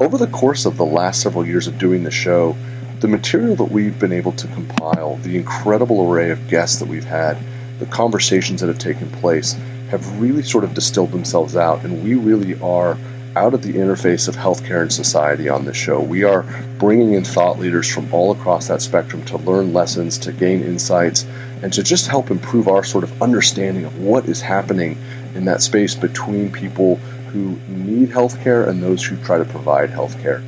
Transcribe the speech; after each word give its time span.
over 0.00 0.16
the 0.16 0.28
course 0.28 0.64
of 0.64 0.76
the 0.76 0.86
last 0.86 1.22
several 1.22 1.44
years 1.44 1.66
of 1.66 1.76
doing 1.76 2.04
the 2.04 2.12
show, 2.12 2.54
the 3.00 3.08
material 3.08 3.56
that 3.56 3.72
we've 3.72 3.98
been 3.98 4.12
able 4.12 4.30
to 4.30 4.46
compile, 4.46 5.16
the 5.16 5.36
incredible 5.36 6.08
array 6.08 6.30
of 6.30 6.46
guests 6.46 6.78
that 6.78 6.86
we've 6.86 7.02
had, 7.02 7.36
the 7.80 7.86
conversations 7.86 8.60
that 8.60 8.68
have 8.68 8.78
taken 8.78 9.10
place, 9.10 9.56
have 9.90 10.20
really 10.20 10.42
sort 10.42 10.64
of 10.64 10.74
distilled 10.74 11.12
themselves 11.12 11.56
out, 11.56 11.84
and 11.84 12.02
we 12.02 12.14
really 12.14 12.60
are 12.60 12.98
out 13.36 13.54
of 13.54 13.62
the 13.62 13.74
interface 13.74 14.28
of 14.28 14.36
healthcare 14.36 14.82
and 14.82 14.92
society 14.92 15.48
on 15.48 15.64
this 15.64 15.76
show. 15.76 16.00
We 16.00 16.24
are 16.24 16.42
bringing 16.78 17.14
in 17.14 17.24
thought 17.24 17.58
leaders 17.58 17.88
from 17.88 18.12
all 18.12 18.32
across 18.32 18.68
that 18.68 18.82
spectrum 18.82 19.24
to 19.26 19.38
learn 19.38 19.72
lessons, 19.72 20.18
to 20.18 20.32
gain 20.32 20.62
insights, 20.62 21.24
and 21.62 21.72
to 21.72 21.82
just 21.82 22.08
help 22.08 22.30
improve 22.30 22.68
our 22.68 22.84
sort 22.84 23.04
of 23.04 23.22
understanding 23.22 23.84
of 23.84 23.98
what 24.00 24.26
is 24.26 24.40
happening 24.40 24.98
in 25.34 25.44
that 25.44 25.62
space 25.62 25.94
between 25.94 26.50
people 26.50 26.96
who 27.32 27.58
need 27.68 28.08
healthcare 28.08 28.66
and 28.66 28.82
those 28.82 29.04
who 29.04 29.16
try 29.24 29.38
to 29.38 29.44
provide 29.44 29.90
healthcare. 29.90 30.42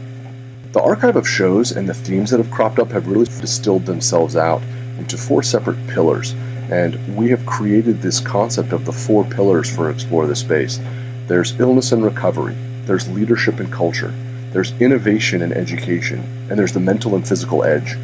The 0.73 0.83
archive 0.83 1.17
of 1.17 1.29
shows 1.29 1.73
and 1.73 1.89
the 1.89 1.95
themes 1.95 2.31
that 2.31 2.39
have 2.39 2.51
cropped 2.51 2.79
up 2.79 2.91
have 2.91 3.09
really 3.09 3.27
distilled 3.27 3.87
themselves 3.87 4.37
out 4.37 4.63
into 4.99 5.17
four 5.17 5.43
separate 5.43 5.85
pillars 5.89 6.35
and 6.71 7.17
we 7.17 7.29
have 7.31 7.45
created 7.47 8.01
this 8.01 8.21
concept 8.21 8.73
of 8.73 8.85
the 8.85 8.93
four 8.93 9.25
pillars 9.25 9.75
for 9.75 9.91
Explore 9.91 10.27
the 10.27 10.37
Space. 10.37 10.81
There's 11.27 11.59
illness 11.59 11.93
and 11.93 12.05
recovery, 12.05 12.57
there's 12.85 13.09
leadership 13.09 13.61
and 13.61 13.73
culture, 13.73 14.15
there's 14.53 14.73
innovation 14.81 15.43
and 15.43 15.53
education, 15.53 16.21
and 16.49 16.59
there's 16.59 16.73
the 16.73 16.81
mental 16.81 17.15
and 17.15 17.27
physical 17.27 17.65
edge. 17.65 17.97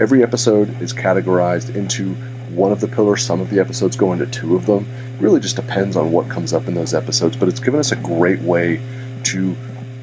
Every 0.00 0.22
episode 0.22 0.80
is 0.80 0.92
categorized 0.92 1.74
into 1.74 2.14
one 2.54 2.72
of 2.72 2.80
the 2.80 2.88
pillars. 2.88 3.24
Some 3.24 3.40
of 3.40 3.50
the 3.50 3.60
episodes 3.60 3.96
go 3.96 4.12
into 4.12 4.26
two 4.26 4.56
of 4.56 4.66
them. 4.66 4.86
It 5.14 5.20
really 5.20 5.40
just 5.40 5.56
depends 5.56 5.96
on 5.96 6.12
what 6.12 6.28
comes 6.28 6.52
up 6.52 6.66
in 6.68 6.74
those 6.74 6.94
episodes, 6.94 7.36
but 7.36 7.48
it's 7.48 7.60
given 7.60 7.80
us 7.80 7.92
a 7.92 7.96
great 7.96 8.40
way 8.40 8.80
to 9.24 9.56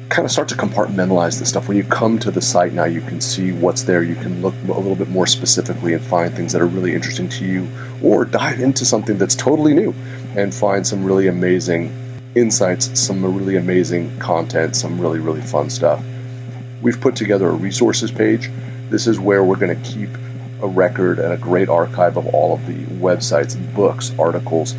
kind 0.08 0.24
of 0.24 0.30
start 0.30 0.48
to 0.48 0.54
compartmentalize 0.54 1.38
this 1.38 1.48
stuff. 1.48 1.68
When 1.68 1.76
you 1.76 1.84
come 1.84 2.18
to 2.20 2.30
the 2.30 2.40
site 2.40 2.72
now, 2.72 2.84
you 2.84 3.00
can 3.00 3.20
see 3.20 3.52
what's 3.52 3.82
there. 3.82 4.02
You 4.02 4.14
can 4.14 4.40
look 4.40 4.54
a 4.68 4.72
little 4.72 4.94
bit 4.94 5.08
more 5.08 5.26
specifically 5.26 5.94
and 5.94 6.04
find 6.04 6.32
things 6.34 6.52
that 6.52 6.62
are 6.62 6.66
really 6.66 6.94
interesting 6.94 7.28
to 7.30 7.44
you, 7.44 7.68
or 8.02 8.24
dive 8.24 8.60
into 8.60 8.84
something 8.84 9.18
that's 9.18 9.34
totally 9.34 9.74
new 9.74 9.94
and 10.36 10.54
find 10.54 10.86
some 10.86 11.04
really 11.04 11.26
amazing 11.26 11.92
insights, 12.34 12.98
some 12.98 13.24
really 13.24 13.56
amazing 13.56 14.16
content, 14.18 14.76
some 14.76 15.00
really, 15.00 15.18
really 15.18 15.40
fun 15.40 15.70
stuff. 15.70 16.04
We've 16.82 17.00
put 17.00 17.16
together 17.16 17.48
a 17.48 17.54
resources 17.54 18.12
page. 18.12 18.50
This 18.90 19.06
is 19.06 19.18
where 19.18 19.42
we're 19.42 19.56
going 19.56 19.80
to 19.80 19.90
keep 19.90 20.10
a 20.62 20.68
record 20.68 21.18
and 21.18 21.32
a 21.32 21.36
great 21.36 21.68
archive 21.68 22.16
of 22.16 22.26
all 22.28 22.54
of 22.54 22.66
the 22.66 22.84
websites, 22.96 23.56
books, 23.74 24.12
articles, 24.18 24.74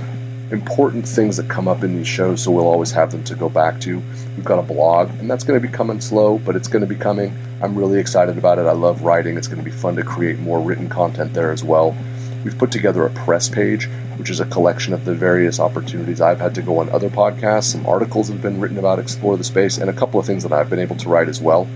important 0.51 1.07
things 1.07 1.35
that 1.37 1.49
come 1.49 1.67
up 1.67 1.83
in 1.83 1.95
these 1.95 2.07
shows, 2.07 2.43
so 2.43 2.51
we'll 2.51 2.67
always 2.67 2.91
have 2.91 3.11
them 3.11 3.23
to 3.25 3.35
go 3.35 3.49
back 3.49 3.81
to. 3.81 3.97
We've 4.35 4.45
got 4.45 4.59
a 4.59 4.63
blog, 4.63 5.09
and 5.19 5.29
that's 5.29 5.43
going 5.43 5.59
to 5.59 5.67
be 5.67 5.71
coming 5.71 5.99
slow, 5.99 6.37
but 6.37 6.55
it's 6.55 6.67
going 6.67 6.81
to 6.81 6.87
be 6.87 6.95
coming. 6.95 7.37
I'm 7.61 7.75
really 7.75 7.99
excited 7.99 8.37
about 8.37 8.57
it. 8.57 8.65
I 8.65 8.71
love 8.71 9.01
writing. 9.01 9.37
It's 9.37 9.47
going 9.47 9.59
to 9.59 9.65
be 9.65 9.75
fun 9.75 9.95
to 9.97 10.03
create 10.03 10.39
more 10.39 10.61
written 10.61 10.87
content 10.87 11.33
there 11.33 11.51
as 11.51 11.63
well. 11.63 11.95
We've 12.43 12.57
put 12.57 12.71
together 12.71 13.05
a 13.05 13.09
press 13.09 13.49
page, 13.49 13.89
which 14.17 14.29
is 14.29 14.39
a 14.39 14.45
collection 14.45 14.93
of 14.93 15.03
the 15.03 15.13
various 15.13 15.59
opportunities 15.59 16.21
I've 16.21 16.39
had 16.39 16.55
to 16.55 16.61
go 16.61 16.79
on 16.79 16.89
other 16.89 17.09
podcasts. 17.09 17.65
Some 17.65 17.85
articles 17.85 18.29
have 18.29 18.41
been 18.41 18.61
written 18.61 18.77
about 18.77 18.99
Explore 18.99 19.37
the 19.37 19.43
Space, 19.43 19.77
and 19.77 19.89
a 19.89 19.93
couple 19.93 20.19
of 20.19 20.25
things 20.25 20.43
that 20.43 20.53
I've 20.53 20.69
been 20.69 20.79
able 20.79 20.95
to 20.97 21.09
write 21.09 21.27
as 21.27 21.41
well. 21.41 21.67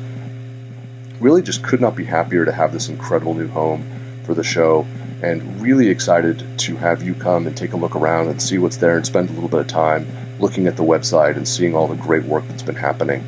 Really 1.20 1.42
just 1.42 1.62
could 1.62 1.82
not 1.82 1.96
be 1.96 2.06
happier 2.06 2.46
to 2.46 2.52
have 2.52 2.72
this 2.72 2.88
incredible 2.88 3.34
new 3.34 3.48
home 3.48 3.84
for 4.24 4.34
the 4.34 4.44
show 4.44 4.88
and 5.22 5.62
really 5.62 5.88
excited 5.88 6.44
to 6.58 6.76
have 6.78 7.04
you 7.04 7.14
come 7.14 7.46
and 7.46 7.56
take 7.56 7.74
a 7.74 7.78
look 7.78 7.96
around 7.96 8.28
and 8.28 8.42
see 8.42 8.58
what's 8.58 8.78
there 8.78 8.98
and 8.98 9.06
spend 9.06 9.30
a 9.30 9.34
little 9.34 9.50
bit 9.50 9.60
of 9.60 9.68
time 9.68 10.08
looking 10.40 10.68
at 10.68 10.76
the 10.76 10.84
website 10.84 11.38
and 11.38 11.48
seeing 11.48 11.76
all 11.76 11.88
the 11.88 11.96
great 11.96 12.24
work 12.24 12.44
that's 12.48 12.64
been 12.64 12.76
happening. 12.76 13.24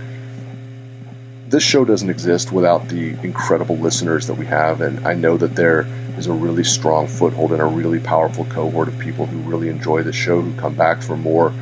This 1.47 1.61
show 1.61 1.85
doesn't 1.85 2.09
exist 2.09 2.51
without 2.51 2.89
the 2.89 3.09
incredible 3.23 3.77
listeners 3.77 4.25
that 4.25 4.33
we 4.33 4.47
have, 4.47 4.81
and 4.81 5.07
I 5.07 5.13
know 5.13 5.37
that 5.37 5.55
there 5.55 5.85
is 6.17 6.25
a 6.25 6.33
really 6.33 6.63
strong 6.63 7.07
foothold 7.07 7.51
and 7.51 7.61
a 7.61 7.65
really 7.65 7.99
powerful 7.99 8.45
cohort 8.45 8.87
of 8.87 8.97
people 8.97 9.27
who 9.27 9.37
really 9.49 9.69
enjoy 9.69 10.01
the 10.01 10.13
show, 10.13 10.41
who 10.41 10.59
come 10.59 10.73
back 10.73 11.03
for 11.03 11.15
more. 11.15 11.53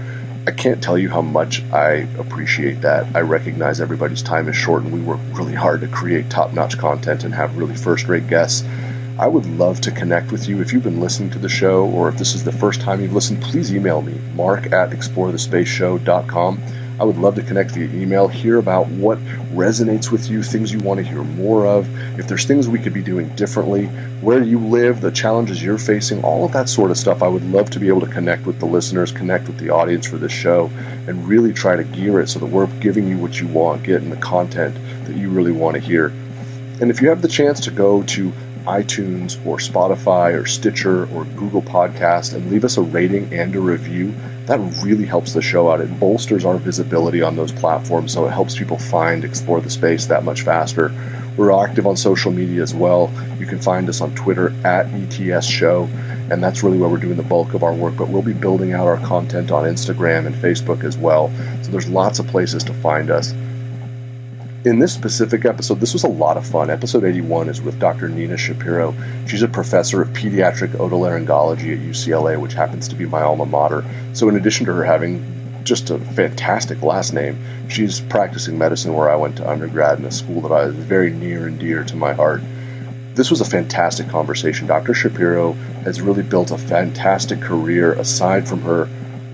I 0.48 0.52
can't 0.52 0.82
tell 0.82 0.98
you 0.98 1.10
how 1.10 1.22
much 1.22 1.62
I 1.74 2.08
appreciate 2.18 2.82
that. 2.82 3.14
I 3.14 3.20
recognize 3.20 3.82
everybody's 3.82 4.24
time 4.24 4.48
is 4.48 4.56
short, 4.56 4.84
and 4.84 4.94
we 4.94 5.02
work 5.02 5.20
really 5.34 5.54
hard 5.54 5.82
to 5.82 5.88
create 5.90 6.30
top 6.30 6.54
notch 6.54 6.78
content 6.78 7.26
and 7.26 7.34
have 7.34 7.58
really 7.58 7.76
first 7.76 8.08
rate 8.08 8.28
guests 8.28 8.66
I 9.22 9.28
would 9.28 9.46
love 9.46 9.82
to 9.82 9.92
connect 9.92 10.32
with 10.32 10.50
you. 10.50 10.62
If 10.62 10.74
you've 10.74 10.82
been 10.82 11.00
listening 11.00 11.30
to 11.30 11.38
the 11.38 11.48
show 11.48 11.86
or 11.86 12.10
if 12.10 12.18
this 12.18 12.34
is 12.34 12.44
the 12.44 12.52
first 12.52 12.82
time 12.82 13.02
you've 13.02 13.14
listened, 13.14 13.40
please 13.40 13.72
email 13.72 14.02
me, 14.02 14.20
mark 14.34 14.74
at 14.74 14.90
explorethespaceshow.com. 14.90 16.64
I 17.00 17.04
would 17.04 17.20
love 17.20 17.36
to 17.36 17.44
connect 17.44 17.70
via 17.70 17.86
email, 17.90 18.28
hear 18.28 18.58
about 18.58 18.88
what 18.88 19.20
resonates 19.54 20.12
with 20.12 20.28
you, 20.28 20.42
things 20.42 20.74
you 20.74 20.80
want 20.80 20.98
to 20.98 21.04
hear 21.04 21.24
more 21.24 21.68
of, 21.68 21.88
if 22.20 22.28
there's 22.28 22.46
things 22.46 22.68
we 22.68 22.80
could 22.80 22.96
be 22.96 23.04
doing 23.04 23.30
differently, 23.36 23.86
where 24.22 24.42
you 24.42 24.58
live, 24.58 25.02
the 25.02 25.12
challenges 25.12 25.62
you're 25.62 25.78
facing, 25.78 26.24
all 26.24 26.44
of 26.44 26.52
that 26.54 26.68
sort 26.68 26.90
of 26.90 26.98
stuff. 26.98 27.22
I 27.22 27.28
would 27.28 27.46
love 27.52 27.70
to 27.72 27.80
be 27.80 27.90
able 27.90 28.02
to 28.02 28.08
connect 28.08 28.48
with 28.48 28.60
the 28.60 28.66
listeners, 28.66 29.12
connect 29.12 29.46
with 29.46 29.60
the 29.60 29.70
audience 29.70 30.08
for 30.08 30.18
this 30.18 30.32
show, 30.32 30.72
and 31.08 31.28
really 31.28 31.54
try 31.54 31.76
to 31.76 31.84
gear 31.84 32.20
it 32.22 32.28
so 32.28 32.40
that 32.40 32.48
we're 32.48 32.66
giving 32.80 33.08
you 33.08 33.20
what 33.20 33.40
you 33.40 33.48
want, 33.48 33.84
getting 33.84 34.10
the 34.10 34.18
content 34.18 34.76
that 35.06 35.16
you 35.16 35.30
really 35.30 35.52
want 35.52 35.76
to 35.76 35.80
hear. 35.80 36.08
And 36.82 36.90
if 36.90 37.00
you 37.00 37.10
have 37.10 37.22
the 37.22 37.28
chance 37.28 37.60
to 37.60 37.70
go 37.70 38.02
to 38.02 38.34
iTunes 38.66 39.44
or 39.46 39.58
Spotify 39.58 40.40
or 40.40 40.46
Stitcher 40.46 41.06
or 41.14 41.26
Google 41.26 41.62
Podcast 41.62 42.34
and 42.34 42.52
leave 42.52 42.64
us 42.64 42.78
a 42.78 42.82
rating 42.82 43.34
and 43.34 43.56
a 43.56 43.60
review. 43.60 44.14
That 44.46 44.60
really 44.84 45.06
helps 45.06 45.34
the 45.34 45.42
show 45.42 45.72
out. 45.72 45.82
It 45.82 46.00
bolsters 46.00 46.46
our 46.46 46.58
visibility 46.58 47.22
on 47.22 47.36
those 47.36 47.52
platforms, 47.52 48.14
so 48.14 48.26
it 48.26 48.32
helps 48.32 48.58
people 48.58 48.78
find 48.78 49.24
Explore 49.24 49.62
the 49.62 49.70
Space 49.70 50.06
that 50.08 50.24
much 50.24 50.42
faster. 50.42 50.92
We're 51.38 51.52
active 51.64 51.88
on 51.88 51.96
social 51.96 52.32
media 52.32 52.62
as 52.62 52.74
well. 52.74 53.12
You 53.40 53.46
can 53.46 53.60
find 53.60 53.88
us 53.88 54.02
on 54.02 54.14
Twitter 54.16 54.54
at 54.66 54.88
ETS 54.88 55.46
Show, 55.46 55.86
and 56.30 56.44
that's 56.44 56.64
really 56.64 56.78
where 56.78 56.90
we're 56.90 56.98
doing 56.98 57.18
the 57.18 57.24
bulk 57.24 57.54
of 57.54 57.64
our 57.64 57.74
work. 57.74 57.96
But 57.98 58.10
we'll 58.10 58.22
be 58.22 58.34
building 58.34 58.74
out 58.74 58.88
our 58.88 58.98
content 58.98 59.52
on 59.52 59.64
Instagram 59.64 60.26
and 60.26 60.36
Facebook 60.36 60.84
as 60.84 60.98
well. 60.98 61.32
So 61.62 61.72
there's 61.72 61.90
lots 61.90 62.20
of 62.20 62.28
places 62.28 62.64
to 62.66 62.74
find 62.74 63.10
us 63.10 63.34
in 64.64 64.78
this 64.78 64.94
specific 64.94 65.44
episode, 65.46 65.80
this 65.80 65.94
was 65.94 66.04
a 66.04 66.08
lot 66.08 66.38
of 66.38 66.46
fun. 66.46 66.70
Episode 66.70 67.04
81 67.04 67.50
is 67.50 67.62
with 67.62 67.80
Dr. 67.80 68.08
Nina 68.08 68.38
Shapiro. 68.38 68.94
She's 69.28 69.42
a 69.42 69.48
professor 69.48 70.02
of 70.04 70.10
pediatric 70.10 70.70
otolaryngology 70.74 71.74
at 71.74 71.80
UCLA, 71.80 72.40
which 72.40 72.54
happens 72.54 72.88
to 72.90 72.96
be 72.96 73.06
my 73.08 73.22
alma 73.22 73.46
mater. 73.46 73.84
So, 74.14 74.30
in 74.30 74.36
addition 74.36 74.68
to 74.68 74.74
her 74.74 74.84
having 74.84 75.26
just 75.64 75.90
a 75.90 75.98
fantastic 75.98 76.84
last 76.84 77.12
name, 77.12 77.40
she's 77.70 78.02
practicing 78.02 78.58
medicine 78.58 78.94
where 78.94 79.10
I 79.10 79.16
went 79.16 79.36
to 79.38 79.50
undergrad 79.50 79.98
in 79.98 80.06
a 80.06 80.12
school 80.12 80.42
that 80.42 80.52
I 80.52 80.66
was 80.66 80.76
very 80.76 81.12
near 81.12 81.48
and 81.48 81.60
dear 81.60 81.84
to 81.84 81.96
my 81.96 82.14
heart. 82.14 82.42
This 83.16 83.32
was 83.32 83.42
a 83.42 83.46
fantastic 83.46 84.08
conversation. 84.10 84.68
Dr. 84.68 84.94
Shapiro 84.94 85.54
has 85.84 86.02
really 86.02 86.24
built 86.24 86.52
a 86.52 86.58
fantastic 86.58 87.42
career 87.42 87.94
aside 87.94 88.48
from 88.48 88.62
her 88.62 88.88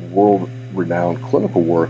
world 0.10 0.50
renowned 0.74 1.22
clinical 1.22 1.62
work 1.62 1.90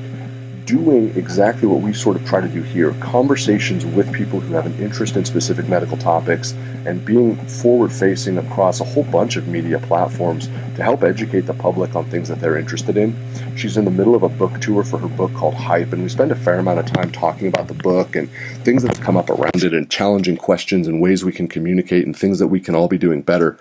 doing 0.67 1.15
exactly 1.15 1.65
what 1.65 1.79
we 1.79 1.93
sort 1.93 2.17
of 2.17 2.25
try 2.27 2.41
to 2.41 2.47
do 2.49 2.61
here 2.61 2.91
conversations 2.99 3.85
with 3.85 4.11
people 4.13 4.41
who 4.41 4.53
have 4.53 4.65
an 4.65 4.77
interest 4.83 5.15
in 5.15 5.23
specific 5.23 5.67
medical 5.69 5.97
topics 5.97 6.51
and 6.85 7.03
being 7.05 7.37
forward 7.47 7.91
facing 7.91 8.37
across 8.37 8.81
a 8.81 8.83
whole 8.83 9.05
bunch 9.05 9.37
of 9.37 9.47
media 9.47 9.79
platforms 9.79 10.47
to 10.75 10.83
help 10.83 11.03
educate 11.03 11.41
the 11.41 11.53
public 11.53 11.95
on 11.95 12.03
things 12.09 12.27
that 12.27 12.41
they're 12.41 12.57
interested 12.57 12.97
in. 12.97 13.15
She's 13.55 13.77
in 13.77 13.85
the 13.85 13.91
middle 13.91 14.13
of 14.13 14.23
a 14.23 14.29
book 14.29 14.59
tour 14.59 14.83
for 14.83 14.97
her 14.97 15.07
book 15.07 15.33
called 15.33 15.55
Hype, 15.55 15.93
and 15.93 16.03
we 16.03 16.09
spend 16.09 16.33
a 16.33 16.35
fair 16.35 16.59
amount 16.59 16.79
of 16.79 16.85
time 16.85 17.13
talking 17.13 17.47
about 17.47 17.69
the 17.69 17.73
book 17.73 18.17
and 18.17 18.29
things 18.65 18.83
that 18.83 18.95
have 18.95 19.03
come 19.03 19.15
up 19.15 19.29
around 19.29 19.63
it 19.63 19.73
and 19.73 19.89
challenging 19.89 20.35
questions 20.35 20.85
and 20.85 21.01
ways 21.01 21.23
we 21.23 21.31
can 21.31 21.47
communicate 21.47 22.05
and 22.05 22.15
things 22.15 22.39
that 22.39 22.47
we 22.47 22.59
can 22.59 22.75
all 22.75 22.89
be 22.89 22.97
doing 22.97 23.21
better. 23.21 23.57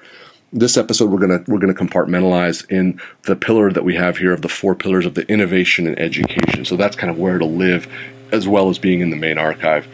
This 0.53 0.77
episode 0.77 1.11
we're 1.11 1.19
gonna 1.19 1.43
we're 1.49 1.59
gonna 1.59 1.75
compartmentalize 1.75 2.71
in 2.71 3.01
the 3.23 3.35
pillar 3.35 3.73
that 3.73 3.85
we 3.85 3.97
have 3.97 4.19
here 4.19 4.33
of 4.33 4.43
the 4.43 4.49
four 4.49 4.77
pillars 4.77 5.05
of 5.05 5.15
the 5.15 5.29
innovation 5.29 5.89
and 5.89 5.99
education. 5.99 6.65
So 6.65 6.77
that's 6.77 6.95
kind 6.95 7.11
of 7.11 7.19
where 7.19 7.39
to 7.39 7.45
live, 7.45 7.93
as 8.31 8.47
well 8.47 8.71
as 8.71 8.79
being 8.79 9.01
in 9.01 9.11
the 9.11 9.17
main 9.17 9.39
archive. 9.39 9.89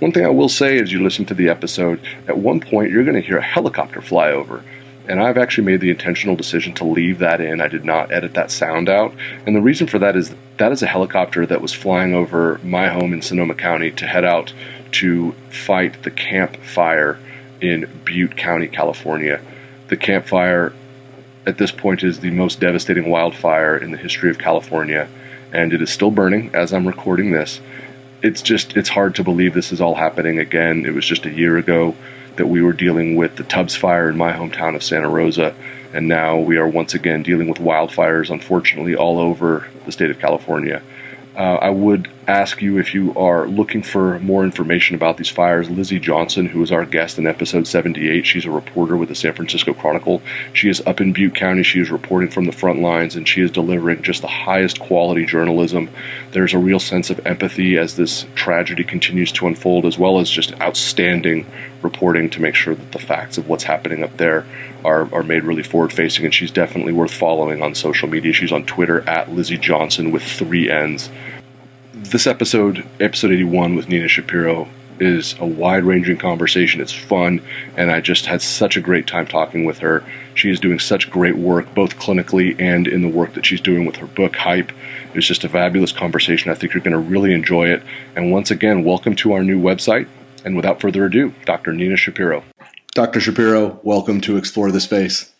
One 0.00 0.10
thing 0.10 0.26
I 0.26 0.30
will 0.30 0.48
say 0.48 0.80
as 0.80 0.90
you 0.90 1.04
listen 1.04 1.24
to 1.26 1.34
the 1.34 1.48
episode, 1.48 2.00
at 2.26 2.36
one 2.36 2.58
point 2.58 2.90
you're 2.90 3.04
going 3.04 3.14
to 3.14 3.22
hear 3.22 3.38
a 3.38 3.42
helicopter 3.42 4.02
fly 4.02 4.32
over. 4.32 4.64
And 5.06 5.20
I've 5.20 5.38
actually 5.38 5.66
made 5.66 5.80
the 5.80 5.90
intentional 5.90 6.34
decision 6.34 6.74
to 6.74 6.84
leave 6.84 7.20
that 7.20 7.40
in. 7.40 7.60
I 7.60 7.68
did 7.68 7.84
not 7.84 8.10
edit 8.10 8.34
that 8.34 8.50
sound 8.50 8.88
out. 8.88 9.14
And 9.46 9.54
the 9.54 9.62
reason 9.62 9.86
for 9.86 10.00
that 10.00 10.16
is 10.16 10.34
that 10.56 10.72
is 10.72 10.82
a 10.82 10.88
helicopter 10.88 11.46
that 11.46 11.62
was 11.62 11.72
flying 11.72 12.12
over 12.12 12.60
my 12.64 12.88
home 12.88 13.12
in 13.12 13.22
Sonoma 13.22 13.54
County 13.54 13.92
to 13.92 14.06
head 14.08 14.24
out 14.24 14.52
to 14.92 15.30
fight 15.50 16.02
the 16.02 16.10
Camp 16.10 16.56
Fire 16.56 17.20
in 17.60 17.88
Butte 18.04 18.36
County, 18.36 18.66
California. 18.66 19.40
The 19.92 19.98
Camp 19.98 20.26
Fire 20.26 20.72
at 21.44 21.58
this 21.58 21.70
point 21.70 22.02
is 22.02 22.20
the 22.20 22.30
most 22.30 22.60
devastating 22.60 23.10
wildfire 23.10 23.76
in 23.76 23.90
the 23.90 23.98
history 23.98 24.30
of 24.30 24.38
California, 24.38 25.06
and 25.52 25.70
it 25.74 25.82
is 25.82 25.90
still 25.90 26.10
burning 26.10 26.50
as 26.54 26.72
I'm 26.72 26.86
recording 26.86 27.32
this. 27.32 27.60
It's 28.22 28.40
just 28.40 28.74
it's 28.74 28.88
hard 28.88 29.14
to 29.16 29.22
believe 29.22 29.52
this 29.52 29.70
is 29.70 29.82
all 29.82 29.96
happening 29.96 30.38
again. 30.38 30.86
It 30.86 30.94
was 30.94 31.04
just 31.04 31.26
a 31.26 31.30
year 31.30 31.58
ago 31.58 31.94
that 32.36 32.46
we 32.46 32.62
were 32.62 32.72
dealing 32.72 33.16
with 33.16 33.36
the 33.36 33.42
Tubbs 33.42 33.76
fire 33.76 34.08
in 34.08 34.16
my 34.16 34.32
hometown 34.32 34.74
of 34.74 34.82
Santa 34.82 35.10
Rosa, 35.10 35.54
and 35.92 36.08
now 36.08 36.38
we 36.38 36.56
are 36.56 36.66
once 36.66 36.94
again 36.94 37.22
dealing 37.22 37.50
with 37.50 37.58
wildfires, 37.58 38.30
unfortunately, 38.30 38.96
all 38.96 39.18
over 39.18 39.68
the 39.84 39.92
state 39.92 40.10
of 40.10 40.18
California. 40.18 40.80
Uh, 41.36 41.56
I 41.56 41.68
would 41.68 42.10
ask 42.28 42.62
you 42.62 42.78
if 42.78 42.94
you 42.94 43.14
are 43.14 43.46
looking 43.46 43.82
for 43.82 44.18
more 44.20 44.44
information 44.44 44.94
about 44.94 45.16
these 45.16 45.28
fires. 45.28 45.68
Lizzie 45.68 45.98
Johnson, 45.98 46.46
who 46.46 46.60
was 46.60 46.70
our 46.70 46.84
guest 46.84 47.18
in 47.18 47.26
episode 47.26 47.66
78, 47.66 48.24
she's 48.26 48.44
a 48.44 48.50
reporter 48.50 48.96
with 48.96 49.08
the 49.08 49.14
San 49.14 49.32
Francisco 49.34 49.74
Chronicle. 49.74 50.22
She 50.52 50.68
is 50.68 50.80
up 50.86 51.00
in 51.00 51.12
Butte 51.12 51.34
County. 51.34 51.62
She 51.62 51.80
is 51.80 51.90
reporting 51.90 52.30
from 52.30 52.44
the 52.44 52.52
front 52.52 52.80
lines 52.80 53.16
and 53.16 53.26
she 53.26 53.40
is 53.40 53.50
delivering 53.50 54.02
just 54.02 54.22
the 54.22 54.28
highest 54.28 54.80
quality 54.80 55.26
journalism. 55.26 55.90
There's 56.30 56.54
a 56.54 56.58
real 56.58 56.80
sense 56.80 57.10
of 57.10 57.26
empathy 57.26 57.76
as 57.76 57.96
this 57.96 58.26
tragedy 58.34 58.84
continues 58.84 59.32
to 59.32 59.46
unfold, 59.46 59.84
as 59.84 59.98
well 59.98 60.18
as 60.20 60.30
just 60.30 60.58
outstanding 60.60 61.46
reporting 61.82 62.30
to 62.30 62.40
make 62.40 62.54
sure 62.54 62.74
that 62.74 62.92
the 62.92 62.98
facts 62.98 63.38
of 63.38 63.48
what's 63.48 63.64
happening 63.64 64.04
up 64.04 64.16
there 64.16 64.46
are, 64.84 65.12
are 65.14 65.22
made 65.22 65.44
really 65.44 65.62
forward 65.62 65.92
facing. 65.92 66.24
And 66.24 66.34
she's 66.34 66.50
definitely 66.50 66.92
worth 66.92 67.12
following 67.12 67.62
on 67.62 67.74
social 67.74 68.08
media. 68.08 68.32
She's 68.32 68.52
on 68.52 68.64
Twitter 68.64 69.08
at 69.08 69.32
Lizzie 69.32 69.58
Johnson 69.58 70.12
with 70.12 70.22
three 70.22 70.70
N's. 70.70 71.10
This 72.04 72.26
episode, 72.26 72.84
episode 73.00 73.32
81 73.32 73.74
with 73.74 73.88
Nina 73.88 74.08
Shapiro, 74.08 74.68
is 75.00 75.34
a 75.38 75.46
wide 75.46 75.84
ranging 75.84 76.18
conversation. 76.18 76.80
It's 76.80 76.92
fun, 76.92 77.40
and 77.76 77.90
I 77.90 78.00
just 78.00 78.26
had 78.26 78.42
such 78.42 78.76
a 78.76 78.80
great 78.80 79.06
time 79.06 79.26
talking 79.26 79.64
with 79.64 79.78
her. 79.78 80.04
She 80.34 80.50
is 80.50 80.60
doing 80.60 80.78
such 80.78 81.10
great 81.10 81.36
work, 81.36 81.72
both 81.74 81.96
clinically 81.96 82.60
and 82.60 82.86
in 82.86 83.02
the 83.02 83.08
work 83.08 83.34
that 83.34 83.46
she's 83.46 83.60
doing 83.60 83.86
with 83.86 83.96
her 83.96 84.06
book, 84.06 84.36
Hype. 84.36 84.70
It 84.70 85.14
was 85.14 85.26
just 85.26 85.44
a 85.44 85.48
fabulous 85.48 85.92
conversation. 85.92 86.50
I 86.50 86.54
think 86.54 86.74
you're 86.74 86.82
going 86.82 86.92
to 86.92 86.98
really 86.98 87.32
enjoy 87.32 87.68
it. 87.68 87.82
And 88.14 88.30
once 88.30 88.50
again, 88.50 88.84
welcome 88.84 89.14
to 89.16 89.32
our 89.32 89.42
new 89.42 89.60
website. 89.60 90.08
And 90.44 90.56
without 90.56 90.80
further 90.80 91.06
ado, 91.06 91.32
Dr. 91.46 91.72
Nina 91.72 91.96
Shapiro. 91.96 92.44
Dr. 92.94 93.20
Shapiro, 93.20 93.80
welcome 93.84 94.20
to 94.22 94.36
Explore 94.36 94.70
the 94.70 94.80
Space. 94.80 95.32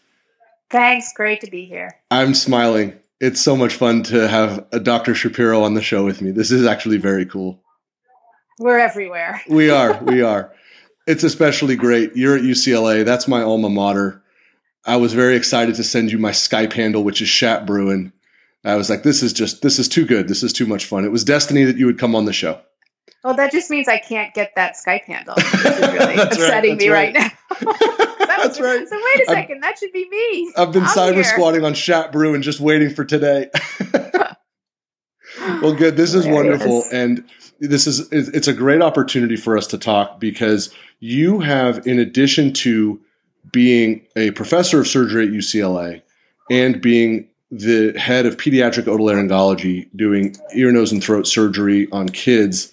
Thanks. 0.70 1.12
Great 1.12 1.42
to 1.42 1.50
be 1.50 1.66
here. 1.66 1.90
I'm 2.10 2.32
smiling. 2.32 2.98
It's 3.22 3.40
so 3.40 3.56
much 3.56 3.74
fun 3.74 4.02
to 4.04 4.26
have 4.26 4.66
a 4.72 4.80
Dr. 4.80 5.14
Shapiro 5.14 5.62
on 5.62 5.74
the 5.74 5.80
show 5.80 6.04
with 6.04 6.20
me. 6.20 6.32
This 6.32 6.50
is 6.50 6.66
actually 6.66 6.96
very 6.96 7.24
cool. 7.24 7.62
We're 8.58 8.80
everywhere. 8.80 9.40
we 9.48 9.70
are. 9.70 10.02
We 10.02 10.22
are. 10.22 10.52
It's 11.06 11.22
especially 11.22 11.76
great. 11.76 12.16
You're 12.16 12.34
at 12.34 12.42
UCLA. 12.42 13.04
That's 13.04 13.28
my 13.28 13.40
alma 13.40 13.70
mater. 13.70 14.24
I 14.84 14.96
was 14.96 15.12
very 15.12 15.36
excited 15.36 15.76
to 15.76 15.84
send 15.84 16.10
you 16.10 16.18
my 16.18 16.32
Skype 16.32 16.72
handle, 16.72 17.04
which 17.04 17.22
is 17.22 17.28
Shat 17.28 17.64
Bruin. 17.64 18.12
I 18.64 18.74
was 18.74 18.90
like, 18.90 19.04
this 19.04 19.22
is 19.22 19.32
just, 19.32 19.62
this 19.62 19.78
is 19.78 19.88
too 19.88 20.04
good. 20.04 20.26
This 20.26 20.42
is 20.42 20.52
too 20.52 20.66
much 20.66 20.86
fun. 20.86 21.04
It 21.04 21.12
was 21.12 21.22
destiny 21.22 21.62
that 21.62 21.76
you 21.76 21.86
would 21.86 22.00
come 22.00 22.16
on 22.16 22.24
the 22.24 22.32
show. 22.32 22.60
Well, 23.24 23.34
that 23.34 23.52
just 23.52 23.70
means 23.70 23.86
I 23.86 23.98
can't 23.98 24.34
get 24.34 24.52
that 24.56 24.74
Skype 24.74 25.04
handle. 25.04 25.36
This 25.36 25.54
is 25.54 25.80
really 25.92 26.16
upsetting 26.16 26.72
right, 26.72 26.78
me 26.78 26.88
right, 26.88 27.14
right 27.14 27.32
now. 27.60 27.72
that's 28.26 28.60
right. 28.60 28.88
So 28.88 28.96
wait 28.96 29.28
a 29.28 29.30
2nd 29.30 29.60
that 29.60 29.78
should 29.78 29.92
be 29.92 30.08
me. 30.08 30.52
I've 30.56 30.72
been 30.72 30.82
I'm 30.82 30.88
cyber 30.88 31.14
here. 31.14 31.24
squatting 31.24 31.64
on 31.64 31.74
Shat 31.74 32.10
Brew 32.10 32.34
and 32.34 32.42
just 32.42 32.58
waiting 32.58 32.90
for 32.90 33.04
today. 33.04 33.48
well, 35.40 35.74
good. 35.74 35.96
This 35.96 36.14
is 36.14 36.26
wonderful, 36.26 36.84
and 36.92 37.24
this 37.60 37.86
is 37.86 38.08
it's 38.10 38.48
a 38.48 38.52
great 38.52 38.82
opportunity 38.82 39.36
for 39.36 39.56
us 39.56 39.68
to 39.68 39.78
talk 39.78 40.18
because 40.18 40.74
you 40.98 41.40
have, 41.40 41.86
in 41.86 42.00
addition 42.00 42.52
to 42.54 43.00
being 43.52 44.04
a 44.16 44.32
professor 44.32 44.80
of 44.80 44.88
surgery 44.88 45.26
at 45.26 45.32
UCLA 45.32 46.02
and 46.50 46.80
being 46.80 47.28
the 47.52 47.92
head 47.98 48.26
of 48.26 48.36
pediatric 48.36 48.84
otolaryngology, 48.84 49.88
doing 49.94 50.34
ear, 50.54 50.72
nose, 50.72 50.90
and 50.90 51.04
throat 51.04 51.26
surgery 51.26 51.86
on 51.92 52.08
kids 52.08 52.71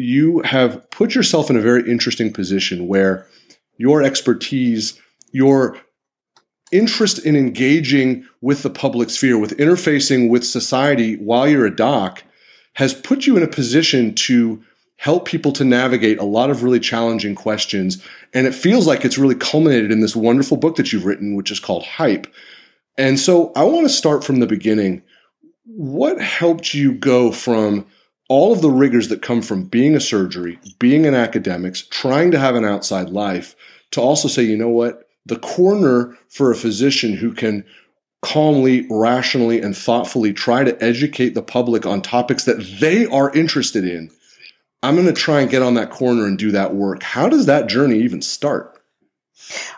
you 0.00 0.40
have 0.42 0.88
put 0.90 1.14
yourself 1.14 1.50
in 1.50 1.56
a 1.56 1.60
very 1.60 1.88
interesting 1.90 2.32
position 2.32 2.88
where 2.88 3.26
your 3.76 4.02
expertise, 4.02 5.00
your 5.32 5.76
interest 6.72 7.18
in 7.18 7.36
engaging 7.36 8.26
with 8.40 8.62
the 8.62 8.70
public 8.70 9.10
sphere, 9.10 9.38
with 9.38 9.56
interfacing 9.58 10.28
with 10.28 10.44
society 10.44 11.16
while 11.16 11.48
you're 11.48 11.66
a 11.66 11.74
doc, 11.74 12.22
has 12.74 12.94
put 12.94 13.26
you 13.26 13.36
in 13.36 13.42
a 13.42 13.48
position 13.48 14.14
to 14.14 14.62
help 14.96 15.24
people 15.26 15.50
to 15.50 15.64
navigate 15.64 16.18
a 16.18 16.24
lot 16.24 16.50
of 16.50 16.62
really 16.62 16.78
challenging 16.78 17.34
questions. 17.34 18.04
And 18.34 18.46
it 18.46 18.54
feels 18.54 18.86
like 18.86 19.04
it's 19.04 19.18
really 19.18 19.34
culminated 19.34 19.90
in 19.90 20.00
this 20.00 20.14
wonderful 20.14 20.58
book 20.58 20.76
that 20.76 20.92
you've 20.92 21.06
written, 21.06 21.34
which 21.34 21.50
is 21.50 21.58
called 21.58 21.84
Hype. 21.84 22.26
And 22.98 23.18
so 23.18 23.50
I 23.56 23.64
want 23.64 23.86
to 23.86 23.92
start 23.92 24.24
from 24.24 24.40
the 24.40 24.46
beginning. 24.46 25.02
What 25.64 26.20
helped 26.20 26.74
you 26.74 26.92
go 26.92 27.32
from 27.32 27.86
all 28.30 28.52
of 28.52 28.62
the 28.62 28.70
rigors 28.70 29.08
that 29.08 29.22
come 29.22 29.42
from 29.42 29.64
being 29.64 29.96
a 29.96 30.00
surgery, 30.00 30.56
being 30.78 31.04
an 31.04 31.14
academics, 31.14 31.82
trying 31.82 32.30
to 32.30 32.38
have 32.38 32.54
an 32.54 32.64
outside 32.64 33.10
life, 33.10 33.56
to 33.90 34.00
also 34.00 34.28
say, 34.28 34.44
you 34.44 34.56
know 34.56 34.68
what, 34.68 35.08
the 35.26 35.38
corner 35.40 36.16
for 36.28 36.52
a 36.52 36.56
physician 36.56 37.14
who 37.14 37.32
can 37.32 37.64
calmly, 38.22 38.86
rationally, 38.88 39.60
and 39.60 39.76
thoughtfully 39.76 40.32
try 40.32 40.62
to 40.62 40.80
educate 40.82 41.30
the 41.30 41.42
public 41.42 41.84
on 41.84 42.00
topics 42.00 42.44
that 42.44 42.78
they 42.80 43.04
are 43.06 43.34
interested 43.34 43.84
in. 43.84 44.08
I'm 44.80 44.94
going 44.94 45.08
to 45.08 45.12
try 45.12 45.40
and 45.40 45.50
get 45.50 45.62
on 45.62 45.74
that 45.74 45.90
corner 45.90 46.24
and 46.24 46.38
do 46.38 46.52
that 46.52 46.72
work. 46.72 47.02
How 47.02 47.28
does 47.28 47.46
that 47.46 47.68
journey 47.68 47.98
even 47.98 48.22
start? 48.22 48.79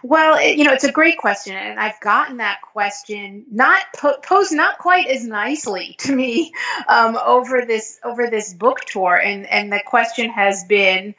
Well, 0.03 0.39
it, 0.39 0.57
you 0.59 0.65
know, 0.65 0.73
it's 0.73 0.85
a 0.85 0.93
great 0.93 1.19
question, 1.19 1.55
and 1.55 1.79
I've 1.79 2.01
gotten 2.01 2.39
that 2.39 2.61
question 2.63 3.47
not 3.51 3.83
po- 3.97 4.19
posed 4.23 4.53
not 4.53 4.79
quite 4.79 5.07
as 5.09 5.25
nicely 5.25 5.97
to 6.01 6.15
me 6.15 6.53
um, 6.89 7.17
over 7.17 7.65
this 7.67 7.99
over 8.05 8.29
this 8.29 8.53
book 8.53 8.81
tour, 8.81 9.17
and 9.17 9.47
and 9.47 9.73
the 9.73 9.81
question 9.85 10.31
has 10.31 10.65
been, 10.65 11.15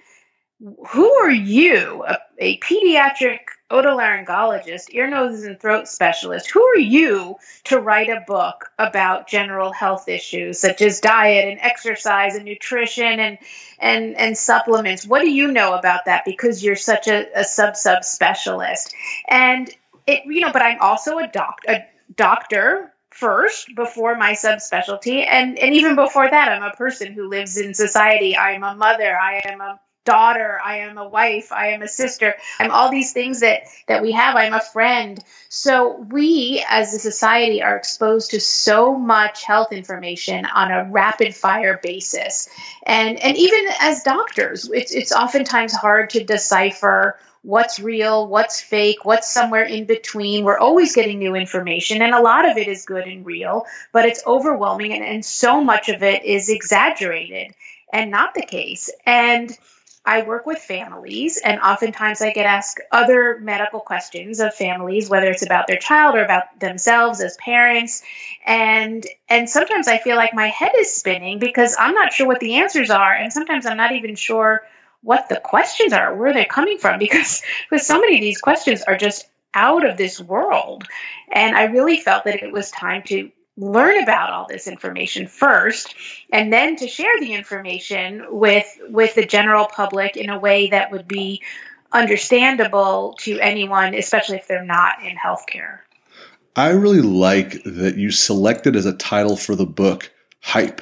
who 0.90 1.14
are 1.14 1.32
you, 1.32 2.04
a, 2.08 2.18
a 2.38 2.60
pediatric 2.60 3.40
otolaryngologist, 3.74 4.94
ear, 4.94 5.10
nose, 5.10 5.44
and 5.44 5.60
throat 5.60 5.88
specialist. 5.88 6.52
Who 6.52 6.64
are 6.64 6.78
you 6.78 7.38
to 7.66 7.80
write 7.80 8.10
a 8.10 8.24
book 8.28 8.72
about 8.78 9.28
general 9.28 9.74
health 9.74 10.08
issues 10.08 10.60
such 10.60 10.82
as 10.82 11.02
diet 11.02 11.50
and 11.50 11.60
exercise 11.60 12.36
and 12.36 12.46
nutrition 12.46 13.20
and 13.20 13.38
and 13.80 14.16
and 14.16 14.38
supplements? 14.38 15.08
What 15.08 15.22
do 15.22 15.30
you 15.30 15.52
know 15.52 15.74
about 15.74 16.06
that? 16.06 16.24
Because 16.24 16.64
you're 16.64 16.76
such 16.76 17.08
a, 17.08 17.28
a 17.40 17.44
sub 17.44 17.76
sub 17.76 18.04
specialist, 18.04 18.94
and 19.28 19.70
it 20.06 20.22
you 20.26 20.42
know. 20.42 20.54
But 20.54 20.62
I'm 20.62 20.80
also 20.80 21.18
a 21.18 21.28
doc 21.28 21.62
a 21.68 21.86
doctor 22.16 22.94
first 23.10 23.76
before 23.76 24.16
my 24.16 24.34
subspecialty 24.34 25.26
and 25.28 25.60
and 25.60 25.76
even 25.76 25.96
before 25.96 26.28
that 26.28 26.50
i'm 26.50 26.64
a 26.64 26.76
person 26.76 27.14
who 27.14 27.30
lives 27.30 27.58
in 27.58 27.76
society 27.76 28.36
i'm 28.36 28.64
a 28.64 28.74
mother 28.74 29.16
i 29.16 29.40
am 29.46 29.62
a 29.62 29.80
daughter 30.06 30.60
i 30.64 30.80
am 30.80 30.98
a 30.98 31.08
wife 31.08 31.52
i 31.52 31.68
am 31.68 31.82
a 31.82 31.88
sister 31.88 32.34
i'm 32.60 32.72
all 32.72 32.92
these 32.92 33.14
things 33.14 33.40
that 33.40 33.64
that 33.88 34.02
we 34.02 34.12
have 34.12 34.36
i'm 34.36 34.54
a 34.54 34.60
friend 34.60 35.20
so 35.50 35.98
we 36.10 36.64
as 36.70 36.94
a 36.94 37.00
society 37.00 37.62
are 37.62 37.78
exposed 37.78 38.32
to 38.32 38.40
so 38.40 38.98
much 38.98 39.44
health 39.44 39.72
information 39.72 40.46
on 40.46 40.72
a 40.72 40.90
rapid 40.90 41.34
fire 41.36 41.80
basis 41.82 42.50
and 42.86 43.20
and 43.20 43.38
even 43.38 43.66
as 43.80 44.04
doctors 44.04 44.70
it's 44.74 44.94
it's 44.94 45.12
oftentimes 45.12 45.74
hard 45.74 46.10
to 46.10 46.24
decipher 46.24 47.18
what's 47.44 47.80
real, 47.80 48.28
what's 48.28 48.62
fake, 48.62 49.04
what's 49.04 49.30
somewhere 49.30 49.64
in 49.64 49.86
between. 49.86 50.46
We're 50.46 50.58
always 50.58 50.96
getting 50.96 51.20
new 51.20 51.36
information, 51.36 52.02
and 52.02 52.16
a 52.16 52.22
lot 52.22 52.50
of 52.50 52.58
it 52.58 52.68
is 52.68 52.86
good 52.86 53.06
and 53.06 53.26
real, 53.26 53.66
but 53.92 54.06
it's 54.06 54.24
overwhelming, 54.26 54.94
and, 54.94 55.04
and 55.04 55.24
so 55.24 55.62
much 55.62 55.90
of 55.90 56.02
it 56.02 56.24
is 56.24 56.50
exaggerated 56.50 57.54
and 57.92 58.10
not 58.10 58.34
the 58.34 58.42
case. 58.42 58.90
And 59.06 59.56
I 60.06 60.24
work 60.24 60.46
with 60.46 60.60
families, 60.60 61.38
and 61.38 61.62
oftentimes 61.62 62.22
I 62.22 62.32
get 62.32 62.46
asked 62.46 62.82
other 62.92 63.40
medical 63.40 63.80
questions 63.80 64.42
of 64.42 64.54
families, 64.54 65.10
whether 65.10 65.28
it's 65.28 65.46
about 65.46 65.66
their 65.68 65.78
child 65.78 66.16
or 66.16 66.24
about 66.24 66.60
themselves 66.60 67.22
as 67.22 67.38
parents. 67.38 68.04
And 68.46 69.06
and 69.30 69.50
sometimes 69.50 69.88
I 69.88 70.00
feel 70.00 70.18
like 70.18 70.34
my 70.34 70.48
head 70.48 70.74
is 70.78 70.94
spinning 70.94 71.40
because 71.40 71.78
I'm 71.80 71.94
not 71.94 72.12
sure 72.12 72.28
what 72.28 72.42
the 72.42 72.56
answers 72.56 72.90
are, 72.90 73.14
and 73.14 73.32
sometimes 73.32 73.66
I'm 73.66 73.78
not 73.78 73.94
even 73.94 74.16
sure 74.16 74.64
what 75.02 75.30
the 75.30 75.40
questions 75.40 75.94
are, 75.94 76.14
where 76.14 76.34
they're 76.34 76.46
coming 76.46 76.80
from, 76.80 77.00
because 77.00 77.42
because 77.70 77.88
so 77.88 78.00
many 78.02 78.16
of 78.16 78.22
these 78.22 78.42
questions 78.42 78.82
are 78.82 78.98
just 78.98 79.26
out 79.54 79.88
of 79.88 79.96
this 79.96 80.20
world. 80.20 80.84
And 81.32 81.56
I 81.56 81.66
really 81.66 81.98
felt 81.98 82.26
that 82.26 82.44
it 82.44 82.52
was 82.52 82.72
time 82.72 83.04
to 83.04 83.32
learn 83.58 84.02
about 84.02 84.32
all 84.32 84.48
this 84.48 84.68
information 84.68 85.28
first 85.28 85.94
and 86.32 86.52
then 86.52 86.76
to 86.76 86.88
share 86.88 87.20
the 87.20 87.34
information 87.34 88.26
with 88.30 88.66
with 88.90 89.14
the 89.16 89.26
general 89.26 89.68
public 89.68 90.18
in 90.18 90.30
a 90.30 90.40
way 90.40 90.70
that 90.70 90.92
would 90.92 91.08
be 91.08 91.42
understandable 91.92 93.16
to 93.20 93.40
anyone 93.40 93.94
especially 93.94 94.38
if 94.38 94.48
they're 94.48 94.66
not 94.66 95.04
in 95.04 95.16
healthcare. 95.16 95.80
I 96.56 96.70
really 96.70 97.02
like 97.02 97.64
that 97.64 97.98
you 97.98 98.12
selected 98.12 98.76
as 98.76 98.86
a 98.86 98.94
title 98.94 99.36
for 99.36 99.56
the 99.56 99.66
book 99.66 100.12
hype 100.42 100.82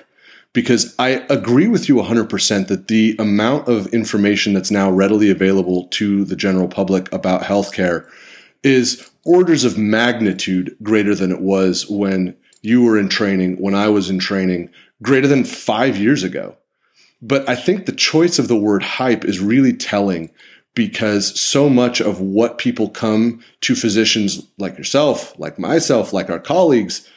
because 0.53 0.95
I 0.99 1.25
agree 1.29 1.67
with 1.67 1.87
you 1.87 1.95
100% 1.95 2.67
that 2.67 2.89
the 2.89 3.15
amount 3.19 3.69
of 3.69 3.87
information 3.87 4.53
that's 4.53 4.71
now 4.71 4.91
readily 4.91 5.29
available 5.29 5.87
to 5.91 6.25
the 6.25 6.35
general 6.35 6.67
public 6.67 7.11
about 7.13 7.43
healthcare 7.43 8.09
is 8.63 9.09
orders 9.23 9.63
of 9.63 9.77
magnitude 9.77 10.75
greater 10.83 11.15
than 11.15 11.31
it 11.31 11.39
was 11.39 11.89
when 11.89 12.35
you 12.61 12.83
were 12.83 12.97
in 12.97 13.09
training, 13.09 13.57
when 13.57 13.75
I 13.75 13.89
was 13.89 14.09
in 14.09 14.19
training, 14.19 14.69
greater 15.01 15.27
than 15.27 15.43
five 15.43 15.97
years 15.97 16.23
ago. 16.23 16.55
But 17.21 17.47
I 17.47 17.55
think 17.55 17.85
the 17.85 17.91
choice 17.91 18.39
of 18.39 18.47
the 18.47 18.57
word 18.57 18.83
hype 18.83 19.25
is 19.25 19.39
really 19.39 19.73
telling 19.73 20.31
because 20.73 21.39
so 21.39 21.69
much 21.69 21.99
of 21.99 22.21
what 22.21 22.57
people 22.57 22.89
come 22.89 23.43
to 23.61 23.75
physicians 23.75 24.47
like 24.57 24.77
yourself, 24.77 25.37
like 25.37 25.59
myself, 25.59 26.13
like 26.13 26.29
our 26.29 26.39
colleagues, 26.39 27.07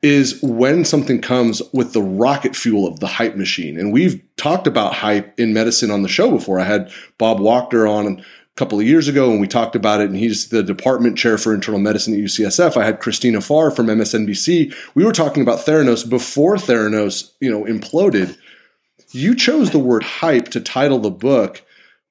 is 0.00 0.40
when 0.42 0.84
something 0.84 1.20
comes 1.20 1.60
with 1.72 1.92
the 1.92 2.02
rocket 2.02 2.54
fuel 2.54 2.86
of 2.86 3.00
the 3.00 3.06
hype 3.06 3.34
machine. 3.34 3.78
And 3.78 3.92
we've 3.92 4.22
talked 4.36 4.68
about 4.68 4.94
hype 4.94 5.36
in 5.38 5.52
medicine 5.52 5.90
on 5.90 6.02
the 6.02 6.08
show 6.08 6.30
before. 6.30 6.60
I 6.60 6.64
had 6.64 6.92
Bob 7.18 7.38
Wachter 7.38 7.90
on 7.90 8.24
couple 8.58 8.80
of 8.80 8.86
years 8.86 9.06
ago 9.06 9.30
and 9.30 9.40
we 9.40 9.46
talked 9.46 9.76
about 9.76 10.00
it 10.00 10.10
and 10.10 10.18
he's 10.18 10.48
the 10.48 10.64
department 10.64 11.16
chair 11.16 11.38
for 11.38 11.54
internal 11.54 11.78
medicine 11.78 12.12
at 12.12 12.20
UCSF. 12.20 12.76
I 12.76 12.84
had 12.84 12.98
Christina 12.98 13.40
Farr 13.40 13.70
from 13.70 13.86
MSNBC. 13.86 14.74
We 14.94 15.04
were 15.04 15.12
talking 15.12 15.42
about 15.42 15.60
Theranos 15.60 16.08
before 16.08 16.56
Theranos, 16.56 17.32
you 17.40 17.50
know, 17.50 17.64
imploded. 17.64 18.36
You 19.12 19.36
chose 19.36 19.70
the 19.70 19.78
word 19.78 20.02
hype 20.02 20.48
to 20.48 20.60
title 20.60 20.98
the 20.98 21.10
book. 21.10 21.62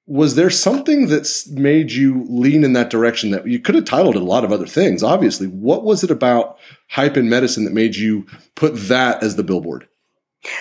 Was 0.08 0.36
there 0.36 0.50
something 0.50 1.08
that's 1.08 1.50
made 1.50 1.92
you 1.92 2.26
lean 2.30 2.64
in 2.64 2.72
that 2.74 2.90
direction 2.90 3.32
that 3.32 3.46
you 3.46 3.60
could 3.60 3.76
have 3.76 3.84
titled 3.84 4.16
it 4.16 4.22
a 4.22 4.26
lot 4.26 4.46
of 4.46 4.54
other 4.54 4.66
things, 4.66 5.04
obviously. 5.04 5.48
What 5.48 5.84
was 5.84 6.02
it 6.02 6.12
about 6.12 6.58
hype 6.90 7.18
in 7.18 7.28
medicine 7.28 7.66
that 7.66 7.74
made 7.74 7.98
you 7.98 8.26
put 8.56 8.74
that 8.88 9.22
as 9.22 9.36
the 9.36 9.44
billboard? 9.44 9.86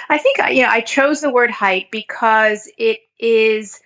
I 0.09 0.19
think 0.19 0.38
you 0.50 0.62
know 0.62 0.69
I 0.69 0.81
chose 0.81 1.21
the 1.21 1.31
word 1.31 1.52
hype 1.52 1.93
because 1.93 2.69
it 2.76 2.99
is 3.21 3.81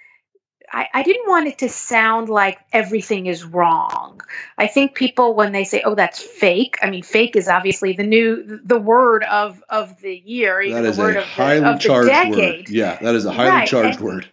I, 0.72 0.86
I, 0.94 1.02
didn't 1.02 1.28
want 1.28 1.48
it 1.48 1.58
to 1.58 1.68
sound 1.68 2.28
like 2.28 2.58
everything 2.72 3.26
is 3.26 3.44
wrong. 3.44 4.20
I 4.56 4.68
think 4.68 4.94
people 4.94 5.34
when 5.34 5.52
they 5.52 5.64
say, 5.64 5.82
"Oh, 5.84 5.94
that's 5.94 6.22
fake," 6.22 6.76
I 6.80 6.90
mean, 6.90 7.02
fake 7.02 7.34
is 7.34 7.48
obviously 7.48 7.94
the 7.94 8.04
new 8.04 8.60
the 8.64 8.78
word 8.78 9.24
of 9.24 9.62
of 9.68 10.00
the 10.00 10.14
year, 10.14 10.62
the 10.62 10.96
word 10.96 11.16
a 11.16 11.20
of 11.20 11.24
highly 11.24 11.60
the, 11.60 11.78
charged. 11.78 12.36
Word. 12.36 12.68
Yeah, 12.68 12.98
that 13.00 13.14
is 13.14 13.24
a 13.24 13.32
highly 13.32 13.50
right. 13.50 13.68
charged 13.68 13.98
and, 13.98 14.06
word. 14.06 14.32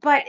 But 0.00 0.24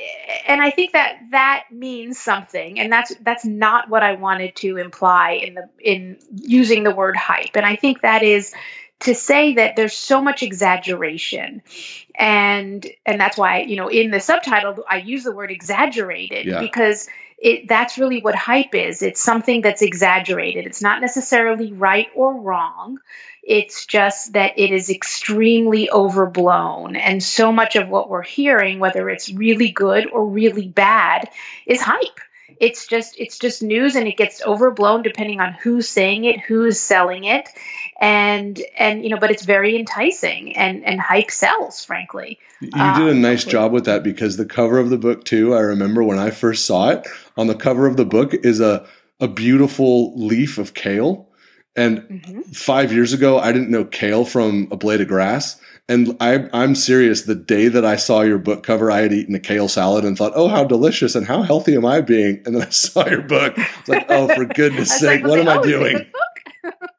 and 0.47 0.61
I 0.61 0.69
think 0.69 0.93
that 0.93 1.17
that 1.31 1.65
means 1.71 2.19
something, 2.19 2.79
and 2.79 2.91
that's 2.91 3.13
that's 3.21 3.45
not 3.45 3.89
what 3.89 4.03
I 4.03 4.13
wanted 4.13 4.55
to 4.57 4.77
imply 4.77 5.31
in 5.31 5.55
the 5.55 5.69
in 5.79 6.19
using 6.35 6.83
the 6.83 6.93
word 6.93 7.15
hype. 7.17 7.55
And 7.55 7.65
I 7.65 7.75
think 7.75 8.01
that 8.01 8.23
is 8.23 8.53
to 9.01 9.15
say 9.15 9.55
that 9.55 9.75
there's 9.75 9.93
so 9.93 10.21
much 10.21 10.43
exaggeration. 10.43 11.61
And 12.15 12.85
and 13.05 13.19
that's 13.19 13.37
why 13.37 13.61
you 13.61 13.77
know 13.77 13.87
in 13.87 14.11
the 14.11 14.19
subtitle 14.19 14.83
i 14.89 14.97
use 14.97 15.23
the 15.23 15.31
word 15.31 15.51
exaggerated 15.51 16.45
yeah. 16.45 16.59
because 16.59 17.07
it 17.37 17.67
that's 17.67 17.97
really 17.97 18.21
what 18.21 18.35
hype 18.35 18.75
is. 18.75 19.01
It's 19.01 19.21
something 19.21 19.61
that's 19.61 19.81
exaggerated. 19.81 20.65
It's 20.65 20.81
not 20.81 21.01
necessarily 21.01 21.71
right 21.71 22.07
or 22.13 22.33
wrong. 22.33 22.99
It's 23.41 23.85
just 23.85 24.33
that 24.33 24.59
it 24.59 24.71
is 24.71 24.89
extremely 24.89 25.89
overblown. 25.89 26.95
And 26.97 27.23
so 27.23 27.51
much 27.51 27.77
of 27.77 27.87
what 27.87 28.09
we're 28.09 28.21
hearing 28.21 28.79
whether 28.79 29.09
it's 29.09 29.31
really 29.31 29.71
good 29.71 30.07
or 30.07 30.25
really 30.25 30.67
bad 30.67 31.29
is 31.65 31.81
hype. 31.81 32.19
It's 32.59 32.87
just 32.87 33.15
it's 33.17 33.39
just 33.39 33.63
news 33.63 33.95
and 33.95 34.07
it 34.07 34.17
gets 34.17 34.45
overblown 34.45 35.01
depending 35.01 35.39
on 35.39 35.53
who's 35.53 35.87
saying 35.87 36.25
it 36.25 36.41
who's 36.41 36.79
selling 36.79 37.23
it 37.23 37.47
and 37.99 38.61
and 38.77 39.03
you 39.03 39.09
know 39.09 39.17
but 39.17 39.31
it's 39.31 39.45
very 39.45 39.75
enticing 39.75 40.55
and 40.55 40.83
and 40.85 40.99
hype 40.99 41.29
sells 41.29 41.83
frankly 41.83 42.39
you 42.61 42.69
did 42.69 42.77
a 42.79 43.11
um, 43.11 43.21
nice 43.21 43.43
job 43.43 43.71
with 43.71 43.85
that 43.85 44.03
because 44.03 44.37
the 44.37 44.45
cover 44.45 44.79
of 44.79 44.89
the 44.89 44.97
book 44.97 45.23
too 45.25 45.53
i 45.53 45.59
remember 45.59 46.03
when 46.03 46.19
i 46.19 46.29
first 46.29 46.65
saw 46.65 46.89
it 46.89 47.05
on 47.37 47.47
the 47.47 47.55
cover 47.55 47.85
of 47.85 47.97
the 47.97 48.05
book 48.05 48.33
is 48.33 48.59
a 48.59 48.85
a 49.19 49.27
beautiful 49.27 50.17
leaf 50.17 50.57
of 50.57 50.73
kale 50.73 51.27
and 51.75 51.99
mm-hmm. 51.99 52.41
five 52.51 52.91
years 52.93 53.13
ago 53.13 53.37
i 53.39 53.51
didn't 53.51 53.69
know 53.69 53.83
kale 53.83 54.25
from 54.25 54.67
a 54.71 54.77
blade 54.77 55.01
of 55.01 55.07
grass 55.07 55.59
and 55.89 56.15
I, 56.19 56.47
I'm 56.53 56.75
serious. 56.75 57.23
The 57.23 57.33
day 57.33 57.67
that 57.67 57.83
I 57.83 57.95
saw 57.95 58.21
your 58.21 58.37
book 58.37 58.61
cover, 58.61 58.91
I 58.91 58.99
had 58.99 59.11
eaten 59.11 59.33
a 59.33 59.39
kale 59.39 59.67
salad 59.67 60.05
and 60.05 60.15
thought, 60.15 60.33
"Oh, 60.35 60.47
how 60.47 60.63
delicious! 60.63 61.15
And 61.15 61.25
how 61.25 61.41
healthy 61.41 61.75
am 61.75 61.83
I 61.83 62.01
being?" 62.01 62.43
And 62.45 62.55
then 62.55 62.61
I 62.61 62.69
saw 62.69 63.07
your 63.07 63.23
book. 63.23 63.55
It's 63.57 63.89
like, 63.89 64.05
"Oh, 64.07 64.27
for 64.27 64.45
goodness 64.53 64.97
sake, 64.99 65.23
like, 65.23 65.29
what 65.29 65.39
am 65.39 65.49
I 65.49 65.61
doing?" 65.63 66.05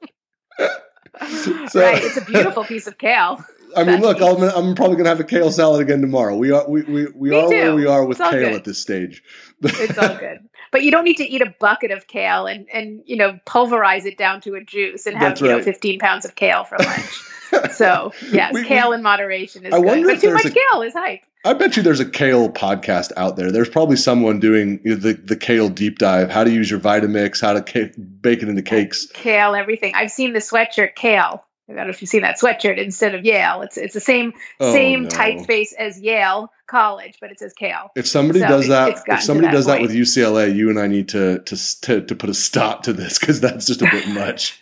so, 1.69 1.81
right, 1.81 2.03
it's 2.03 2.17
a 2.17 2.25
beautiful 2.25 2.65
piece 2.65 2.87
of 2.87 2.99
kale. 2.99 3.45
I 3.77 3.85
mean, 3.85 4.01
look, 4.01 4.21
I'm, 4.21 4.43
I'm 4.43 4.75
probably 4.75 4.97
going 4.97 5.05
to 5.05 5.11
have 5.11 5.21
a 5.21 5.25
kale 5.25 5.53
salad 5.53 5.81
again 5.81 6.01
tomorrow. 6.01 6.37
We 6.37 6.51
are 6.51 6.69
we 6.69 6.83
we, 6.83 7.07
we 7.15 7.35
are 7.35 7.49
too. 7.49 7.57
where 7.57 7.75
we 7.75 7.87
are 7.87 8.05
with 8.05 8.19
kale 8.19 8.31
good. 8.31 8.55
at 8.55 8.65
this 8.65 8.79
stage. 8.79 9.23
it's 9.63 9.97
all 9.97 10.15
good, 10.19 10.49
but 10.73 10.83
you 10.83 10.91
don't 10.91 11.05
need 11.05 11.19
to 11.19 11.25
eat 11.25 11.41
a 11.41 11.55
bucket 11.61 11.91
of 11.91 12.07
kale 12.07 12.47
and 12.47 12.67
and 12.73 13.03
you 13.07 13.17
know 13.17 13.39
pulverize 13.45 14.07
it 14.07 14.19
down 14.19 14.41
to 14.41 14.55
a 14.55 14.65
juice 14.65 15.07
and 15.07 15.17
have 15.17 15.41
right. 15.41 15.51
you 15.51 15.57
know 15.57 15.63
15 15.63 15.99
pounds 16.01 16.25
of 16.25 16.35
kale 16.35 16.65
for 16.65 16.79
lunch. 16.79 17.73
so 17.73 18.13
yes, 18.33 18.55
we, 18.55 18.65
kale 18.65 18.91
we, 18.91 18.97
in 18.97 19.03
moderation 19.03 19.65
is 19.67 19.73
I 19.73 19.81
good, 19.81 20.05
but 20.05 20.21
too 20.21 20.33
much 20.33 20.47
a, 20.47 20.51
kale 20.51 20.83
is 20.83 20.95
hype. 20.95 21.21
I 21.45 21.55
bet 21.55 21.77
you 21.77 21.83
there's 21.83 22.01
a 22.01 22.09
kale 22.09 22.51
podcast 22.51 23.13
out 23.17 23.37
there. 23.37 23.51
There's 23.51 23.71
probably 23.71 23.97
someone 23.97 24.41
doing 24.41 24.83
the, 24.85 25.15
the 25.15 25.37
kale 25.37 25.71
deep 25.71 25.99
dive, 25.99 26.31
how 26.31 26.45
to 26.45 26.51
use 26.51 26.71
your 26.71 26.81
Vitamix, 26.81 27.41
how 27.41 27.55
to 27.55 27.63
ca- 27.63 27.93
bake 27.99 28.43
it 28.43 28.49
into 28.49 28.63
cakes. 28.63 29.07
Kale, 29.15 29.55
everything. 29.55 29.95
I've 29.95 30.11
seen 30.11 30.35
the 30.35 30.41
sweatshirt 30.41 30.95
kale. 30.95 31.45
I 31.71 31.75
don't 31.75 31.85
know 31.85 31.91
if 31.91 32.03
you've 32.03 32.09
seen 32.09 32.23
that 32.23 32.39
sweatshirt 32.39 32.79
instead 32.79 33.15
of 33.15 33.25
Yale. 33.25 33.63
It's 33.63 33.77
it's 33.77 33.95
the 33.95 34.01
same 34.01 34.33
oh, 34.59 34.73
same 34.73 35.05
no. 35.05 35.09
typeface 35.09 35.73
as 35.79 36.01
Yale 36.01 36.51
College, 36.67 37.19
but 37.21 37.31
it 37.31 37.39
says 37.39 37.53
Kale. 37.53 37.91
If 37.95 38.09
somebody 38.09 38.41
so 38.41 38.49
does 38.49 38.69
that, 38.69 39.03
if 39.07 39.23
somebody 39.23 39.47
that 39.47 39.53
does 39.53 39.67
point. 39.67 39.79
that 39.79 39.83
with 39.83 39.93
UCLA, 39.97 40.55
you 40.55 40.69
and 40.69 40.81
I 40.81 40.89
need 40.89 41.09
to 41.11 41.39
to 41.39 41.81
to, 41.83 42.01
to 42.05 42.15
put 42.17 42.29
a 42.29 42.35
stop 42.35 42.83
to 42.85 42.93
this 42.93 43.19
because 43.19 43.41
that's 43.41 43.67
just 43.67 43.83
a 43.83 43.91
bit 43.91 44.09
much. 44.15 44.61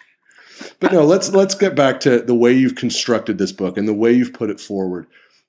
But 0.80 0.92
no, 0.92 1.04
let's 1.04 1.30
let's 1.30 1.54
get 1.54 1.74
back 1.74 2.00
to 2.00 2.20
the 2.20 2.34
way 2.34 2.52
you've 2.52 2.74
constructed 2.74 3.38
this 3.38 3.52
book 3.52 3.78
and 3.78 3.88
the 3.88 3.94
way 3.94 4.12
you've 4.12 4.34
put 4.34 4.50
it 4.50 4.60
forward. 4.60 5.06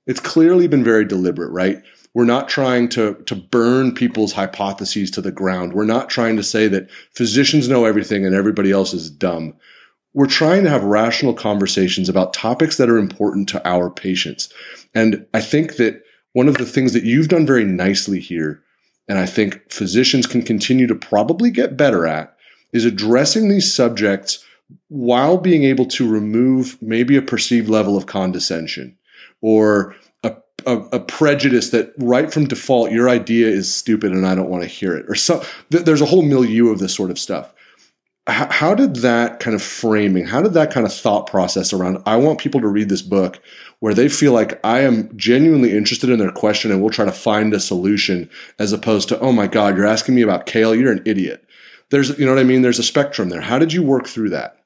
It's 0.09 0.19
clearly 0.19 0.67
been 0.67 0.83
very 0.83 1.05
deliberate, 1.05 1.51
right? 1.51 1.83
We're 2.15 2.25
not 2.25 2.49
trying 2.49 2.89
to, 2.89 3.13
to 3.27 3.35
burn 3.35 3.93
people's 3.93 4.33
hypotheses 4.33 5.11
to 5.11 5.21
the 5.21 5.31
ground. 5.31 5.73
We're 5.73 5.85
not 5.85 6.09
trying 6.09 6.35
to 6.37 6.41
say 6.41 6.67
that 6.67 6.89
physicians 7.13 7.69
know 7.69 7.85
everything 7.85 8.25
and 8.25 8.33
everybody 8.33 8.71
else 8.71 8.91
is 8.91 9.11
dumb. 9.11 9.53
We're 10.15 10.25
trying 10.25 10.63
to 10.63 10.69
have 10.71 10.83
rational 10.83 11.35
conversations 11.35 12.09
about 12.09 12.33
topics 12.33 12.77
that 12.77 12.89
are 12.89 12.97
important 12.97 13.49
to 13.49 13.67
our 13.67 13.91
patients. 13.91 14.51
And 14.95 15.27
I 15.35 15.41
think 15.41 15.75
that 15.75 16.01
one 16.33 16.47
of 16.47 16.57
the 16.57 16.65
things 16.65 16.93
that 16.93 17.03
you've 17.03 17.27
done 17.27 17.45
very 17.45 17.63
nicely 17.63 18.19
here, 18.19 18.63
and 19.07 19.19
I 19.19 19.27
think 19.27 19.71
physicians 19.71 20.25
can 20.25 20.41
continue 20.41 20.87
to 20.87 20.95
probably 20.95 21.51
get 21.51 21.77
better 21.77 22.07
at, 22.07 22.35
is 22.73 22.83
addressing 22.83 23.47
these 23.47 23.71
subjects 23.71 24.43
while 24.87 25.37
being 25.37 25.65
able 25.65 25.85
to 25.85 26.09
remove 26.09 26.81
maybe 26.81 27.15
a 27.15 27.21
perceived 27.21 27.69
level 27.69 27.95
of 27.95 28.07
condescension 28.07 28.97
or 29.41 29.95
a, 30.23 30.35
a, 30.65 30.77
a, 30.77 30.99
prejudice 30.99 31.69
that 31.69 31.93
right 31.97 32.31
from 32.31 32.47
default 32.47 32.91
your 32.91 33.09
idea 33.09 33.47
is 33.47 33.73
stupid 33.73 34.11
and 34.11 34.25
I 34.25 34.35
don't 34.35 34.49
want 34.49 34.63
to 34.63 34.69
hear 34.69 34.95
it 34.95 35.05
or 35.09 35.15
so 35.15 35.43
th- 35.71 35.85
there's 35.85 36.01
a 36.01 36.05
whole 36.05 36.21
milieu 36.21 36.69
of 36.69 36.79
this 36.79 36.95
sort 36.95 37.11
of 37.11 37.19
stuff. 37.19 37.53
H- 38.27 38.51
how 38.51 38.75
did 38.75 38.97
that 38.97 39.39
kind 39.39 39.55
of 39.55 39.61
framing, 39.61 40.25
how 40.25 40.41
did 40.41 40.53
that 40.53 40.71
kind 40.71 40.85
of 40.85 40.93
thought 40.93 41.27
process 41.27 41.73
around 41.73 42.01
I 42.05 42.17
want 42.17 42.39
people 42.39 42.61
to 42.61 42.67
read 42.67 42.89
this 42.89 43.01
book 43.01 43.41
where 43.79 43.93
they 43.93 44.09
feel 44.09 44.33
like 44.33 44.59
I 44.65 44.81
am 44.81 45.15
genuinely 45.17 45.75
interested 45.75 46.09
in 46.09 46.19
their 46.19 46.31
question 46.31 46.71
and 46.71 46.81
we'll 46.81 46.91
try 46.91 47.05
to 47.05 47.11
find 47.11 47.53
a 47.53 47.59
solution 47.59 48.29
as 48.59 48.73
opposed 48.73 49.07
to, 49.09 49.19
oh 49.19 49.31
my 49.31 49.47
God, 49.47 49.77
you're 49.77 49.85
asking 49.85 50.15
me 50.15 50.21
about 50.21 50.45
kale, 50.45 50.75
you're 50.75 50.91
an 50.91 51.03
idiot. 51.05 51.45
There's, 51.89 52.17
you 52.19 52.25
know 52.25 52.33
what 52.33 52.41
I 52.41 52.43
mean? 52.43 52.61
There's 52.61 52.79
a 52.79 52.83
spectrum 52.83 53.29
there. 53.29 53.41
How 53.41 53.57
did 53.57 53.73
you 53.73 53.81
work 53.81 54.07
through 54.07 54.29
that? 54.29 54.57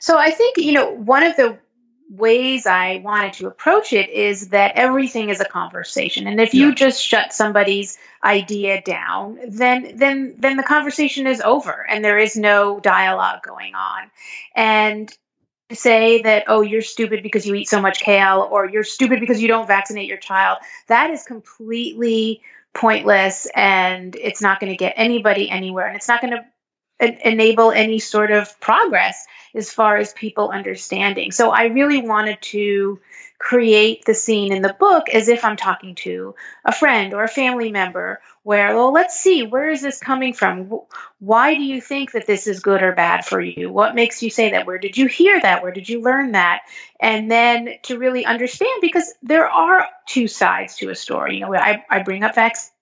So 0.00 0.18
I 0.18 0.30
think, 0.30 0.58
you 0.58 0.72
know, 0.72 0.90
one 0.90 1.22
of 1.22 1.34
the 1.36 1.58
ways 2.08 2.66
I 2.66 3.00
wanted 3.02 3.34
to 3.34 3.46
approach 3.48 3.92
it 3.92 4.10
is 4.10 4.48
that 4.50 4.76
everything 4.76 5.28
is 5.28 5.40
a 5.40 5.44
conversation. 5.44 6.26
And 6.26 6.40
if 6.40 6.54
you 6.54 6.74
just 6.74 7.02
shut 7.02 7.32
somebody's 7.32 7.98
idea 8.22 8.80
down, 8.80 9.38
then 9.48 9.96
then 9.96 10.36
then 10.38 10.56
the 10.56 10.62
conversation 10.62 11.26
is 11.26 11.40
over 11.40 11.84
and 11.88 12.04
there 12.04 12.18
is 12.18 12.36
no 12.36 12.78
dialogue 12.78 13.42
going 13.42 13.74
on. 13.74 14.10
And 14.54 15.12
to 15.68 15.76
say 15.76 16.22
that 16.22 16.44
oh 16.46 16.60
you're 16.60 16.82
stupid 16.82 17.22
because 17.24 17.44
you 17.44 17.54
eat 17.54 17.68
so 17.68 17.80
much 17.80 17.98
kale 17.98 18.48
or 18.50 18.68
you're 18.68 18.84
stupid 18.84 19.18
because 19.18 19.42
you 19.42 19.48
don't 19.48 19.66
vaccinate 19.66 20.08
your 20.08 20.18
child, 20.18 20.58
that 20.86 21.10
is 21.10 21.24
completely 21.24 22.42
pointless 22.72 23.48
and 23.54 24.14
it's 24.16 24.42
not 24.42 24.60
going 24.60 24.70
to 24.70 24.76
get 24.76 24.94
anybody 24.96 25.50
anywhere 25.50 25.86
and 25.86 25.96
it's 25.96 26.08
not 26.08 26.20
going 26.20 26.32
to 26.32 26.44
enable 27.00 27.70
any 27.70 27.98
sort 27.98 28.30
of 28.30 28.60
progress 28.60 29.26
as 29.54 29.70
far 29.70 29.96
as 29.96 30.12
people 30.12 30.50
understanding. 30.50 31.32
So 31.32 31.50
I 31.50 31.64
really 31.64 32.02
wanted 32.02 32.42
to 32.42 33.00
create 33.38 34.04
the 34.06 34.14
scene 34.14 34.52
in 34.52 34.62
the 34.62 34.72
book 34.72 35.10
as 35.10 35.28
if 35.28 35.44
I'm 35.44 35.56
talking 35.56 35.94
to 35.96 36.34
a 36.64 36.72
friend 36.72 37.12
or 37.12 37.22
a 37.22 37.28
family 37.28 37.70
member, 37.70 38.20
where, 38.42 38.74
well, 38.74 38.92
let's 38.92 39.18
see, 39.18 39.42
where 39.42 39.68
is 39.68 39.82
this 39.82 39.98
coming 39.98 40.32
from? 40.32 40.70
Why 41.18 41.54
do 41.54 41.62
you 41.62 41.80
think 41.80 42.12
that 42.12 42.26
this 42.26 42.46
is 42.46 42.60
good 42.60 42.82
or 42.82 42.92
bad 42.92 43.26
for 43.26 43.40
you? 43.40 43.70
What 43.70 43.94
makes 43.94 44.22
you 44.22 44.30
say 44.30 44.52
that? 44.52 44.66
Where 44.66 44.78
did 44.78 44.96
you 44.96 45.06
hear 45.06 45.38
that? 45.40 45.62
Where 45.62 45.72
did 45.72 45.88
you 45.88 46.00
learn 46.00 46.32
that? 46.32 46.62
And 47.00 47.30
then 47.30 47.70
to 47.84 47.98
really 47.98 48.24
understand, 48.24 48.80
because 48.80 49.12
there 49.22 49.48
are 49.50 49.86
two 50.06 50.28
sides 50.28 50.76
to 50.76 50.90
a 50.90 50.94
story. 50.94 51.34
You 51.34 51.40
know, 51.40 51.54
I, 51.54 51.84
I 51.90 52.02
bring 52.04 52.22
up 52.22 52.36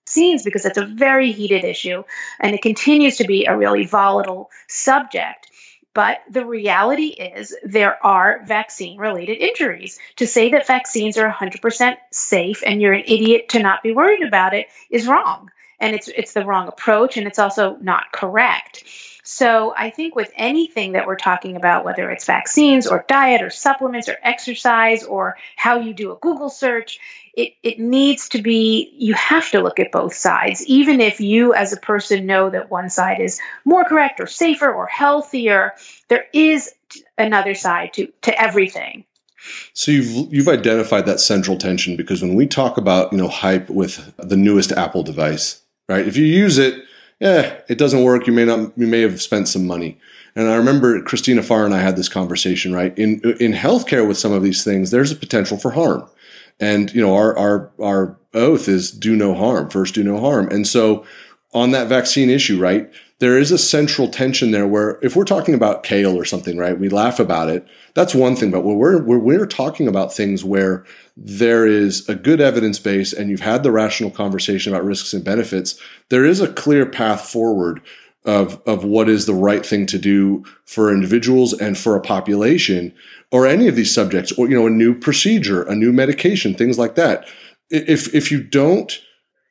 vaccines 0.05 0.43
because 0.43 0.65
it's 0.65 0.77
a 0.77 0.85
very 0.85 1.31
heated 1.31 1.63
issue 1.63 2.03
and 2.39 2.53
it 2.53 2.61
continues 2.61 3.17
to 3.17 3.25
be 3.25 3.45
a 3.45 3.57
really 3.57 3.87
volatile 3.87 4.51
subject. 4.67 5.49
But 5.95 6.19
the 6.29 6.45
reality 6.45 7.07
is, 7.07 7.55
there 7.63 7.97
are 8.05 8.43
vaccine 8.45 8.99
related 8.99 9.37
injuries. 9.37 9.97
To 10.17 10.27
say 10.27 10.51
that 10.51 10.67
vaccines 10.67 11.17
are 11.17 11.31
100% 11.31 11.95
safe 12.11 12.61
and 12.63 12.81
you're 12.81 12.93
an 12.93 13.05
idiot 13.07 13.49
to 13.49 13.63
not 13.63 13.81
be 13.81 13.93
worried 13.93 14.21
about 14.21 14.53
it 14.53 14.67
is 14.91 15.07
wrong. 15.07 15.49
And 15.79 15.95
it's, 15.95 16.07
it's 16.07 16.33
the 16.33 16.45
wrong 16.45 16.67
approach, 16.67 17.17
and 17.17 17.27
it's 17.27 17.39
also 17.39 17.77
not 17.81 18.11
correct. 18.11 18.83
So 19.27 19.73
I 19.75 19.89
think 19.89 20.15
with 20.15 20.31
anything 20.35 20.91
that 20.91 21.07
we're 21.07 21.15
talking 21.15 21.55
about, 21.55 21.83
whether 21.83 22.11
it's 22.11 22.25
vaccines 22.25 22.85
or 22.85 23.03
diet 23.07 23.41
or 23.41 23.49
supplements 23.49 24.07
or 24.07 24.17
exercise 24.21 25.03
or 25.03 25.35
how 25.55 25.79
you 25.79 25.95
do 25.95 26.11
a 26.11 26.15
Google 26.15 26.49
search, 26.49 26.99
it, 27.33 27.53
it 27.63 27.79
needs 27.79 28.29
to 28.29 28.41
be, 28.43 28.93
you 28.95 29.15
have 29.15 29.49
to 29.49 29.61
look 29.61 29.79
at 29.79 29.91
both 29.91 30.13
sides, 30.13 30.63
even 30.67 31.01
if 31.01 31.19
you 31.19 31.55
as 31.55 31.73
a 31.73 31.77
person 31.77 32.27
know 32.27 32.51
that 32.51 32.69
one 32.69 32.91
side 32.91 33.19
is 33.19 33.41
more 33.65 33.83
correct 33.83 34.19
or 34.19 34.27
safer 34.27 34.71
or 34.71 34.85
healthier, 34.85 35.73
there 36.07 36.27
is 36.31 36.75
another 37.17 37.55
side 37.55 37.93
to, 37.93 38.13
to 38.21 38.39
everything. 38.39 39.05
So 39.73 39.91
you've 39.91 40.33
you've 40.33 40.47
identified 40.47 41.05
that 41.05 41.19
central 41.19 41.57
tension 41.57 41.95
because 41.95 42.21
when 42.21 42.33
we 42.33 42.47
talk 42.47 42.77
about 42.77 43.11
you 43.11 43.17
know 43.19 43.27
hype 43.27 43.69
with 43.69 44.13
the 44.17 44.35
newest 44.35 44.71
Apple 44.71 45.03
device, 45.03 45.61
right? 45.87 46.07
If 46.07 46.17
you 46.17 46.25
use 46.25 46.57
it, 46.57 46.83
yeah, 47.19 47.61
it 47.69 47.77
doesn't 47.77 48.03
work. 48.03 48.27
You 48.27 48.33
may 48.33 48.45
not, 48.45 48.77
you 48.77 48.87
may 48.87 49.01
have 49.01 49.21
spent 49.21 49.47
some 49.47 49.65
money. 49.65 49.99
And 50.35 50.49
I 50.49 50.55
remember 50.55 51.01
Christina 51.01 51.41
Farr 51.41 51.65
and 51.65 51.73
I 51.73 51.79
had 51.79 51.95
this 51.95 52.09
conversation, 52.09 52.73
right? 52.73 52.97
In 52.97 53.21
in 53.39 53.53
healthcare 53.53 54.05
with 54.07 54.17
some 54.17 54.33
of 54.33 54.43
these 54.43 54.63
things, 54.63 54.91
there's 54.91 55.11
a 55.11 55.15
potential 55.15 55.57
for 55.57 55.71
harm. 55.71 56.09
And 56.59 56.93
you 56.93 57.01
know, 57.01 57.15
our 57.15 57.37
our 57.37 57.71
our 57.81 58.17
oath 58.33 58.67
is 58.67 58.91
do 58.91 59.15
no 59.15 59.33
harm, 59.33 59.69
first 59.69 59.95
do 59.95 60.03
no 60.03 60.19
harm. 60.19 60.49
And 60.49 60.67
so 60.67 61.05
on 61.53 61.71
that 61.71 61.87
vaccine 61.87 62.29
issue, 62.29 62.59
right? 62.59 62.91
There 63.19 63.39
is 63.39 63.51
a 63.51 63.57
central 63.57 64.09
tension 64.09 64.51
there 64.51 64.67
where 64.67 64.99
if 65.01 65.15
we're 65.15 65.23
talking 65.23 65.53
about 65.53 65.83
kale 65.83 66.17
or 66.17 66.25
something, 66.25 66.57
right, 66.57 66.77
we 66.77 66.89
laugh 66.89 67.17
about 67.17 67.49
it. 67.49 67.65
That's 67.93 68.13
one 68.13 68.35
thing. 68.35 68.51
But 68.51 68.65
when 68.65 68.75
we're, 68.75 69.01
when 69.01 69.23
we're 69.23 69.45
talking 69.45 69.87
about 69.87 70.13
things 70.13 70.43
where 70.43 70.85
there 71.15 71.65
is 71.65 72.07
a 72.09 72.15
good 72.15 72.41
evidence 72.41 72.77
base 72.77 73.13
and 73.13 73.29
you've 73.29 73.39
had 73.39 73.63
the 73.63 73.71
rational 73.71 74.11
conversation 74.11 74.73
about 74.73 74.83
risks 74.83 75.13
and 75.13 75.23
benefits, 75.23 75.79
there 76.09 76.25
is 76.25 76.41
a 76.41 76.51
clear 76.51 76.85
path 76.85 77.29
forward 77.29 77.81
of, 78.25 78.61
of 78.65 78.83
what 78.83 79.07
is 79.07 79.25
the 79.25 79.33
right 79.33 79.65
thing 79.65 79.85
to 79.85 79.97
do 79.97 80.43
for 80.65 80.93
individuals 80.93 81.53
and 81.53 81.77
for 81.77 81.95
a 81.95 82.01
population 82.01 82.93
or 83.31 83.47
any 83.47 83.67
of 83.67 83.77
these 83.77 83.93
subjects 83.93 84.33
or, 84.33 84.49
you 84.49 84.55
know, 84.55 84.67
a 84.67 84.71
new 84.71 84.93
procedure, 84.93 85.63
a 85.63 85.75
new 85.75 85.93
medication, 85.93 86.53
things 86.53 86.77
like 86.77 86.95
that. 86.95 87.29
If, 87.69 88.13
if 88.13 88.29
you 88.29 88.43
don't 88.43 88.99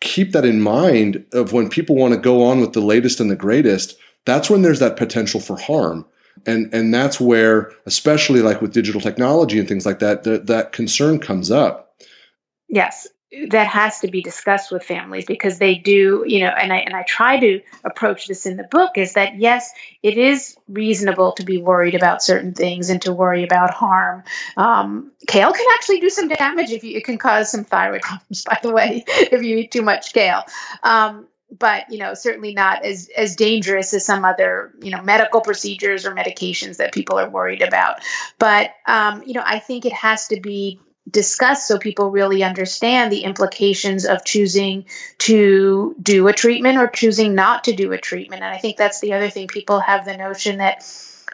keep 0.04 0.32
that 0.32 0.44
in 0.44 0.60
mind 0.60 1.24
of 1.32 1.52
when 1.52 1.68
people 1.68 1.96
want 1.96 2.14
to 2.14 2.20
go 2.20 2.44
on 2.44 2.60
with 2.60 2.74
the 2.74 2.80
latest 2.80 3.18
and 3.20 3.30
the 3.30 3.36
greatest, 3.36 3.96
that's 4.26 4.48
when 4.48 4.62
there's 4.62 4.78
that 4.80 4.96
potential 4.96 5.40
for 5.40 5.56
harm. 5.56 6.06
And, 6.46 6.72
and 6.74 6.92
that's 6.92 7.18
where, 7.20 7.72
especially 7.86 8.40
like 8.40 8.60
with 8.60 8.72
digital 8.72 9.00
technology 9.00 9.58
and 9.58 9.66
things 9.66 9.86
like 9.86 10.00
that, 10.00 10.24
that, 10.24 10.46
that 10.46 10.72
concern 10.72 11.18
comes 11.18 11.50
up. 11.50 11.96
Yes 12.68 13.08
that 13.50 13.66
has 13.66 14.00
to 14.00 14.08
be 14.08 14.22
discussed 14.22 14.70
with 14.70 14.84
families 14.84 15.24
because 15.24 15.58
they 15.58 15.74
do, 15.76 16.24
you 16.26 16.40
know, 16.40 16.48
and 16.48 16.72
I 16.72 16.78
and 16.78 16.94
I 16.94 17.02
try 17.02 17.38
to 17.40 17.60
approach 17.84 18.26
this 18.26 18.46
in 18.46 18.56
the 18.56 18.64
book 18.64 18.96
is 18.96 19.14
that 19.14 19.38
yes, 19.38 19.72
it 20.02 20.18
is 20.18 20.56
reasonable 20.68 21.32
to 21.32 21.44
be 21.44 21.58
worried 21.58 21.94
about 21.94 22.22
certain 22.22 22.54
things 22.54 22.90
and 22.90 23.02
to 23.02 23.12
worry 23.12 23.44
about 23.44 23.70
harm. 23.70 24.24
Um, 24.56 25.12
kale 25.26 25.52
can 25.52 25.66
actually 25.74 26.00
do 26.00 26.10
some 26.10 26.28
damage 26.28 26.70
if 26.70 26.84
you 26.84 26.96
it 26.96 27.04
can 27.04 27.18
cause 27.18 27.50
some 27.50 27.64
thyroid 27.64 28.02
problems, 28.02 28.44
by 28.44 28.58
the 28.62 28.72
way, 28.72 29.04
if 29.06 29.42
you 29.42 29.56
eat 29.56 29.70
too 29.70 29.82
much 29.82 30.12
kale. 30.12 30.42
Um, 30.82 31.26
but 31.58 31.90
you 31.90 31.98
know 31.98 32.14
certainly 32.14 32.54
not 32.54 32.84
as 32.84 33.08
as 33.16 33.36
dangerous 33.36 33.94
as 33.94 34.04
some 34.04 34.24
other 34.24 34.72
you 34.82 34.90
know 34.90 35.02
medical 35.02 35.40
procedures 35.40 36.06
or 36.06 36.14
medications 36.14 36.78
that 36.78 36.92
people 36.92 37.18
are 37.18 37.30
worried 37.30 37.62
about 37.62 38.00
but 38.38 38.70
um, 38.86 39.22
you 39.24 39.34
know 39.34 39.42
i 39.44 39.58
think 39.58 39.84
it 39.84 39.92
has 39.92 40.28
to 40.28 40.40
be 40.40 40.80
discussed 41.10 41.68
so 41.68 41.78
people 41.78 42.10
really 42.10 42.42
understand 42.42 43.12
the 43.12 43.24
implications 43.24 44.06
of 44.06 44.24
choosing 44.24 44.86
to 45.18 45.94
do 46.02 46.28
a 46.28 46.32
treatment 46.32 46.78
or 46.78 46.88
choosing 46.88 47.34
not 47.34 47.64
to 47.64 47.74
do 47.74 47.92
a 47.92 47.98
treatment. 47.98 48.42
And 48.42 48.54
I 48.54 48.58
think 48.58 48.76
that's 48.76 49.00
the 49.00 49.12
other 49.12 49.28
thing. 49.28 49.48
People 49.48 49.80
have 49.80 50.04
the 50.04 50.16
notion 50.16 50.58
that 50.58 50.84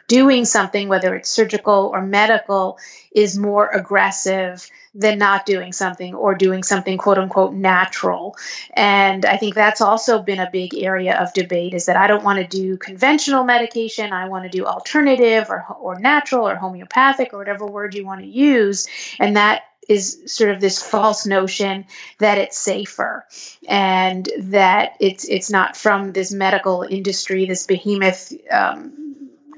doing 0.07 0.43
something, 0.43 0.89
whether 0.89 1.15
it's 1.15 1.29
surgical 1.29 1.91
or 1.93 2.01
medical, 2.01 2.77
is 3.11 3.37
more 3.37 3.67
aggressive 3.67 4.69
than 4.93 5.17
not 5.17 5.45
doing 5.45 5.71
something 5.71 6.15
or 6.15 6.35
doing 6.35 6.63
something 6.63 6.97
quote 6.97 7.17
unquote 7.17 7.53
natural. 7.53 8.35
And 8.73 9.25
I 9.25 9.37
think 9.37 9.55
that's 9.55 9.81
also 9.81 10.21
been 10.21 10.39
a 10.39 10.49
big 10.51 10.75
area 10.75 11.17
of 11.17 11.33
debate 11.33 11.73
is 11.73 11.85
that 11.85 11.95
I 11.95 12.07
don't 12.07 12.23
want 12.23 12.39
to 12.39 12.47
do 12.47 12.77
conventional 12.77 13.43
medication. 13.43 14.11
I 14.11 14.27
want 14.27 14.43
to 14.43 14.49
do 14.49 14.65
alternative 14.65 15.49
or, 15.49 15.65
or 15.79 15.99
natural 15.99 16.47
or 16.47 16.55
homeopathic 16.55 17.33
or 17.33 17.37
whatever 17.37 17.65
word 17.65 17.95
you 17.95 18.05
want 18.05 18.21
to 18.21 18.27
use. 18.27 18.87
And 19.17 19.37
that 19.37 19.63
is 19.87 20.23
sort 20.27 20.51
of 20.51 20.59
this 20.61 20.81
false 20.81 21.25
notion 21.25 21.85
that 22.19 22.37
it's 22.37 22.57
safer 22.57 23.25
and 23.67 24.29
that 24.39 24.95
it's 24.99 25.25
it's 25.25 25.49
not 25.49 25.75
from 25.75 26.11
this 26.11 26.31
medical 26.31 26.83
industry, 26.83 27.45
this 27.45 27.65
behemoth 27.65 28.31
um, 28.51 29.01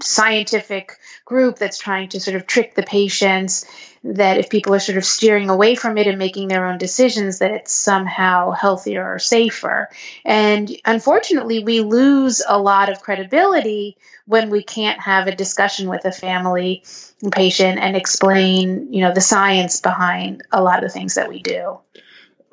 scientific 0.01 0.97
group 1.25 1.57
that's 1.57 1.77
trying 1.77 2.09
to 2.09 2.19
sort 2.19 2.35
of 2.35 2.47
trick 2.47 2.75
the 2.75 2.83
patients 2.83 3.65
that 4.03 4.37
if 4.37 4.49
people 4.49 4.73
are 4.73 4.79
sort 4.79 4.97
of 4.97 5.05
steering 5.05 5.49
away 5.49 5.75
from 5.75 5.97
it 5.97 6.07
and 6.07 6.17
making 6.17 6.47
their 6.47 6.65
own 6.65 6.77
decisions 6.77 7.39
that 7.39 7.51
it's 7.51 7.73
somehow 7.73 8.51
healthier 8.51 9.05
or 9.05 9.19
safer 9.19 9.89
and 10.25 10.71
unfortunately 10.85 11.63
we 11.63 11.81
lose 11.81 12.41
a 12.47 12.59
lot 12.59 12.89
of 12.89 13.01
credibility 13.01 13.97
when 14.25 14.49
we 14.49 14.61
can't 14.61 14.99
have 14.99 15.27
a 15.27 15.35
discussion 15.35 15.89
with 15.89 16.05
a 16.05 16.11
family 16.11 16.83
patient 17.31 17.79
and 17.79 17.95
explain 17.95 18.91
you 18.91 19.01
know 19.01 19.13
the 19.13 19.21
science 19.21 19.79
behind 19.79 20.43
a 20.51 20.61
lot 20.61 20.83
of 20.83 20.83
the 20.83 20.93
things 20.93 21.15
that 21.15 21.29
we 21.29 21.41
do 21.41 21.79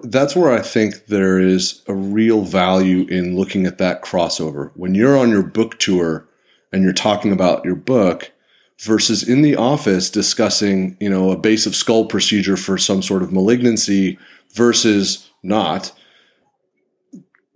that's 0.03 0.35
where 0.35 0.53
I 0.53 0.63
think 0.63 1.07
there 1.07 1.39
is 1.39 1.83
a 1.87 1.95
real 1.95 2.43
value 2.43 3.07
in 3.09 3.37
looking 3.37 3.67
at 3.67 3.79
that 3.79 4.03
crossover. 4.03 4.71
When 4.75 4.95
you're 4.95 5.19
on 5.19 5.29
your 5.29 5.43
book 5.43 5.79
tour 5.79 6.27
and 6.73 6.83
you're 6.83 6.93
talking 6.93 7.33
about 7.33 7.65
your 7.65 7.75
book 7.75 8.33
versus 8.81 9.23
in 9.23 9.43
the 9.43 9.57
office 9.57 10.09
discussing, 10.11 10.97
you 11.01 11.09
know, 11.09 11.31
a 11.31 11.37
base 11.37 11.66
of 11.66 11.77
skull 11.77 12.07
procedure 12.07 12.57
for 12.57 12.79
some 12.79 13.03
sort 13.03 13.23
of 13.23 13.33
malignancy 13.33 14.19
versus 14.55 15.29
not, 15.43 15.93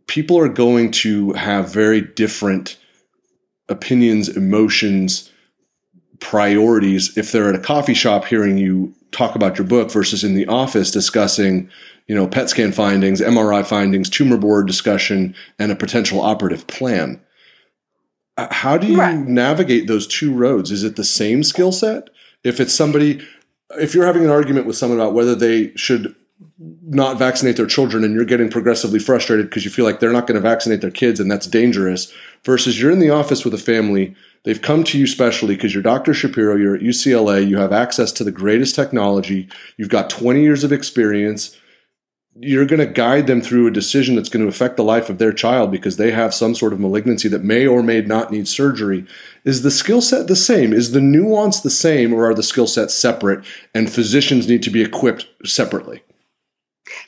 people 0.06 0.38
are 0.38 0.48
going 0.48 0.90
to 0.90 1.32
have 1.32 1.72
very 1.72 2.00
different 2.00 2.76
opinions, 3.68 4.28
emotions, 4.28 5.30
priorities 6.20 7.16
if 7.18 7.32
they're 7.32 7.48
at 7.48 7.54
a 7.54 7.58
coffee 7.58 7.94
shop 7.94 8.24
hearing 8.26 8.56
you 8.56 8.94
talk 9.10 9.34
about 9.34 9.58
your 9.58 9.66
book 9.66 9.90
versus 9.90 10.24
in 10.24 10.34
the 10.34 10.46
office 10.46 10.90
discussing, 10.90 11.70
you 12.06 12.14
know, 12.14 12.26
PET 12.26 12.50
scan 12.50 12.72
findings, 12.72 13.20
MRI 13.20 13.64
findings, 13.64 14.10
tumor 14.10 14.36
board 14.36 14.66
discussion, 14.66 15.34
and 15.58 15.72
a 15.72 15.76
potential 15.76 16.20
operative 16.20 16.66
plan. 16.66 17.20
Uh, 18.36 18.48
how 18.50 18.76
do 18.76 18.86
you 18.86 18.98
right. 18.98 19.16
navigate 19.16 19.86
those 19.86 20.06
two 20.06 20.32
roads? 20.34 20.70
Is 20.70 20.82
it 20.82 20.96
the 20.96 21.04
same 21.04 21.44
skill 21.44 21.72
set? 21.72 22.10
If 22.42 22.60
it's 22.60 22.74
somebody, 22.74 23.24
if 23.78 23.94
you're 23.94 24.06
having 24.06 24.24
an 24.24 24.30
argument 24.30 24.66
with 24.66 24.76
someone 24.76 24.98
about 24.98 25.14
whether 25.14 25.34
they 25.34 25.72
should 25.76 26.14
not 26.58 27.18
vaccinate 27.18 27.56
their 27.56 27.66
children 27.66 28.04
and 28.04 28.14
you're 28.14 28.24
getting 28.24 28.50
progressively 28.50 28.98
frustrated 28.98 29.48
because 29.48 29.64
you 29.64 29.70
feel 29.70 29.84
like 29.84 30.00
they're 30.00 30.12
not 30.12 30.26
going 30.26 30.34
to 30.34 30.40
vaccinate 30.40 30.80
their 30.80 30.90
kids 30.90 31.20
and 31.20 31.30
that's 31.30 31.46
dangerous, 31.46 32.12
versus 32.44 32.80
you're 32.80 32.90
in 32.90 32.98
the 32.98 33.10
office 33.10 33.44
with 33.44 33.54
a 33.54 33.58
family, 33.58 34.14
they've 34.44 34.62
come 34.62 34.84
to 34.84 34.98
you 34.98 35.06
specially 35.06 35.54
because 35.54 35.72
you're 35.72 35.82
Dr. 35.82 36.12
Shapiro, 36.12 36.56
you're 36.56 36.74
at 36.74 36.82
UCLA, 36.82 37.46
you 37.46 37.56
have 37.58 37.72
access 37.72 38.12
to 38.12 38.24
the 38.24 38.32
greatest 38.32 38.74
technology, 38.74 39.48
you've 39.76 39.88
got 39.88 40.10
20 40.10 40.42
years 40.42 40.64
of 40.64 40.72
experience 40.72 41.56
you're 42.36 42.66
going 42.66 42.80
to 42.80 42.86
guide 42.86 43.26
them 43.26 43.40
through 43.40 43.66
a 43.66 43.72
decision 43.72 44.16
that's 44.16 44.28
going 44.28 44.42
to 44.42 44.48
affect 44.48 44.76
the 44.76 44.84
life 44.84 45.08
of 45.08 45.18
their 45.18 45.32
child 45.32 45.70
because 45.70 45.96
they 45.96 46.10
have 46.10 46.34
some 46.34 46.54
sort 46.54 46.72
of 46.72 46.80
malignancy 46.80 47.28
that 47.28 47.44
may 47.44 47.66
or 47.66 47.82
may 47.82 48.00
not 48.00 48.32
need 48.32 48.48
surgery. 48.48 49.06
Is 49.44 49.62
the 49.62 49.70
skill 49.70 50.00
set 50.00 50.26
the 50.26 50.36
same? 50.36 50.72
Is 50.72 50.90
the 50.90 51.00
nuance 51.00 51.60
the 51.60 51.70
same, 51.70 52.12
or 52.12 52.28
are 52.28 52.34
the 52.34 52.42
skill 52.42 52.66
sets 52.66 52.94
separate 52.94 53.44
and 53.74 53.90
physicians 53.90 54.48
need 54.48 54.62
to 54.64 54.70
be 54.70 54.82
equipped 54.82 55.26
separately? 55.44 56.02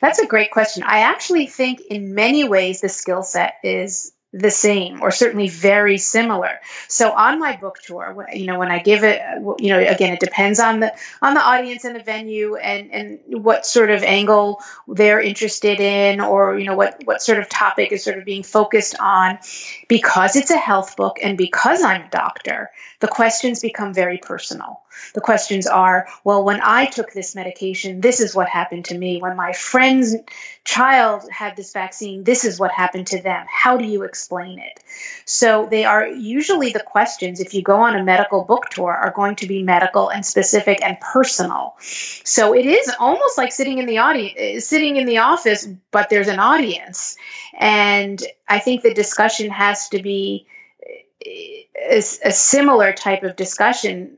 That's 0.01 0.19
a 0.19 0.27
great 0.27 0.51
question. 0.51 0.83
I 0.83 0.99
actually 0.99 1.47
think 1.47 1.81
in 1.81 2.15
many 2.15 2.47
ways 2.47 2.81
the 2.81 2.89
skill 2.89 3.23
set 3.23 3.55
is 3.63 4.11
the 4.37 4.51
same 4.51 5.01
or 5.01 5.11
certainly 5.11 5.49
very 5.49 5.97
similar. 5.97 6.59
So 6.87 7.11
on 7.11 7.39
my 7.39 7.57
book 7.57 7.79
tour, 7.79 8.27
you 8.33 8.45
know, 8.45 8.59
when 8.59 8.71
I 8.71 8.79
give 8.79 9.03
it, 9.03 9.21
uh, 9.21 9.55
you 9.59 9.69
know, 9.69 9.79
again, 9.79 10.13
it 10.13 10.19
depends 10.19 10.59
on 10.59 10.79
the 10.79 10.93
on 11.21 11.33
the 11.33 11.41
audience 11.41 11.85
and 11.85 11.95
the 11.95 12.03
venue 12.03 12.55
and 12.55 12.91
and 12.91 13.43
what 13.43 13.65
sort 13.65 13.89
of 13.89 14.03
angle 14.03 14.61
they're 14.87 15.19
interested 15.19 15.79
in, 15.79 16.21
or 16.21 16.57
you 16.57 16.65
know, 16.65 16.75
what 16.75 17.01
what 17.05 17.21
sort 17.21 17.39
of 17.39 17.49
topic 17.49 17.91
is 17.91 18.03
sort 18.03 18.17
of 18.17 18.25
being 18.25 18.43
focused 18.43 18.95
on. 18.99 19.39
Because 19.87 20.35
it's 20.35 20.51
a 20.51 20.57
health 20.57 20.95
book 20.97 21.17
and 21.21 21.37
because 21.37 21.81
I'm 21.81 22.03
a 22.03 22.09
doctor, 22.09 22.69
the 22.99 23.07
questions 23.07 23.61
become 23.61 23.93
very 23.93 24.17
personal. 24.17 24.81
The 25.13 25.21
questions 25.21 25.67
are, 25.67 26.07
well, 26.23 26.43
when 26.43 26.61
I 26.61 26.85
took 26.85 27.11
this 27.11 27.35
medication, 27.35 28.01
this 28.01 28.19
is 28.19 28.35
what 28.35 28.47
happened 28.47 28.85
to 28.85 28.97
me. 28.97 29.21
When 29.21 29.35
my 29.35 29.53
friend's 29.53 30.15
child 30.63 31.23
had 31.31 31.55
this 31.55 31.73
vaccine, 31.73 32.23
this 32.23 32.45
is 32.45 32.59
what 32.59 32.71
happened 32.71 33.07
to 33.07 33.21
them. 33.21 33.45
How 33.49 33.77
do 33.77 33.85
you 33.85 34.03
explain 34.03 34.59
it? 34.59 34.79
So 35.25 35.67
they 35.69 35.85
are 35.85 36.07
usually 36.07 36.71
the 36.71 36.79
questions, 36.79 37.39
if 37.39 37.53
you 37.53 37.61
go 37.61 37.77
on 37.77 37.95
a 37.95 38.03
medical 38.03 38.43
book 38.43 38.69
tour, 38.69 38.91
are 38.91 39.11
going 39.11 39.37
to 39.37 39.47
be 39.47 39.63
medical 39.63 40.09
and 40.09 40.25
specific 40.25 40.79
and 40.83 40.99
personal. 40.99 41.75
So 41.79 42.53
it 42.53 42.65
is 42.65 42.91
almost 42.99 43.37
like 43.37 43.51
sitting 43.51 43.77
in 43.77 43.85
the 43.85 43.99
audience, 43.99 44.65
sitting 44.65 44.97
in 44.97 45.05
the 45.05 45.19
office, 45.19 45.67
but 45.91 46.09
there's 46.09 46.27
an 46.27 46.39
audience. 46.39 47.17
And 47.57 48.21
I 48.47 48.59
think 48.59 48.83
the 48.83 48.93
discussion 48.93 49.49
has 49.49 49.89
to 49.89 50.01
be 50.01 50.47
eh, 50.85 50.91
eh, 51.25 51.95
a, 51.95 51.97
a 51.97 52.31
similar 52.31 52.93
type 52.93 53.23
of 53.23 53.35
discussion 53.35 54.17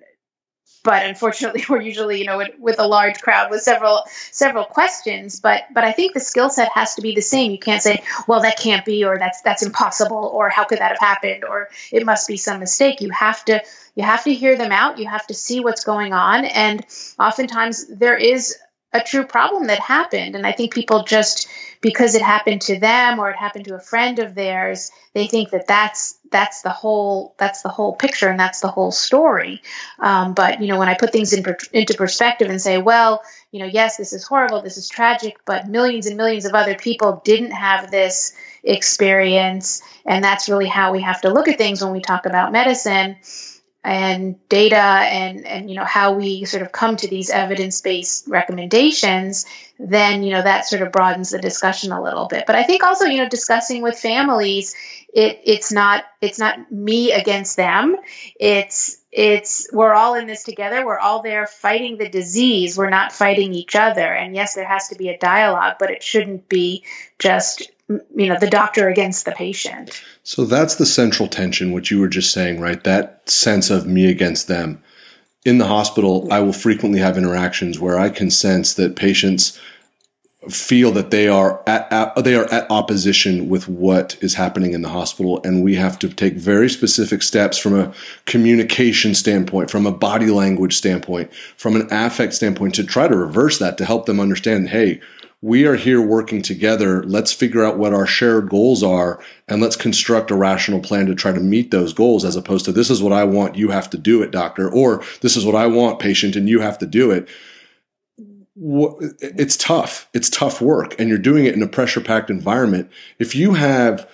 but 0.83 1.05
unfortunately 1.05 1.63
we're 1.69 1.81
usually 1.81 2.19
you 2.19 2.25
know 2.25 2.37
with, 2.37 2.51
with, 2.59 2.79
a 2.79 2.87
large 2.87 3.19
crowd 3.21 3.51
with 3.51 3.61
several 3.61 4.03
several 4.31 4.63
questions 4.63 5.39
but 5.39 5.63
but 5.73 5.83
i 5.83 5.91
think 5.91 6.13
the 6.13 6.19
skill 6.19 6.49
set 6.49 6.69
has 6.73 6.95
to 6.95 7.01
be 7.01 7.15
the 7.15 7.21
same. 7.21 7.51
You 7.51 7.59
can't 7.59 7.81
say 7.81 8.03
well 8.27 8.41
that 8.41 8.57
can't 8.57 8.85
be 8.85 9.03
or 9.03 9.17
that's 9.17 9.41
that's 9.41 9.63
impossible 9.63 10.31
or 10.33 10.49
how 10.49 10.63
could 10.63 10.79
that 10.79 10.91
have 10.91 10.99
happened? 10.99 11.43
or 11.43 11.69
it 11.91 12.05
must 12.05 12.27
be 12.27 12.37
some 12.37 12.59
mistake. 12.59 13.01
You 13.01 13.11
have 13.11 13.43
to 13.45 13.61
you 13.95 14.03
have 14.03 14.23
to 14.23 14.33
hear 14.33 14.55
them 14.57 14.71
out. 14.71 14.99
You 14.99 15.07
have 15.07 15.27
to 15.27 15.33
see 15.33 15.59
what's 15.59 15.83
going 15.83 16.13
on. 16.13 16.45
And 16.45 16.85
oftentimes 17.19 17.87
there 17.87 18.15
is 18.15 18.57
a 18.91 19.01
true 19.01 19.25
problem 19.25 19.67
that 19.67 19.79
happened. 19.79 20.35
And 20.35 20.45
i 20.45 20.51
think 20.51 20.73
people 20.73 21.03
just 21.03 21.47
because 21.81 22.15
it 22.15 22.21
happened 22.21 22.61
to 22.61 22.79
them 22.79 23.19
or 23.19 23.29
it 23.29 23.37
happened 23.37 23.65
to 23.65 23.75
a 23.75 23.79
friend 23.79 24.19
of 24.19 24.35
theirs 24.35 24.91
they 25.13 25.27
think 25.27 25.51
that 25.51 25.67
that's 25.67 26.17
that's 26.31 26.61
the 26.61 26.69
whole 26.69 27.33
that's 27.37 27.61
the 27.61 27.69
whole 27.69 27.95
picture 27.95 28.29
and 28.29 28.39
that's 28.39 28.59
the 28.59 28.67
whole 28.67 28.91
story. 28.91 29.61
Um, 29.99 30.33
but 30.33 30.61
you 30.61 30.67
know 30.67 30.77
when 30.77 30.89
i 30.89 30.93
put 30.95 31.11
things 31.11 31.33
in 31.33 31.43
into 31.73 31.93
perspective 31.95 32.49
and 32.49 32.61
say 32.61 32.77
well 32.77 33.21
you 33.51 33.59
know 33.59 33.65
yes 33.65 33.97
this 33.97 34.13
is 34.13 34.23
horrible 34.25 34.61
this 34.61 34.77
is 34.77 34.89
tragic 34.89 35.37
but 35.45 35.67
millions 35.67 36.05
and 36.07 36.17
millions 36.17 36.45
of 36.45 36.53
other 36.53 36.75
people 36.75 37.21
didn't 37.23 37.51
have 37.51 37.91
this 37.91 38.35
experience. 38.63 39.81
And 40.05 40.23
that's 40.23 40.49
really 40.49 40.67
how 40.67 40.91
we 40.91 41.01
have 41.01 41.21
to 41.21 41.33
look 41.33 41.47
at 41.47 41.57
things 41.57 41.83
when 41.83 41.93
we 41.93 42.01
talk 42.01 42.25
about 42.25 42.51
medicine 42.51 43.17
and 43.83 44.35
data 44.49 44.75
and 44.75 45.45
and 45.47 45.69
you 45.69 45.75
know 45.75 45.85
how 45.85 46.13
we 46.13 46.43
sort 46.45 46.61
of 46.61 46.71
come 46.71 46.97
to 46.97 47.07
these 47.07 47.29
evidence-based 47.29 48.27
recommendations 48.27 49.45
then 49.79 50.21
you 50.21 50.31
know 50.31 50.41
that 50.41 50.65
sort 50.65 50.81
of 50.81 50.91
broadens 50.91 51.29
the 51.29 51.39
discussion 51.39 51.93
a 51.93 52.01
little 52.01 52.27
bit. 52.27 52.45
But 52.45 52.55
i 52.55 52.63
think 52.63 52.83
also 52.83 53.05
you 53.05 53.17
know 53.17 53.29
discussing 53.29 53.81
with 53.81 53.97
families 53.97 54.75
it 55.13 55.41
it's 55.43 55.71
not 55.71 56.03
it's 56.21 56.39
not 56.39 56.71
me 56.71 57.11
against 57.11 57.57
them. 57.57 57.97
It's 58.39 58.97
it's 59.11 59.67
we're 59.73 59.93
all 59.93 60.15
in 60.15 60.27
this 60.27 60.43
together. 60.43 60.85
We're 60.85 60.99
all 60.99 61.23
there 61.23 61.47
fighting 61.47 61.97
the 61.97 62.09
disease. 62.09 62.77
We're 62.77 62.91
not 62.91 63.11
fighting 63.11 63.53
each 63.53 63.75
other. 63.75 64.13
And 64.13 64.35
yes 64.35 64.55
there 64.55 64.67
has 64.67 64.89
to 64.89 64.95
be 64.95 65.09
a 65.09 65.17
dialogue 65.17 65.75
but 65.79 65.89
it 65.91 66.03
shouldn't 66.03 66.47
be 66.47 66.83
just 67.17 67.71
you 67.89 68.27
know 68.27 68.37
the 68.39 68.49
doctor 68.49 68.87
against 68.87 69.25
the 69.25 69.31
patient. 69.31 70.03
So 70.23 70.45
that's 70.45 70.75
the 70.75 70.85
central 70.85 71.27
tension 71.27 71.71
which 71.71 71.91
you 71.91 71.99
were 71.99 72.07
just 72.07 72.31
saying 72.31 72.59
right? 72.59 72.83
That 72.83 73.29
sense 73.29 73.69
of 73.69 73.87
me 73.87 74.09
against 74.09 74.47
them. 74.47 74.81
In 75.45 75.57
the 75.57 75.67
hospital 75.67 76.27
i 76.31 76.39
will 76.39 76.53
frequently 76.53 76.99
have 76.99 77.17
interactions 77.17 77.79
where 77.79 77.97
i 77.97 78.09
can 78.09 78.29
sense 78.29 78.73
that 78.73 78.95
patients 78.95 79.57
feel 80.47 80.91
that 80.91 81.11
they 81.11 81.27
are 81.27 81.61
at, 81.67 81.91
at, 81.91 82.23
they 82.23 82.35
are 82.35 82.45
at 82.45 82.69
opposition 82.71 83.49
with 83.49 83.67
what 83.67 84.15
is 84.21 84.35
happening 84.35 84.71
in 84.71 84.81
the 84.81 84.89
hospital. 84.89 85.41
And 85.43 85.63
we 85.63 85.75
have 85.75 85.99
to 85.99 86.07
take 86.07 86.35
very 86.35 86.69
specific 86.69 87.21
steps 87.21 87.57
from 87.57 87.77
a 87.77 87.93
communication 88.25 89.13
standpoint 89.13 89.69
from 89.69 89.85
a 89.85 89.91
body 89.91 90.27
language 90.27 90.75
standpoint 90.75 91.33
from 91.57 91.75
an 91.75 91.87
affect 91.91 92.33
standpoint 92.33 92.75
to 92.75 92.83
try 92.83 93.07
to 93.07 93.15
reverse 93.15 93.59
that 93.59 93.77
to 93.77 93.85
help 93.85 94.05
them 94.05 94.19
understand 94.19 94.69
hey 94.69 95.01
we 95.41 95.65
are 95.65 95.75
here 95.75 96.01
working 96.01 96.41
together. 96.41 97.03
Let's 97.03 97.31
figure 97.31 97.63
out 97.63 97.77
what 97.77 97.93
our 97.93 98.05
shared 98.05 98.49
goals 98.49 98.83
are 98.83 99.23
and 99.47 99.61
let's 99.61 99.77
construct 99.77 100.31
a 100.31 100.35
rational 100.35 100.81
plan 100.81 101.05
to 101.05 101.15
try 101.15 101.31
to 101.31 101.39
meet 101.39 101.71
those 101.71 101.93
goals 101.93 102.25
as 102.25 102.35
opposed 102.35 102.65
to 102.65 102.71
this 102.71 102.89
is 102.89 103.01
what 103.01 103.13
I 103.13 103.23
want, 103.23 103.55
you 103.55 103.69
have 103.69 103.89
to 103.91 103.97
do 103.97 104.21
it, 104.21 104.31
doctor, 104.31 104.69
or 104.69 105.01
this 105.21 105.37
is 105.37 105.45
what 105.45 105.55
I 105.55 105.67
want, 105.67 105.99
patient, 105.99 106.35
and 106.35 106.49
you 106.49 106.59
have 106.59 106.77
to 106.79 106.85
do 106.85 107.11
it. 107.11 107.29
It's 108.57 109.55
tough. 109.55 110.09
It's 110.13 110.29
tough 110.29 110.59
work, 110.59 110.99
and 110.99 111.07
you're 111.07 111.17
doing 111.17 111.45
it 111.45 111.55
in 111.55 111.63
a 111.63 111.67
pressure 111.67 112.01
packed 112.01 112.29
environment. 112.29 112.91
If 113.17 113.33
you 113.33 113.53
have 113.53 114.09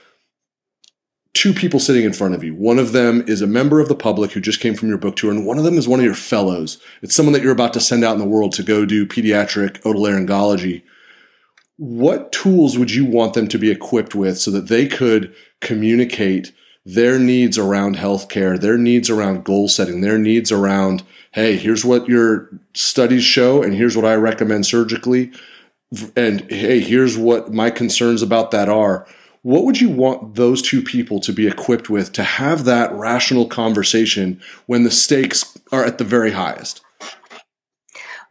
two 1.33 1.51
people 1.53 1.79
sitting 1.79 2.05
in 2.05 2.13
front 2.13 2.33
of 2.33 2.45
you. 2.45 2.55
One 2.55 2.79
of 2.79 2.93
them 2.93 3.21
is 3.27 3.41
a 3.41 3.47
member 3.47 3.81
of 3.81 3.89
the 3.89 3.95
public 3.95 4.31
who 4.31 4.39
just 4.39 4.61
came 4.61 4.73
from 4.73 4.87
your 4.87 4.97
book 4.97 5.17
tour, 5.17 5.31
and 5.31 5.45
one 5.45 5.57
of 5.57 5.65
them 5.65 5.77
is 5.77 5.87
one 5.87 5.99
of 5.99 6.05
your 6.05 6.15
fellows. 6.15 6.77
It's 7.01 7.13
someone 7.13 7.33
that 7.33 7.41
you're 7.41 7.51
about 7.51 7.73
to 7.73 7.81
send 7.81 8.05
out 8.05 8.13
in 8.13 8.19
the 8.19 8.25
world 8.25 8.53
to 8.53 8.63
go 8.63 8.85
do 8.85 9.05
pediatric 9.05 9.81
otolaryngology 9.81 10.83
what 11.77 12.31
tools 12.31 12.77
would 12.77 12.91
you 12.91 13.05
want 13.05 13.33
them 13.33 13.47
to 13.49 13.57
be 13.57 13.69
equipped 13.69 14.15
with 14.15 14.37
so 14.39 14.51
that 14.51 14.67
they 14.67 14.87
could 14.87 15.33
communicate 15.61 16.53
their 16.85 17.17
needs 17.17 17.57
around 17.57 17.97
healthcare, 17.97 18.59
their 18.59 18.77
needs 18.77 19.09
around 19.09 19.43
goal 19.43 19.67
setting, 19.67 20.01
their 20.01 20.19
needs 20.19 20.51
around, 20.51 21.03
hey, 21.31 21.57
here's 21.57 21.83
what 21.83 22.07
your 22.07 22.49
studies 22.73 23.23
show, 23.23 23.63
and 23.63 23.73
here's 23.73 23.95
what 23.95 24.05
I 24.05 24.15
recommend 24.15 24.65
surgically, 24.65 25.31
and 26.15 26.41
hey, 26.51 26.79
here's 26.79 27.17
what 27.17 27.51
my 27.53 27.69
concerns 27.71 28.21
about 28.21 28.51
that 28.51 28.69
are. 28.69 29.07
What 29.41 29.65
would 29.65 29.81
you 29.81 29.89
want 29.89 30.35
those 30.35 30.61
two 30.61 30.81
people 30.81 31.19
to 31.19 31.31
be 31.31 31.47
equipped 31.47 31.89
with 31.89 32.11
to 32.13 32.23
have 32.23 32.65
that 32.65 32.91
rational 32.93 33.47
conversation 33.47 34.41
when 34.65 34.83
the 34.83 34.91
stakes 34.91 35.57
are 35.71 35.83
at 35.83 35.97
the 35.97 36.03
very 36.03 36.31
highest? 36.31 36.81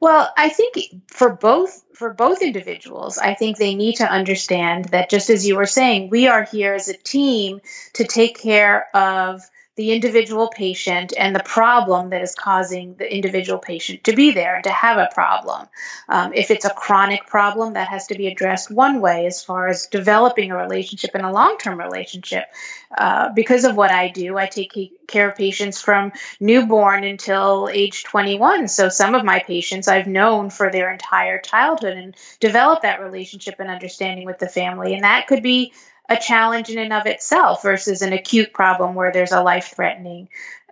Well, 0.05 0.31
I 0.37 0.51
think 0.51 0.77
for 1.07 1.31
both 1.31 1.83
for 1.95 2.12
both 2.12 2.43
individuals, 2.43 3.17
I 3.17 3.33
think 3.33 3.57
they 3.57 3.75
need 3.75 3.95
to 3.97 4.05
understand 4.05 4.90
that 4.90 5.09
just 5.09 5.31
as 5.31 5.47
you 5.47 5.57
were 5.57 5.64
saying, 5.64 6.11
we 6.11 6.29
are 6.29 6.45
here 6.45 6.75
as 6.75 6.88
a 6.88 6.93
team 6.93 7.62
to 7.95 8.05
take 8.05 8.38
care 8.38 8.87
of 8.95 9.40
the 9.77 9.93
individual 9.93 10.49
patient 10.49 11.13
and 11.19 11.35
the 11.35 11.43
problem 11.43 12.11
that 12.11 12.23
is 12.23 12.35
causing 12.35 12.95
the 12.95 13.13
individual 13.13 13.59
patient 13.59 14.05
to 14.05 14.15
be 14.15 14.31
there 14.31 14.55
and 14.55 14.65
to 14.65 14.71
have 14.71 14.99
a 14.99 15.09
problem. 15.13 15.67
Um, 16.09 16.33
if 16.33 16.53
it's 16.53 16.65
a 16.65 16.71
chronic 16.71 17.27
problem, 17.27 17.75
that 17.75 17.89
has 17.89 18.07
to 18.09 18.15
be 18.15 18.29
addressed 18.29 18.71
one 18.71 19.01
way 19.01 19.27
as 19.27 19.43
far 19.43 19.67
as 19.67 19.87
developing 19.87 20.53
a 20.53 20.57
relationship 20.57 21.11
and 21.15 21.27
a 21.27 21.33
long 21.33 21.59
term 21.59 21.79
relationship. 21.79 22.45
Uh, 22.97 23.31
because 23.35 23.65
of 23.65 23.75
what 23.77 23.91
I 23.91 24.09
do, 24.09 24.39
I 24.39 24.47
take 24.47 24.73
care 25.09 25.29
of 25.29 25.37
patients 25.37 25.81
from 25.81 26.13
newborn 26.39 27.03
until 27.03 27.69
age 27.73 28.05
21. 28.05 28.69
So 28.69 28.89
some 28.89 29.17
of 29.17 29.25
my 29.25 29.41
patients 29.41 29.89
I've 29.89 30.07
known 30.07 30.51
for 30.51 30.71
their 30.71 30.93
entire 30.93 31.39
childhood 31.41 31.97
and 31.97 32.15
develop 32.39 32.83
that 32.83 33.01
relationship 33.01 33.57
and 33.59 33.69
understanding 33.69 34.27
with 34.27 34.39
the 34.39 34.49
family. 34.49 34.95
And 34.95 35.03
that 35.03 35.27
could 35.27 35.43
be 35.43 35.73
a 36.09 36.17
challenge 36.17 36.71
in 36.71 36.79
and 36.79 36.93
of 36.93 37.07
itself 37.07 37.62
versus 37.62 38.03
an 38.03 38.12
acute 38.12 38.53
problem 38.53 38.95
where 38.95 39.12
there's 39.12 39.33
a 39.33 39.43
life 39.43 39.73
threatening 39.75 40.29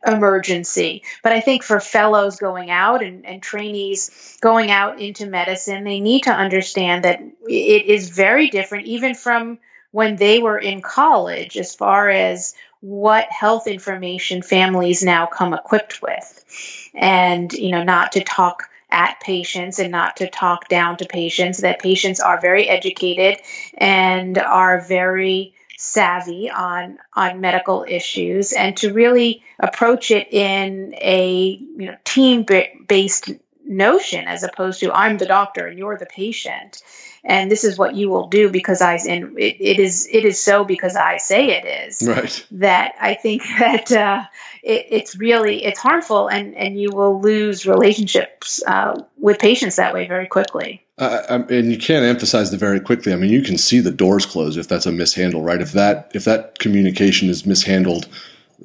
emergency. 0.06 1.02
But 1.22 1.32
I 1.32 1.40
think 1.40 1.62
for 1.62 1.80
fellows 1.80 2.36
going 2.36 2.70
out 2.70 3.02
and, 3.02 3.24
and, 3.24 3.42
trainees 3.42 4.38
going 4.40 4.70
out 4.70 5.00
into 5.00 5.26
medicine, 5.26 5.84
they 5.84 6.00
need 6.00 6.24
to 6.24 6.32
understand 6.32 7.04
that 7.04 7.20
it 7.46 7.86
is 7.86 8.10
very 8.10 8.48
different, 8.48 8.86
even 8.86 9.14
from 9.14 9.58
when 9.92 10.16
they 10.16 10.40
were 10.40 10.58
in 10.58 10.82
college, 10.82 11.56
as 11.56 11.74
far 11.74 12.08
as 12.08 12.54
what 12.80 13.30
health 13.30 13.68
information 13.68 14.42
families 14.42 15.02
now 15.02 15.26
come 15.26 15.54
equipped 15.54 16.02
with. 16.02 16.90
And, 16.94 17.52
you 17.52 17.70
know, 17.70 17.84
not 17.84 18.12
to 18.12 18.24
talk 18.24 18.68
at 18.92 19.20
patients 19.20 19.78
and 19.78 19.90
not 19.90 20.18
to 20.18 20.28
talk 20.28 20.68
down 20.68 20.98
to 20.98 21.06
patients, 21.06 21.62
that 21.62 21.80
patients 21.80 22.20
are 22.20 22.40
very 22.40 22.68
educated 22.68 23.38
and 23.76 24.38
are 24.38 24.80
very 24.80 25.54
savvy 25.78 26.50
on 26.50 26.98
on 27.14 27.40
medical 27.40 27.84
issues. 27.88 28.52
And 28.52 28.76
to 28.78 28.92
really 28.92 29.42
approach 29.58 30.10
it 30.10 30.32
in 30.32 30.94
a 31.00 31.58
you 31.76 31.86
know 31.86 31.96
team 32.04 32.46
based 32.86 33.30
notion 33.64 34.26
as 34.26 34.42
opposed 34.42 34.80
to 34.80 34.92
I'm 34.92 35.18
the 35.18 35.26
doctor 35.26 35.66
and 35.66 35.78
you're 35.78 35.96
the 35.96 36.06
patient 36.06 36.82
and 37.24 37.50
this 37.50 37.64
is 37.64 37.78
what 37.78 37.94
you 37.94 38.08
will 38.10 38.26
do 38.26 38.50
because 38.50 38.80
I 38.80 38.94
and 39.08 39.38
it, 39.38 39.56
it 39.60 39.78
is 39.78 40.08
it 40.10 40.24
is 40.24 40.40
so 40.40 40.64
because 40.64 40.96
I 40.96 41.18
say 41.18 41.50
it 41.50 41.64
is 41.88 42.02
right 42.06 42.46
that 42.52 42.94
I 43.00 43.14
think 43.14 43.42
that 43.58 43.92
uh, 43.92 44.24
it, 44.62 44.86
it's 44.90 45.16
really 45.16 45.64
it's 45.64 45.78
harmful 45.78 46.28
and 46.28 46.56
and 46.56 46.80
you 46.80 46.90
will 46.90 47.20
lose 47.20 47.66
relationships 47.66 48.62
uh, 48.66 49.02
with 49.18 49.38
patients 49.38 49.76
that 49.76 49.94
way 49.94 50.06
very 50.08 50.26
quickly. 50.26 50.84
Uh, 50.98 51.42
and 51.48 51.70
you 51.70 51.78
can't 51.78 52.04
emphasize 52.04 52.50
the 52.50 52.56
very 52.56 52.78
quickly. 52.78 53.12
I 53.12 53.16
mean, 53.16 53.30
you 53.30 53.42
can 53.42 53.56
see 53.56 53.80
the 53.80 53.90
doors 53.90 54.26
close 54.26 54.56
if 54.56 54.68
that's 54.68 54.86
a 54.86 54.92
mishandle, 54.92 55.42
right? 55.42 55.60
If 55.60 55.72
that 55.72 56.10
if 56.14 56.24
that 56.24 56.58
communication 56.58 57.28
is 57.28 57.46
mishandled, 57.46 58.06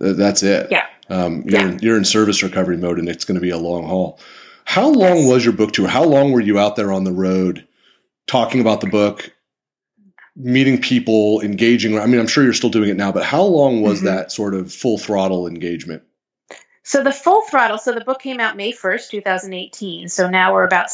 uh, 0.01 0.13
that's 0.13 0.43
it. 0.43 0.67
Yeah. 0.71 0.87
Um, 1.09 1.43
you're, 1.45 1.61
yeah. 1.61 1.67
In, 1.69 1.79
you're 1.79 1.97
in 1.97 2.05
service 2.05 2.43
recovery 2.43 2.77
mode, 2.77 2.99
and 2.99 3.07
it's 3.07 3.23
going 3.23 3.35
to 3.35 3.41
be 3.41 3.49
a 3.49 3.57
long 3.57 3.87
haul. 3.87 4.19
How 4.65 4.89
long 4.89 5.27
was 5.27 5.45
your 5.45 5.53
book 5.53 5.71
tour? 5.71 5.87
How 5.87 6.03
long 6.03 6.31
were 6.31 6.41
you 6.41 6.59
out 6.59 6.75
there 6.75 6.91
on 6.91 7.05
the 7.05 7.13
road 7.13 7.65
talking 8.27 8.61
about 8.61 8.81
the 8.81 8.87
book, 8.87 9.33
meeting 10.35 10.79
people, 10.79 11.41
engaging. 11.41 11.97
I 11.97 12.05
mean, 12.05 12.19
I'm 12.19 12.27
sure 12.27 12.43
you're 12.43 12.53
still 12.53 12.69
doing 12.69 12.89
it 12.89 12.97
now, 12.97 13.11
but 13.11 13.23
how 13.23 13.43
long 13.43 13.81
was 13.81 13.99
mm-hmm. 13.99 14.07
that 14.07 14.31
sort 14.31 14.53
of 14.53 14.71
full 14.71 14.97
throttle 14.97 15.47
engagement? 15.47 16.03
So 16.83 17.03
the 17.03 17.11
full 17.11 17.41
throttle. 17.41 17.77
So 17.77 17.91
the 17.91 18.05
book 18.05 18.21
came 18.21 18.39
out 18.39 18.55
May 18.55 18.71
1st, 18.71 19.09
2018. 19.09 20.07
So 20.07 20.29
now 20.29 20.53
we're 20.53 20.63
about 20.63 20.87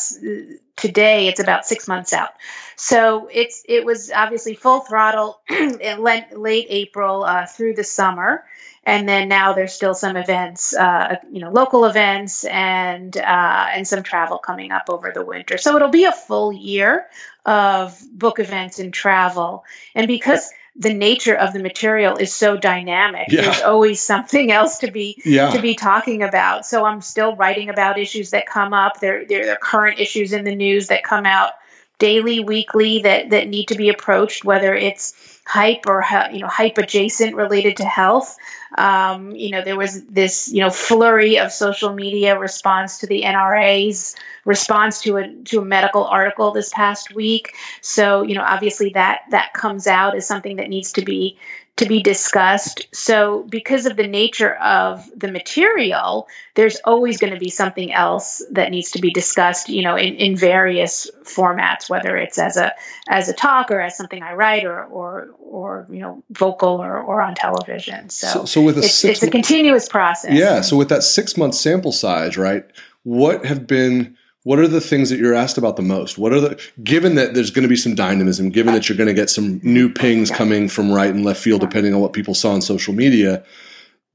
today. 0.75 1.27
It's 1.27 1.39
about 1.39 1.67
six 1.67 1.87
months 1.87 2.13
out. 2.13 2.31
So 2.75 3.29
it's 3.31 3.63
it 3.69 3.85
was 3.85 4.11
obviously 4.11 4.55
full 4.55 4.79
throttle 4.79 5.39
late 5.51 6.65
April 6.69 7.23
uh, 7.23 7.45
through 7.45 7.75
the 7.75 7.83
summer 7.83 8.43
and 8.85 9.07
then 9.07 9.29
now 9.29 9.53
there's 9.53 9.73
still 9.73 9.93
some 9.93 10.17
events, 10.17 10.75
uh, 10.75 11.15
you 11.31 11.39
know, 11.39 11.51
local 11.51 11.85
events 11.85 12.43
and 12.43 13.15
uh, 13.15 13.67
and 13.71 13.87
some 13.87 14.03
travel 14.03 14.37
coming 14.37 14.71
up 14.71 14.89
over 14.89 15.11
the 15.13 15.23
winter. 15.23 15.57
So 15.57 15.75
it'll 15.75 15.89
be 15.89 16.03
a 16.03 16.11
full 16.11 16.51
year 16.51 17.05
of 17.45 17.97
book 18.11 18.39
events 18.39 18.79
and 18.79 18.93
travel. 18.93 19.63
And 19.95 20.07
because 20.07 20.51
the 20.75 20.93
nature 20.93 21.35
of 21.35 21.53
the 21.53 21.59
material 21.59 22.17
is 22.17 22.33
so 22.33 22.57
dynamic, 22.57 23.27
yeah. 23.29 23.41
there's 23.41 23.61
always 23.61 24.01
something 24.01 24.51
else 24.51 24.79
to 24.79 24.91
be 24.91 25.21
yeah. 25.23 25.51
to 25.51 25.61
be 25.61 25.75
talking 25.75 26.23
about. 26.23 26.65
So 26.65 26.83
I'm 26.83 27.01
still 27.01 27.35
writing 27.35 27.69
about 27.69 27.97
issues 27.97 28.31
that 28.31 28.47
come 28.47 28.73
up. 28.73 28.99
There 28.99 29.25
there 29.25 29.51
are 29.51 29.55
current 29.55 29.99
issues 29.99 30.33
in 30.33 30.43
the 30.43 30.55
news 30.55 30.87
that 30.87 31.03
come 31.03 31.25
out 31.25 31.53
daily, 31.99 32.41
weekly 32.41 33.03
that 33.03 33.29
that 33.29 33.47
need 33.47 33.69
to 33.69 33.75
be 33.75 33.89
approached, 33.89 34.43
whether 34.43 34.75
it's 34.75 35.39
hype 35.45 35.85
or 35.87 36.03
you 36.31 36.39
know 36.39 36.47
hype 36.47 36.77
adjacent 36.77 37.35
related 37.35 37.77
to 37.77 37.85
health. 37.85 38.37
Um, 38.75 39.36
you 39.36 39.51
know, 39.51 39.63
there 39.63 39.77
was 39.77 40.05
this 40.05 40.51
you 40.51 40.62
know 40.62 40.69
flurry 40.69 41.39
of 41.39 41.51
social 41.51 41.93
media 41.93 42.38
response 42.38 42.99
to 42.99 43.07
the 43.07 43.23
NRA's 43.23 44.15
response 44.45 45.01
to 45.03 45.17
a 45.17 45.33
to 45.45 45.59
a 45.59 45.65
medical 45.65 46.05
article 46.05 46.51
this 46.51 46.69
past 46.73 47.13
week. 47.13 47.53
So 47.81 48.23
you 48.23 48.36
know, 48.36 48.43
obviously 48.43 48.91
that 48.91 49.21
that 49.31 49.53
comes 49.53 49.88
out 49.88 50.15
as 50.15 50.27
something 50.27 50.57
that 50.57 50.69
needs 50.69 50.93
to 50.93 51.03
be 51.03 51.38
to 51.75 51.88
be 51.88 52.03
discussed. 52.03 52.88
So, 52.91 53.43
because 53.43 53.88
of 53.88 53.95
the 53.97 54.07
nature 54.07 54.53
of 54.53 55.09
the 55.15 55.31
material, 55.31 56.27
there's 56.53 56.77
always 56.86 57.17
going 57.17 57.33
to 57.33 57.39
be 57.39 57.49
something 57.49 57.91
else 57.91 58.43
that 58.51 58.69
needs 58.69 58.91
to 58.91 59.01
be 59.01 59.12
discussed, 59.12 59.69
you 59.69 59.81
know, 59.81 59.95
in, 59.95 60.15
in 60.15 60.36
various 60.36 61.09
formats, 61.23 61.89
whether 61.89 62.15
it's 62.15 62.38
as 62.38 62.57
a 62.57 62.73
as 63.07 63.27
a 63.29 63.33
talk 63.33 63.71
or 63.71 63.81
as 63.81 63.97
something 63.97 64.21
I 64.21 64.33
write 64.33 64.65
or 64.65 64.83
or 64.83 65.29
or 65.39 65.88
you 65.89 65.99
know, 65.99 66.23
vocal 66.29 66.81
or, 66.81 66.99
or 66.99 67.21
on 67.21 67.33
television. 67.33 68.09
So, 68.09 68.27
so, 68.27 68.45
so 68.45 68.62
with 68.63 68.78
a 68.78 68.82
it's, 68.82 69.04
it's 69.04 69.23
a 69.23 69.30
continuous 69.30 69.88
process. 69.88 70.34
Yeah. 70.34 70.62
So 70.62 70.78
with 70.78 70.89
that 70.89 71.04
six 71.04 71.38
month 71.38 71.56
sample 71.56 71.91
size, 71.91 72.38
right? 72.38 72.65
What 73.04 73.45
have 73.45 73.67
been 73.67 74.17
what 74.43 74.60
are 74.60 74.67
the 74.67 74.82
things 74.82 75.10
that 75.10 75.19
you're 75.19 75.34
asked 75.34 75.58
about 75.58 75.78
the 75.78 75.82
most? 75.82 76.17
What 76.17 76.34
are 76.34 76.41
the 76.41 76.62
given 76.84 77.15
that 77.15 77.34
there's 77.34 77.52
going 77.52 77.63
to 77.63 77.69
be 77.69 77.76
some 77.76 77.95
dynamism, 77.95 78.49
given 78.49 78.73
that 78.73 78.89
you're 78.89 78.97
going 78.97 79.08
to 79.08 79.13
get 79.13 79.30
some 79.30 79.60
new 79.63 79.91
pings 79.91 80.30
coming 80.30 80.67
from 80.67 80.91
right 80.91 81.13
and 81.13 81.23
left 81.23 81.41
field 81.41 81.62
depending 81.62 81.93
on 81.93 82.02
what 82.02 82.13
people 82.13 82.34
saw 82.34 82.54
on 82.54 82.62
social 82.62 82.93
media? 82.93 83.43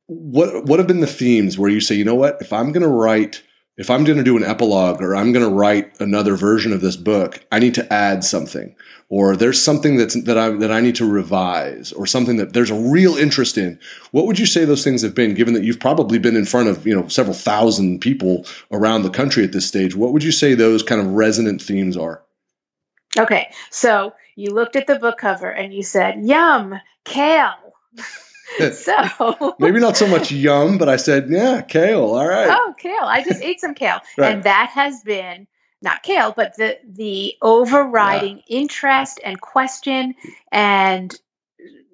What 0.07 0.67
what 0.67 0.79
have 0.79 0.87
been 0.87 1.01
the 1.01 1.07
themes 1.07 1.59
where 1.59 1.71
you 1.71 1.81
say, 1.81 1.95
you 1.95 2.05
know 2.05 2.15
what, 2.15 2.39
if 2.41 2.53
I'm 2.53 2.73
going 2.73 2.83
to 2.83 2.89
write 2.89 3.43
if 3.79 3.91
I'm 3.91 4.03
going 4.03 4.19
to 4.19 4.25
do 4.25 4.37
an 4.37 4.43
epilogue 4.43 5.01
or 5.01 5.15
I'm 5.15 5.33
going 5.33 5.49
to 5.49 5.55
write 5.55 5.99
another 6.01 6.35
version 6.35 6.73
of 6.73 6.81
this 6.81 6.97
book, 6.97 7.47
I 7.53 7.61
need 7.61 7.75
to 7.77 7.93
add 7.93 8.25
something, 8.25 8.75
or 9.09 9.37
there's 9.37 9.63
something 9.63 9.97
that's 9.97 10.21
that 10.25 10.37
I 10.37 10.51
that 10.51 10.73
I 10.73 10.81
need 10.81 10.97
to 10.97 11.09
revise, 11.09 11.93
or 11.93 12.05
something 12.05 12.37
that 12.37 12.53
there's 12.53 12.73
a 12.73 12.75
real 12.75 13.17
interest 13.17 13.57
in. 13.57 13.79
What 14.11 14.27
would 14.27 14.39
you 14.39 14.47
say 14.47 14.65
those 14.65 14.83
things 14.83 15.03
have 15.03 15.15
been? 15.15 15.35
Given 15.35 15.55
that 15.55 15.63
you've 15.63 15.81
probably 15.81 16.19
been 16.19 16.37
in 16.37 16.45
front 16.45 16.69
of 16.69 16.87
you 16.87 16.95
know 16.95 17.07
several 17.07 17.35
thousand 17.35 18.01
people 18.01 18.45
around 18.73 19.03
the 19.03 19.11
country 19.11 19.45
at 19.45 19.53
this 19.53 19.67
stage, 19.67 19.95
what 19.95 20.13
would 20.13 20.25
you 20.25 20.33
say 20.33 20.55
those 20.55 20.83
kind 20.83 21.01
of 21.01 21.07
resonant 21.13 21.63
themes 21.63 21.97
are? 21.97 22.23
Okay, 23.17 23.49
so 23.71 24.13
you 24.35 24.51
looked 24.51 24.75
at 24.75 24.89
the 24.89 24.99
book 24.99 25.19
cover 25.19 25.51
and 25.51 25.73
you 25.73 25.85
said, 25.85 26.25
"Yum, 26.25 26.75
kale." 27.05 27.55
so 28.73 29.57
maybe 29.59 29.81
not 29.81 29.97
so 29.97 30.07
much 30.07 30.31
yum, 30.31 30.79
but 30.79 30.89
I 30.89 30.97
said, 30.97 31.29
yeah, 31.29 31.63
kale. 31.63 32.15
All 32.15 32.27
right. 32.27 32.49
Oh, 32.51 32.75
kale. 32.79 33.03
I 33.03 33.23
just 33.23 33.43
ate 33.43 33.61
some 33.61 33.75
kale. 33.75 34.01
Right. 34.17 34.33
And 34.33 34.43
that 34.45 34.71
has 34.75 35.03
been 35.03 35.47
not 35.81 36.03
kale, 36.03 36.33
but 36.37 36.57
the 36.57 36.79
the 36.85 37.35
overriding 37.41 38.43
yeah. 38.47 38.59
interest 38.61 39.21
and 39.25 39.41
question 39.41 40.15
and 40.51 41.15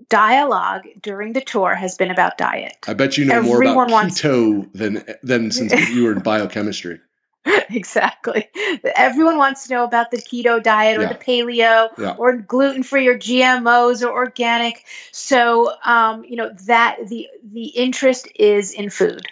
dialogue 0.08 0.82
during 1.00 1.32
the 1.32 1.40
tour 1.40 1.74
has 1.74 1.96
been 1.96 2.10
about 2.10 2.38
diet. 2.38 2.76
I 2.86 2.94
bet 2.94 3.18
you 3.18 3.26
know 3.26 3.36
Everyone 3.36 3.74
more 3.74 3.84
about 3.84 4.06
keto 4.12 4.72
than 4.72 5.04
than 5.22 5.50
since 5.50 5.72
you 5.90 6.04
were 6.04 6.12
in 6.12 6.20
biochemistry. 6.20 7.00
exactly. 7.70 8.48
Everyone 8.96 9.36
wants 9.36 9.66
to 9.66 9.74
know 9.74 9.84
about 9.84 10.10
the 10.10 10.16
keto 10.16 10.62
diet 10.62 10.98
or 10.98 11.02
yeah. 11.02 11.08
the 11.08 11.14
paleo 11.14 11.88
yeah. 11.98 12.14
or 12.16 12.36
gluten 12.36 12.82
free 12.82 13.06
or 13.06 13.18
GMOs 13.18 14.02
or 14.02 14.10
organic. 14.10 14.84
So, 15.12 15.72
um, 15.84 16.24
you 16.24 16.36
know 16.36 16.52
that 16.66 16.98
the 17.08 17.28
the 17.42 17.66
interest 17.66 18.28
is 18.34 18.72
in 18.72 18.90
food. 18.90 19.26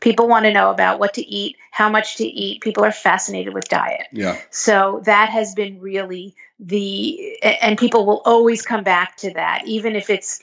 People 0.00 0.28
want 0.28 0.44
to 0.44 0.52
know 0.52 0.70
about 0.70 0.98
what 0.98 1.14
to 1.14 1.26
eat, 1.26 1.56
how 1.70 1.88
much 1.88 2.16
to 2.16 2.24
eat. 2.24 2.60
People 2.60 2.84
are 2.84 2.92
fascinated 2.92 3.54
with 3.54 3.68
diet. 3.68 4.06
Yeah. 4.12 4.38
So 4.50 5.00
that 5.04 5.30
has 5.30 5.54
been 5.54 5.80
really 5.80 6.34
the, 6.60 7.42
and 7.42 7.78
people 7.78 8.04
will 8.04 8.22
always 8.24 8.62
come 8.62 8.84
back 8.84 9.16
to 9.18 9.32
that, 9.34 9.62
even 9.66 9.96
if 9.96 10.10
it's 10.10 10.40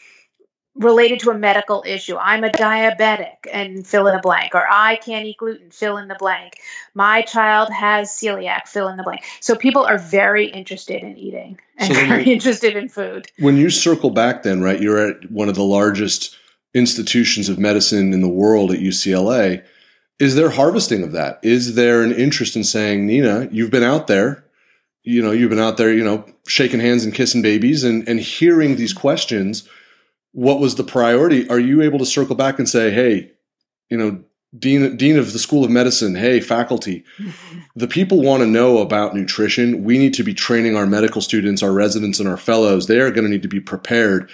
related 0.76 1.20
to 1.20 1.30
a 1.32 1.38
medical 1.38 1.84
issue. 1.86 2.16
I'm 2.16 2.44
a 2.44 2.50
diabetic 2.50 3.48
and 3.52 3.86
fill 3.86 4.08
in 4.08 4.16
the 4.16 4.22
blank, 4.22 4.56
or 4.56 4.66
I 4.70 4.96
can't 4.96 5.26
eat 5.26 5.38
gluten, 5.38 5.70
fill 5.70 5.98
in 5.98 6.08
the 6.08 6.16
blank. 6.16 6.60
My 6.94 7.22
child 7.24 7.72
has 7.74 8.10
celiac, 8.10 8.68
fill 8.68 8.88
in 8.88 8.98
the 8.98 9.04
blank. 9.04 9.24
So 9.42 9.56
people 9.56 9.84
are 9.84 9.98
very 9.98 10.46
interested 10.46 11.04
in 11.04 11.18
eating 11.18 11.60
and 11.78 11.94
so 11.94 12.06
very 12.08 12.26
you, 12.26 12.34
interested 12.34 12.78
in 12.78 12.88
food. 12.88 13.28
When 13.40 13.58
you 13.58 13.70
circle 13.70 14.12
back, 14.12 14.44
then, 14.44 14.62
right, 14.62 14.82
you're 14.82 15.10
at 15.10 15.30
one 15.30 15.50
of 15.50 15.56
the 15.56 15.64
largest 15.64 16.38
institutions 16.74 17.50
of 17.50 17.60
medicine 17.60 18.14
in 18.14 18.22
the 18.22 18.30
world 18.30 18.72
at 18.72 18.80
UCLA. 18.80 19.64
Is 20.20 20.36
there 20.36 20.52
harvesting 20.52 21.04
of 21.04 21.12
that? 21.12 21.40
Is 21.44 21.76
there 21.76 22.02
an 22.02 22.14
interest 22.14 22.56
in 22.56 22.64
saying, 22.64 23.06
Nina, 23.06 23.50
you've 23.52 23.72
been 23.72 23.84
out 23.84 24.08
there, 24.08 24.46
you 25.04 25.22
know, 25.22 25.32
you've 25.32 25.50
been 25.50 25.60
out 25.60 25.76
there, 25.76 25.92
you 25.92 26.04
know, 26.04 26.24
shaking 26.48 26.80
hands 26.80 27.04
and 27.04 27.14
kissing 27.14 27.42
babies 27.42 27.84
and, 27.84 28.08
and 28.08 28.22
hearing 28.22 28.78
these 28.78 28.94
questions– 28.94 29.68
what 30.34 30.60
was 30.60 30.76
the 30.76 30.84
priority? 30.84 31.50
Are 31.50 31.60
you 31.60 31.82
able 31.82 32.00
to 32.00 32.06
circle 32.06 32.36
back 32.36 32.60
and 32.60 32.68
say, 32.68 32.92
hey, 32.92 33.32
you 33.90 33.98
know, 33.98 34.24
dean 34.58 34.98
dean 34.98 35.18
of 35.18 35.32
the 35.32 35.40
school 35.40 35.64
of 35.64 35.72
medicine 35.72 36.14
hey 36.14 36.42
faculty 36.42 37.06
the 37.78 37.88
people 37.88 38.22
want 38.22 38.42
to 38.42 38.46
know 38.46 38.80
about 38.80 39.16
nutrition. 39.16 39.86
We 39.86 39.98
need 39.98 40.14
to 40.16 40.24
be 40.24 40.34
training 40.34 40.76
our 40.76 40.86
medical 40.86 41.22
students 41.22 41.64
our 41.64 41.72
residents 41.72 42.20
and 42.20 42.28
our 42.28 42.36
fellows. 42.36 42.88
They 42.88 43.00
are 43.00 43.12
going 43.12 43.24
to 43.24 43.30
need 43.30 43.44
to 43.44 43.48
be 43.48 43.62
prepared. 43.62 44.30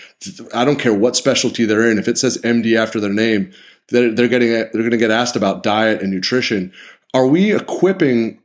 I 0.55 0.65
don't 0.65 0.79
care 0.79 0.93
what 0.93 1.15
specialty 1.15 1.65
they're 1.65 1.89
in. 1.89 1.99
If 1.99 2.07
it 2.07 2.17
says 2.17 2.39
md 2.39 2.75
after 2.75 2.99
their 2.99 3.13
name 3.13 3.51
they're, 3.89 4.11
they're 4.11 4.27
getting 4.27 4.49
they're 4.49 4.71
going 4.71 4.89
to 4.89 4.97
get 4.97 5.11
asked 5.11 5.35
about 5.35 5.61
diet 5.61 6.01
and 6.01 6.11
nutrition. 6.11 6.73
Are 7.13 7.27
we 7.27 7.55
equipping 7.55 8.41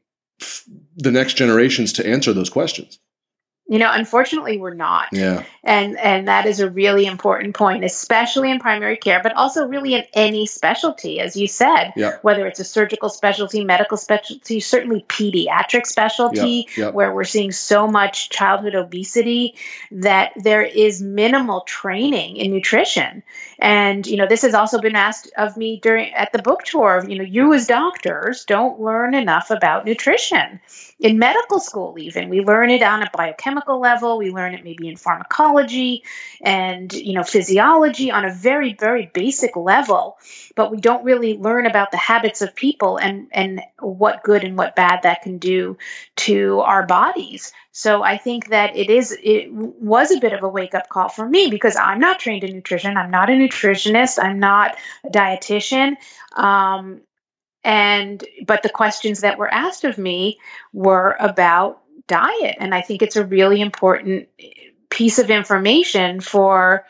the 0.96 1.10
next 1.10 1.34
generations 1.34 1.92
to 1.94 2.06
answer 2.06 2.34
those 2.34 2.50
questions 2.50 2.98
you 3.72 3.78
know, 3.78 3.90
unfortunately, 3.90 4.58
we're 4.58 4.74
not. 4.74 5.08
Yeah. 5.12 5.44
And 5.64 5.98
and 5.98 6.28
that 6.28 6.44
is 6.44 6.60
a 6.60 6.68
really 6.68 7.06
important 7.06 7.56
point, 7.56 7.84
especially 7.84 8.50
in 8.50 8.58
primary 8.58 8.98
care, 8.98 9.20
but 9.22 9.34
also 9.34 9.66
really 9.66 9.94
in 9.94 10.04
any 10.12 10.44
specialty, 10.44 11.20
as 11.20 11.36
you 11.36 11.46
said. 11.46 11.94
Yeah. 11.96 12.18
Whether 12.20 12.46
it's 12.46 12.60
a 12.60 12.64
surgical 12.64 13.08
specialty, 13.08 13.64
medical 13.64 13.96
specialty, 13.96 14.60
certainly 14.60 15.06
pediatric 15.08 15.86
specialty, 15.86 16.68
yeah. 16.76 16.84
Yeah. 16.84 16.90
where 16.90 17.14
we're 17.14 17.24
seeing 17.24 17.50
so 17.50 17.86
much 17.86 18.28
childhood 18.28 18.74
obesity 18.74 19.54
that 19.92 20.32
there 20.36 20.62
is 20.62 21.00
minimal 21.00 21.62
training 21.62 22.36
in 22.36 22.52
nutrition. 22.52 23.22
And 23.62 24.04
you 24.08 24.16
know, 24.16 24.26
this 24.26 24.42
has 24.42 24.54
also 24.54 24.80
been 24.80 24.96
asked 24.96 25.30
of 25.38 25.56
me 25.56 25.78
during 25.80 26.12
at 26.14 26.32
the 26.32 26.42
book 26.42 26.64
tour. 26.64 27.04
You 27.08 27.18
know, 27.18 27.22
you 27.22 27.54
as 27.54 27.68
doctors 27.68 28.44
don't 28.44 28.80
learn 28.80 29.14
enough 29.14 29.52
about 29.52 29.84
nutrition 29.84 30.58
in 30.98 31.20
medical 31.20 31.60
school. 31.60 31.94
Even 31.96 32.28
we 32.28 32.40
learn 32.40 32.70
it 32.70 32.82
on 32.82 33.04
a 33.04 33.10
biochemical 33.16 33.80
level. 33.80 34.18
We 34.18 34.32
learn 34.32 34.54
it 34.54 34.64
maybe 34.64 34.88
in 34.88 34.96
pharmacology 34.96 36.02
and 36.40 36.92
you 36.92 37.12
know 37.12 37.22
physiology 37.22 38.10
on 38.10 38.24
a 38.24 38.34
very 38.34 38.74
very 38.74 39.08
basic 39.14 39.54
level, 39.54 40.18
but 40.56 40.72
we 40.72 40.80
don't 40.80 41.04
really 41.04 41.38
learn 41.38 41.66
about 41.66 41.92
the 41.92 41.98
habits 41.98 42.42
of 42.42 42.56
people 42.56 42.96
and 42.96 43.28
and 43.30 43.60
what 43.78 44.24
good 44.24 44.42
and 44.42 44.58
what 44.58 44.74
bad 44.74 45.04
that 45.04 45.22
can 45.22 45.38
do 45.38 45.78
to 46.16 46.58
our 46.62 46.84
bodies. 46.84 47.52
So 47.72 48.02
I 48.02 48.18
think 48.18 48.48
that 48.50 48.76
it 48.76 48.90
is 48.90 49.16
it 49.22 49.50
was 49.50 50.10
a 50.12 50.20
bit 50.20 50.34
of 50.34 50.42
a 50.42 50.48
wake 50.48 50.74
up 50.74 50.90
call 50.90 51.08
for 51.08 51.26
me 51.26 51.48
because 51.48 51.74
I'm 51.74 51.98
not 51.98 52.20
trained 52.20 52.44
in 52.44 52.54
nutrition. 52.54 52.98
I'm 52.98 53.10
not 53.10 53.30
a 53.30 53.32
nutritionist. 53.32 54.22
I'm 54.22 54.38
not 54.38 54.76
a 55.04 55.08
dietitian. 55.08 55.96
Um, 56.36 57.00
and 57.64 58.22
but 58.46 58.62
the 58.62 58.68
questions 58.68 59.22
that 59.22 59.38
were 59.38 59.52
asked 59.52 59.84
of 59.84 59.96
me 59.96 60.38
were 60.74 61.16
about 61.18 61.80
diet, 62.06 62.56
and 62.60 62.74
I 62.74 62.82
think 62.82 63.00
it's 63.00 63.16
a 63.16 63.24
really 63.24 63.62
important 63.62 64.28
piece 64.90 65.18
of 65.18 65.30
information 65.30 66.20
for 66.20 66.84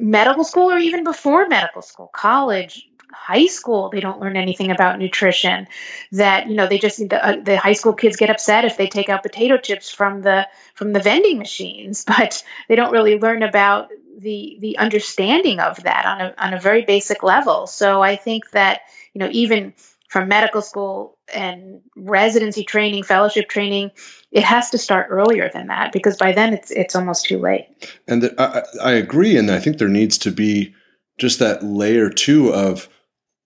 medical 0.00 0.44
school 0.44 0.70
or 0.70 0.78
even 0.78 1.04
before 1.04 1.48
medical 1.48 1.82
school, 1.82 2.08
college, 2.10 2.88
high 3.12 3.46
school 3.46 3.88
they 3.90 4.00
don't 4.00 4.20
learn 4.20 4.36
anything 4.36 4.70
about 4.70 4.98
nutrition 4.98 5.66
that 6.12 6.48
you 6.48 6.54
know 6.54 6.66
they 6.66 6.78
just 6.78 6.98
the, 7.08 7.24
uh, 7.24 7.40
the 7.42 7.56
high 7.56 7.72
school 7.72 7.92
kids 7.92 8.16
get 8.16 8.30
upset 8.30 8.64
if 8.64 8.76
they 8.76 8.86
take 8.86 9.08
out 9.08 9.22
potato 9.22 9.56
chips 9.56 9.90
from 9.90 10.22
the 10.22 10.46
from 10.74 10.92
the 10.92 11.00
vending 11.00 11.38
machines 11.38 12.04
but 12.18 12.44
they 12.68 12.76
don't 12.76 12.92
really 12.92 13.18
learn 13.18 13.42
about 13.42 13.90
the 14.18 14.58
the 14.60 14.78
understanding 14.78 15.60
of 15.60 15.82
that 15.84 16.04
on 16.04 16.20
a 16.20 16.34
on 16.38 16.54
a 16.54 16.60
very 16.60 16.82
basic 16.82 17.22
level. 17.22 17.66
So 17.66 18.02
i 18.02 18.16
think 18.16 18.50
that 18.50 18.82
you 19.14 19.20
know 19.20 19.28
even 19.30 19.74
from 20.08 20.28
medical 20.28 20.62
school 20.62 21.18
and 21.32 21.82
residency 21.94 22.64
training 22.64 23.04
fellowship 23.04 23.48
training 23.48 23.90
it 24.32 24.42
has 24.42 24.70
to 24.70 24.78
start 24.78 25.08
earlier 25.10 25.50
than 25.52 25.68
that 25.68 25.92
because 25.92 26.16
by 26.16 26.32
then 26.32 26.52
it's 26.54 26.70
it's 26.70 26.96
almost 26.96 27.26
too 27.26 27.38
late. 27.38 27.68
And 28.06 28.22
the, 28.22 28.34
I, 28.40 28.90
I 28.90 28.92
agree 28.92 29.36
and 29.36 29.50
i 29.50 29.58
think 29.58 29.78
there 29.78 29.88
needs 29.88 30.18
to 30.18 30.30
be 30.30 30.74
just 31.18 31.38
that 31.38 31.62
layer 31.62 32.10
too 32.10 32.52
of 32.52 32.88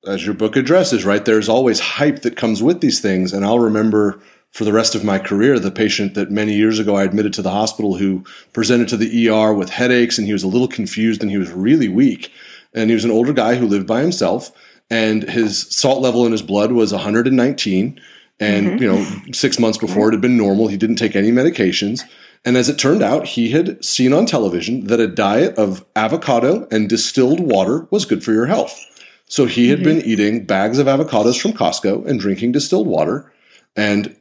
as 0.07 0.25
your 0.25 0.35
book 0.35 0.57
addresses, 0.57 1.05
right? 1.05 1.25
There's 1.25 1.49
always 1.49 1.81
hype 1.81 2.23
that 2.23 2.37
comes 2.37 2.63
with 2.63 2.81
these 2.81 3.01
things. 3.01 3.33
And 3.33 3.45
I'll 3.45 3.59
remember 3.59 4.21
for 4.51 4.65
the 4.65 4.73
rest 4.73 4.95
of 4.95 5.05
my 5.05 5.19
career 5.19 5.59
the 5.59 5.71
patient 5.71 6.15
that 6.15 6.31
many 6.31 6.55
years 6.55 6.79
ago 6.79 6.97
I 6.97 7.05
admitted 7.05 7.33
to 7.35 7.43
the 7.43 7.51
hospital 7.51 7.97
who 7.97 8.25
presented 8.53 8.89
to 8.89 8.97
the 8.97 9.29
ER 9.29 9.55
with 9.55 9.71
headaches 9.71 10.19
and 10.19 10.27
he 10.27 10.33
was 10.33 10.43
a 10.43 10.49
little 10.49 10.69
confused 10.69 11.23
and 11.23 11.31
he 11.31 11.39
was 11.39 11.51
really 11.51 11.89
weak. 11.89 12.31
And 12.75 12.91
he 12.91 12.95
was 12.95 13.05
an 13.05 13.11
older 13.11 13.33
guy 13.33 13.55
who 13.55 13.67
lived 13.67 13.87
by 13.87 14.03
himself 14.03 14.53
and 14.91 15.23
his 15.23 15.69
salt 15.75 16.03
level 16.03 16.27
in 16.27 16.33
his 16.33 16.43
blood 16.43 16.73
was 16.73 16.93
119. 16.93 18.01
And, 18.41 18.67
mm-hmm. 18.67 18.83
you 18.83 18.93
know, 18.93 19.33
six 19.33 19.59
months 19.59 19.79
before 19.79 20.09
it 20.09 20.13
had 20.13 20.21
been 20.21 20.37
normal. 20.37 20.69
He 20.69 20.77
didn't 20.77 20.97
take 20.97 21.15
any 21.15 21.31
medications. 21.31 22.03
And 22.45 22.57
as 22.57 22.69
it 22.69 22.79
turned 22.79 23.03
out, 23.03 23.29
he 23.29 23.51
had 23.51 23.85
seen 23.85 24.13
on 24.13 24.27
television 24.27 24.89
that 24.89 24.99
a 24.99 25.07
diet 25.07 25.57
of 25.57 25.85
avocado 25.95 26.67
and 26.71 26.89
distilled 26.89 27.39
water 27.41 27.87
was 27.91 28.05
good 28.05 28.25
for 28.25 28.33
your 28.33 28.47
health. 28.47 28.85
So 29.27 29.47
he 29.47 29.71
had 29.71 29.79
mm-hmm. 29.79 29.85
been 29.85 30.03
eating 30.03 30.45
bags 30.45 30.79
of 30.79 30.87
avocados 30.87 31.41
from 31.41 31.53
Costco 31.53 32.07
and 32.07 32.21
drinking 32.21 32.53
distilled 32.53 32.87
water 32.87 33.33
and 33.77 34.15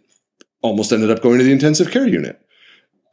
almost 0.62 0.92
ended 0.92 1.12
up 1.12 1.22
going 1.22 1.38
to 1.40 1.44
the 1.44 1.52
intensive 1.52 1.92
care 1.92 2.08
unit. 2.08 2.42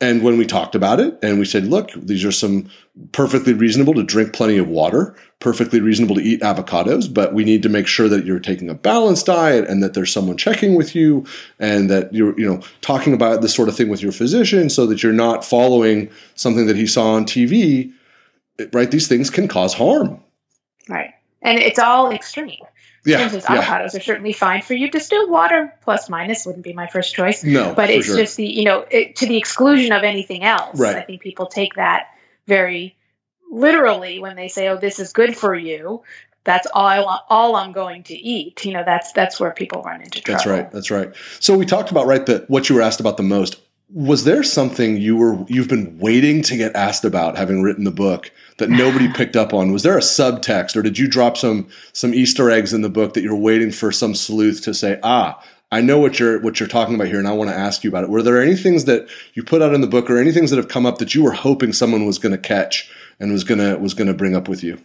And 0.01 0.22
when 0.22 0.38
we 0.38 0.46
talked 0.46 0.77
about 0.77 1.01
it 1.01 1.18
and 1.24 1.40
we 1.40 1.44
said, 1.44 1.66
look, 1.66 1.90
these 1.96 2.24
are 2.24 2.31
some 2.31 2.70
perfectly 3.11 3.53
reasonable 3.53 3.94
to 3.94 4.05
drink 4.05 4.33
plenty 4.33 4.57
of 4.57 4.68
water, 4.68 5.16
perfectly 5.40 5.81
reasonable 5.81 6.14
to 6.14 6.22
eat 6.22 6.40
avocados, 6.40 7.12
but 7.12 7.35
we 7.35 7.42
need 7.42 7.64
to 7.64 7.68
make 7.68 7.88
sure 7.88 8.09
that 8.09 8.24
you're 8.24 8.38
taking 8.38 8.70
a 8.70 8.74
balanced 8.74 9.27
diet 9.27 9.68
and 9.68 9.83
that 9.83 9.94
there's 9.94 10.12
someone 10.12 10.37
checking 10.37 10.77
with 10.77 10.94
you 10.94 11.27
and 11.59 11.90
that 11.90 12.14
you're, 12.14 12.38
you 12.38 12.46
know, 12.46 12.62
talking 12.81 13.12
about 13.12 13.42
this 13.42 13.55
sort 13.55 13.68
of 13.68 13.77
thing 13.77 13.88
with 13.88 14.01
your 14.01 14.12
physician 14.12 14.70
so 14.70 14.87
that 14.87 15.03
you're 15.03 15.12
not 15.12 15.44
following 15.44 16.09
something 16.37 16.66
that 16.66 16.77
he 16.77 16.87
saw 16.87 17.14
on 17.14 17.24
TV, 17.24 17.92
right? 18.72 18.92
These 18.92 19.09
things 19.09 19.31
can 19.31 19.48
cause 19.48 19.74
harm. 19.74 20.20
Right 20.88 21.12
and 21.42 21.59
it's 21.59 21.79
all 21.79 22.11
extreme. 22.11 22.64
Yeah, 23.05 23.22
instance, 23.22 23.44
yeah. 23.48 23.62
avocados 23.62 23.94
are 23.94 24.03
certainly 24.03 24.33
fine 24.33 24.62
for 24.62 24.74
you. 24.74 24.90
Distilled 24.90 25.31
water, 25.31 25.72
plus 25.83 26.11
minus, 26.11 26.44
wouldn't 26.44 26.64
be 26.64 26.72
my 26.72 26.88
first 26.88 27.14
choice. 27.14 27.44
No, 27.44 27.74
but 27.74 27.90
it's 27.90 28.07
sure. 28.07 28.16
just 28.16 28.37
the 28.37 28.46
you 28.46 28.64
know 28.64 28.85
it, 28.90 29.16
to 29.16 29.27
the 29.27 29.37
exclusion 29.37 29.92
of 29.92 30.03
anything 30.03 30.44
else. 30.44 30.79
Right. 30.79 30.96
I 30.96 31.03
think 31.03 31.22
people 31.22 31.46
take 31.46 31.74
that 31.74 32.09
very 32.46 32.96
literally 33.51 34.18
when 34.18 34.37
they 34.37 34.48
say, 34.48 34.68
"Oh, 34.68 34.77
this 34.77 34.98
is 34.98 35.12
good 35.12 35.37
for 35.37 35.55
you." 35.55 36.03
That's 36.44 36.66
all. 36.72 36.87
I 36.87 37.01
want, 37.01 37.22
all 37.29 37.57
I'm 37.57 37.72
going 37.72 38.05
to 38.05 38.14
eat. 38.14 38.64
You 38.64 38.72
know, 38.72 38.83
that's 38.85 39.12
that's 39.12 39.38
where 39.38 39.53
people 39.53 39.83
run 39.83 40.03
into 40.03 40.20
trouble. 40.20 40.38
That's 40.38 40.46
right. 40.46 40.70
That's 40.70 40.90
right. 40.90 41.12
So 41.40 41.57
we 41.57 41.66
talked 41.66 41.90
about 41.90 42.07
right 42.07 42.24
that 42.27 42.51
what 42.51 42.68
you 42.68 42.74
were 42.74 42.83
asked 42.83 43.01
about 43.01 43.16
the 43.16 43.22
most 43.22 43.61
was 43.90 44.24
there 44.24 44.42
something 44.42 44.98
you 44.98 45.16
were 45.16 45.44
you've 45.48 45.68
been 45.68 45.98
waiting 45.98 46.42
to 46.42 46.57
get 46.57 46.77
asked 46.77 47.05
about 47.05 47.38
having 47.38 47.62
written 47.62 47.85
the 47.85 47.90
book 47.90 48.31
that 48.59 48.68
nobody 48.68 49.09
picked 49.14 49.37
up 49.37 49.55
on? 49.55 49.72
Was 49.72 49.83
there 49.83 49.96
a 49.96 50.03
subtext 50.03 50.77
or 50.77 50.83
did 50.83 50.98
you 50.98 51.09
drop 51.09 51.37
some 51.37 51.68
some 51.92 52.12
easter 52.12 52.51
eggs 52.51 52.72
in 52.72 52.83
the 52.83 52.90
book 52.90 53.14
that 53.14 53.22
you're 53.22 53.37
waiting 53.37 53.70
for 53.70 53.90
some 53.90 54.14
sleuth 54.14 54.62
to 54.62 54.74
say 54.74 54.98
ah 55.03 55.42
i 55.72 55.81
know 55.81 55.98
what 55.98 56.18
you're 56.18 56.40
what 56.40 56.61
you're 56.61 56.68
talking 56.68 56.94
about 56.94 57.07
here 57.07 57.18
and 57.18 57.29
i 57.29 57.33
want 57.33 57.51
to 57.51 57.57
ask 57.57 57.83
you 57.83 57.90
about 57.90 58.05
it. 58.05 58.11
Were 58.11 58.22
there 58.22 58.42
any 58.42 58.57
things 58.57 58.85
that 58.85 59.09
you 59.35 59.42
put 59.42 59.62
out 59.62 59.74
in 59.74 59.81
the 59.81 59.87
book 59.87 60.11
or 60.11 60.18
any 60.18 60.33
things 60.33 60.51
that 60.51 60.57
have 60.57 60.68
come 60.68 60.85
up 60.85 60.98
that 60.98 61.14
you 61.14 61.22
were 61.22 61.33
hoping 61.33 61.72
someone 61.72 62.05
was 62.05 62.18
going 62.18 62.33
to 62.33 62.38
catch 62.38 62.90
and 63.18 63.33
was 63.33 63.44
going 63.44 63.59
to 63.59 63.79
was 63.79 63.94
going 63.94 64.09
to 64.09 64.14
bring 64.14 64.37
up 64.37 64.48
with 64.48 64.62
you 64.62 64.79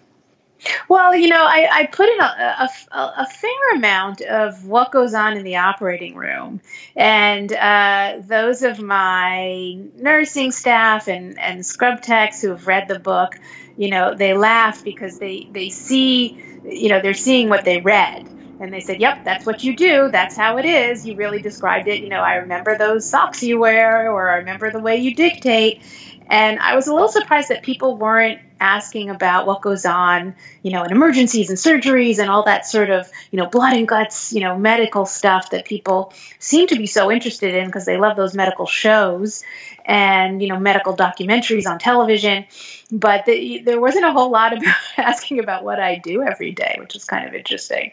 well, 0.89 1.15
you 1.15 1.27
know, 1.27 1.43
I, 1.43 1.67
I 1.71 1.85
put 1.87 2.09
in 2.09 2.19
a, 2.19 2.69
a, 2.93 2.97
a, 2.97 3.25
fair 3.25 3.75
amount 3.75 4.21
of 4.21 4.65
what 4.65 4.91
goes 4.91 5.13
on 5.13 5.37
in 5.37 5.43
the 5.43 5.57
operating 5.57 6.15
room. 6.15 6.61
And 6.95 7.51
uh, 7.51 8.21
those 8.21 8.63
of 8.63 8.79
my 8.79 9.77
nursing 9.95 10.51
staff 10.51 11.07
and, 11.07 11.39
and 11.39 11.65
scrub 11.65 12.01
techs 12.01 12.41
who 12.41 12.49
have 12.49 12.67
read 12.67 12.87
the 12.87 12.99
book, 12.99 13.39
you 13.75 13.89
know, 13.89 14.13
they 14.15 14.33
laugh 14.33 14.83
because 14.83 15.17
they, 15.17 15.47
they 15.51 15.69
see, 15.69 16.37
you 16.63 16.89
know, 16.89 17.01
they're 17.01 17.13
seeing 17.13 17.49
what 17.49 17.65
they 17.65 17.79
read. 17.81 18.29
And 18.59 18.71
they 18.71 18.79
said, 18.79 19.01
Yep, 19.01 19.25
that's 19.25 19.45
what 19.45 19.63
you 19.63 19.75
do. 19.75 20.09
That's 20.09 20.37
how 20.37 20.57
it 20.57 20.65
is. 20.65 21.05
You 21.05 21.15
really 21.15 21.41
described 21.41 21.87
it. 21.87 22.01
You 22.01 22.09
know, 22.09 22.21
I 22.21 22.35
remember 22.35 22.77
those 22.77 23.09
socks 23.09 23.43
you 23.43 23.59
wear, 23.59 24.09
or 24.09 24.29
I 24.29 24.37
remember 24.37 24.71
the 24.71 24.79
way 24.79 24.97
you 24.97 25.15
dictate. 25.15 25.81
And 26.27 26.59
I 26.59 26.75
was 26.75 26.87
a 26.87 26.93
little 26.93 27.09
surprised 27.09 27.49
that 27.49 27.63
people 27.63 27.97
weren't 27.97 28.39
asking 28.59 29.09
about 29.09 29.45
what 29.45 29.61
goes 29.61 29.85
on, 29.85 30.35
you 30.61 30.71
know, 30.71 30.83
in 30.83 30.91
emergencies 30.91 31.49
and 31.49 31.57
surgeries 31.57 32.19
and 32.19 32.29
all 32.29 32.43
that 32.43 32.65
sort 32.65 32.89
of, 32.89 33.09
you 33.29 33.37
know, 33.37 33.45
blood 33.45 33.73
and 33.73 33.87
guts, 33.87 34.31
you 34.31 34.39
know, 34.39 34.57
medical 34.57 35.05
stuff 35.05 35.49
that 35.49 35.65
people 35.65 36.13
seem 36.39 36.67
to 36.67 36.75
be 36.75 36.87
so 36.87 37.11
interested 37.11 37.53
in 37.55 37.65
because 37.65 37.85
they 37.85 37.97
love 37.97 38.15
those 38.15 38.33
medical 38.33 38.65
shows 38.65 39.43
and, 39.85 40.41
you 40.41 40.47
know, 40.47 40.59
medical 40.59 40.95
documentaries 40.95 41.67
on 41.69 41.77
television. 41.77 42.45
But 42.89 43.25
the, 43.25 43.61
there 43.65 43.81
wasn't 43.81 44.05
a 44.05 44.11
whole 44.11 44.31
lot 44.31 44.53
about 44.57 44.75
asking 44.97 45.39
about 45.39 45.63
what 45.63 45.79
I 45.79 45.97
do 45.97 46.23
every 46.23 46.51
day, 46.51 46.77
which 46.79 46.95
is 46.95 47.03
kind 47.03 47.27
of 47.27 47.33
interesting. 47.33 47.91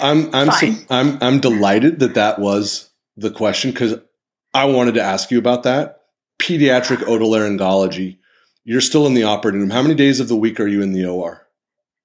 I'm 0.00 0.34
I'm 0.34 0.50
I'm 0.90 1.18
I'm 1.22 1.40
delighted 1.40 2.00
that 2.00 2.14
that 2.14 2.38
was 2.38 2.90
the 3.16 3.30
question 3.30 3.70
because 3.70 3.94
I 4.52 4.64
wanted 4.64 4.94
to 4.94 5.02
ask 5.02 5.30
you 5.30 5.38
about 5.38 5.62
that 5.62 6.05
pediatric 6.38 6.98
otolaryngology 6.98 8.18
you're 8.66 8.80
still 8.80 9.06
in 9.06 9.14
the 9.14 9.22
operating 9.22 9.60
room. 9.60 9.70
How 9.70 9.80
many 9.80 9.94
days 9.94 10.18
of 10.18 10.26
the 10.26 10.36
week 10.36 10.58
are 10.58 10.66
you 10.66 10.82
in 10.82 10.92
the 10.92 11.06
OR? 11.06 11.46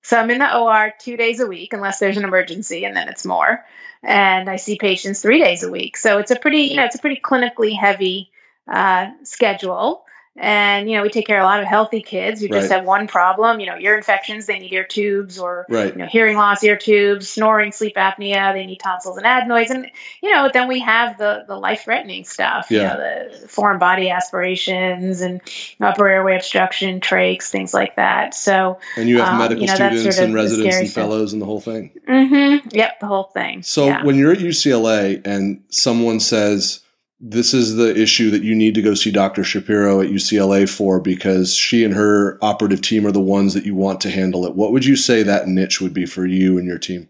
So 0.03 0.17
I'm 0.17 0.29
in 0.29 0.37
the 0.37 0.57
OR 0.57 0.93
two 0.99 1.17
days 1.17 1.39
a 1.39 1.47
week, 1.47 1.73
unless 1.73 1.97
there's 1.97 2.17
an 2.17 2.23
emergency, 2.23 2.85
and 2.85 2.95
then 2.95 3.09
it's 3.09 3.25
more. 3.25 3.65
And 4.03 4.47
I 4.47 4.55
see 4.57 4.77
patients 4.77 5.21
three 5.21 5.39
days 5.39 5.63
a 5.63 5.71
week. 5.71 5.97
So 5.97 6.19
it's 6.19 6.29
a 6.29 6.35
pretty, 6.35 6.61
you 6.61 6.75
know, 6.75 6.85
it's 6.85 6.95
a 6.95 6.99
pretty 6.99 7.19
clinically 7.19 7.75
heavy 7.75 8.29
uh, 8.71 9.07
schedule. 9.23 10.05
And 10.37 10.89
you 10.89 10.95
know, 10.95 11.03
we 11.03 11.09
take 11.09 11.27
care 11.27 11.39
of 11.39 11.43
a 11.43 11.45
lot 11.45 11.59
of 11.59 11.67
healthy 11.67 12.01
kids 12.01 12.39
who 12.39 12.47
just 12.47 12.71
have 12.71 12.85
one 12.85 13.07
problem. 13.07 13.59
You 13.59 13.65
know, 13.65 13.77
ear 13.77 13.97
infections, 13.97 14.45
they 14.45 14.59
need 14.59 14.71
ear 14.71 14.85
tubes, 14.85 15.37
or 15.37 15.65
right. 15.67 15.91
you 15.91 15.99
know, 15.99 16.05
hearing 16.05 16.37
loss, 16.37 16.63
ear 16.63 16.77
tubes, 16.77 17.27
snoring, 17.27 17.73
sleep 17.73 17.95
apnea, 17.95 18.53
they 18.53 18.65
need 18.65 18.79
tonsils 18.79 19.17
and 19.17 19.25
adenoids. 19.25 19.71
And 19.71 19.91
you 20.23 20.31
know, 20.31 20.49
then 20.51 20.69
we 20.69 20.79
have 20.79 21.17
the 21.17 21.43
the 21.45 21.57
life 21.57 21.83
threatening 21.83 22.23
stuff. 22.23 22.67
Yeah. 22.71 22.79
You 22.79 22.87
know, 22.87 23.39
the 23.41 23.47
foreign 23.49 23.77
body 23.77 24.09
aspirations 24.09 25.19
and 25.19 25.41
upper 25.81 26.07
airway 26.07 26.37
obstruction, 26.37 27.01
trachs, 27.01 27.49
things 27.49 27.73
like 27.73 27.97
that. 27.97 28.33
So 28.33 28.79
and 28.95 29.09
you 29.09 29.19
have 29.19 29.33
um, 29.33 29.39
medical 29.39 29.63
you 29.63 29.67
know, 29.67 29.75
students 29.75 30.03
sort 30.03 30.17
of 30.17 30.23
and 30.23 30.33
residents 30.33 30.77
and 30.77 30.89
fellows 30.89 31.33
and 31.33 31.41
the 31.41 31.45
whole 31.45 31.61
thing. 31.61 31.91
Mm-hmm. 32.07 32.69
Yep, 32.71 32.99
the 33.01 33.07
whole 33.07 33.25
thing. 33.25 33.63
So 33.63 33.87
yeah. 33.87 34.05
when 34.05 34.15
you're 34.15 34.31
at 34.31 34.39
UCLA 34.39 35.21
and 35.25 35.61
someone 35.69 36.21
says 36.21 36.81
this 37.21 37.53
is 37.53 37.75
the 37.75 37.95
issue 37.95 38.31
that 38.31 38.41
you 38.41 38.55
need 38.55 38.73
to 38.73 38.81
go 38.81 38.95
see 38.95 39.11
Dr. 39.11 39.43
Shapiro 39.43 40.01
at 40.01 40.09
UCLA 40.09 40.67
for 40.67 40.99
because 40.99 41.55
she 41.55 41.85
and 41.85 41.93
her 41.93 42.39
operative 42.41 42.81
team 42.81 43.05
are 43.05 43.11
the 43.11 43.19
ones 43.21 43.53
that 43.53 43.65
you 43.65 43.75
want 43.75 44.01
to 44.01 44.09
handle 44.09 44.45
it. 44.45 44.55
What 44.55 44.71
would 44.71 44.83
you 44.83 44.95
say 44.95 45.21
that 45.21 45.47
niche 45.47 45.79
would 45.79 45.93
be 45.93 46.07
for 46.07 46.25
you 46.25 46.57
and 46.57 46.67
your 46.67 46.79
team? 46.79 47.09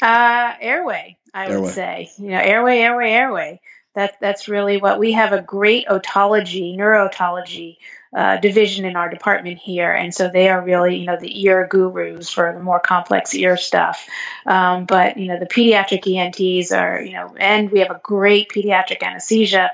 Uh, 0.00 0.54
airway, 0.60 1.18
I 1.34 1.48
airway. 1.48 1.60
would 1.62 1.74
say. 1.74 2.10
You 2.16 2.30
know, 2.30 2.38
airway, 2.38 2.78
airway, 2.78 3.10
airway. 3.10 3.60
That 3.94 4.18
that's 4.20 4.48
really 4.48 4.78
what 4.78 4.98
we 4.98 5.12
have 5.12 5.32
a 5.32 5.42
great 5.42 5.86
otology, 5.86 6.76
neurotology 6.78 7.76
uh, 8.14 8.36
division 8.36 8.84
in 8.84 8.94
our 8.94 9.08
department 9.08 9.58
here, 9.58 9.90
and 9.90 10.14
so 10.14 10.28
they 10.28 10.48
are 10.48 10.62
really 10.62 10.96
you 10.96 11.06
know 11.06 11.16
the 11.18 11.42
ear 11.44 11.66
gurus 11.66 12.30
for 12.30 12.52
the 12.52 12.60
more 12.60 12.78
complex 12.78 13.34
ear 13.34 13.56
stuff. 13.56 14.06
Um, 14.44 14.84
but 14.84 15.16
you 15.16 15.28
know 15.28 15.38
the 15.38 15.46
pediatric 15.46 16.06
ENTs 16.06 16.72
are 16.72 17.00
you 17.00 17.12
know, 17.12 17.34
and 17.38 17.70
we 17.70 17.80
have 17.80 17.90
a 17.90 18.00
great 18.02 18.50
pediatric 18.50 19.02
anesthesia 19.02 19.70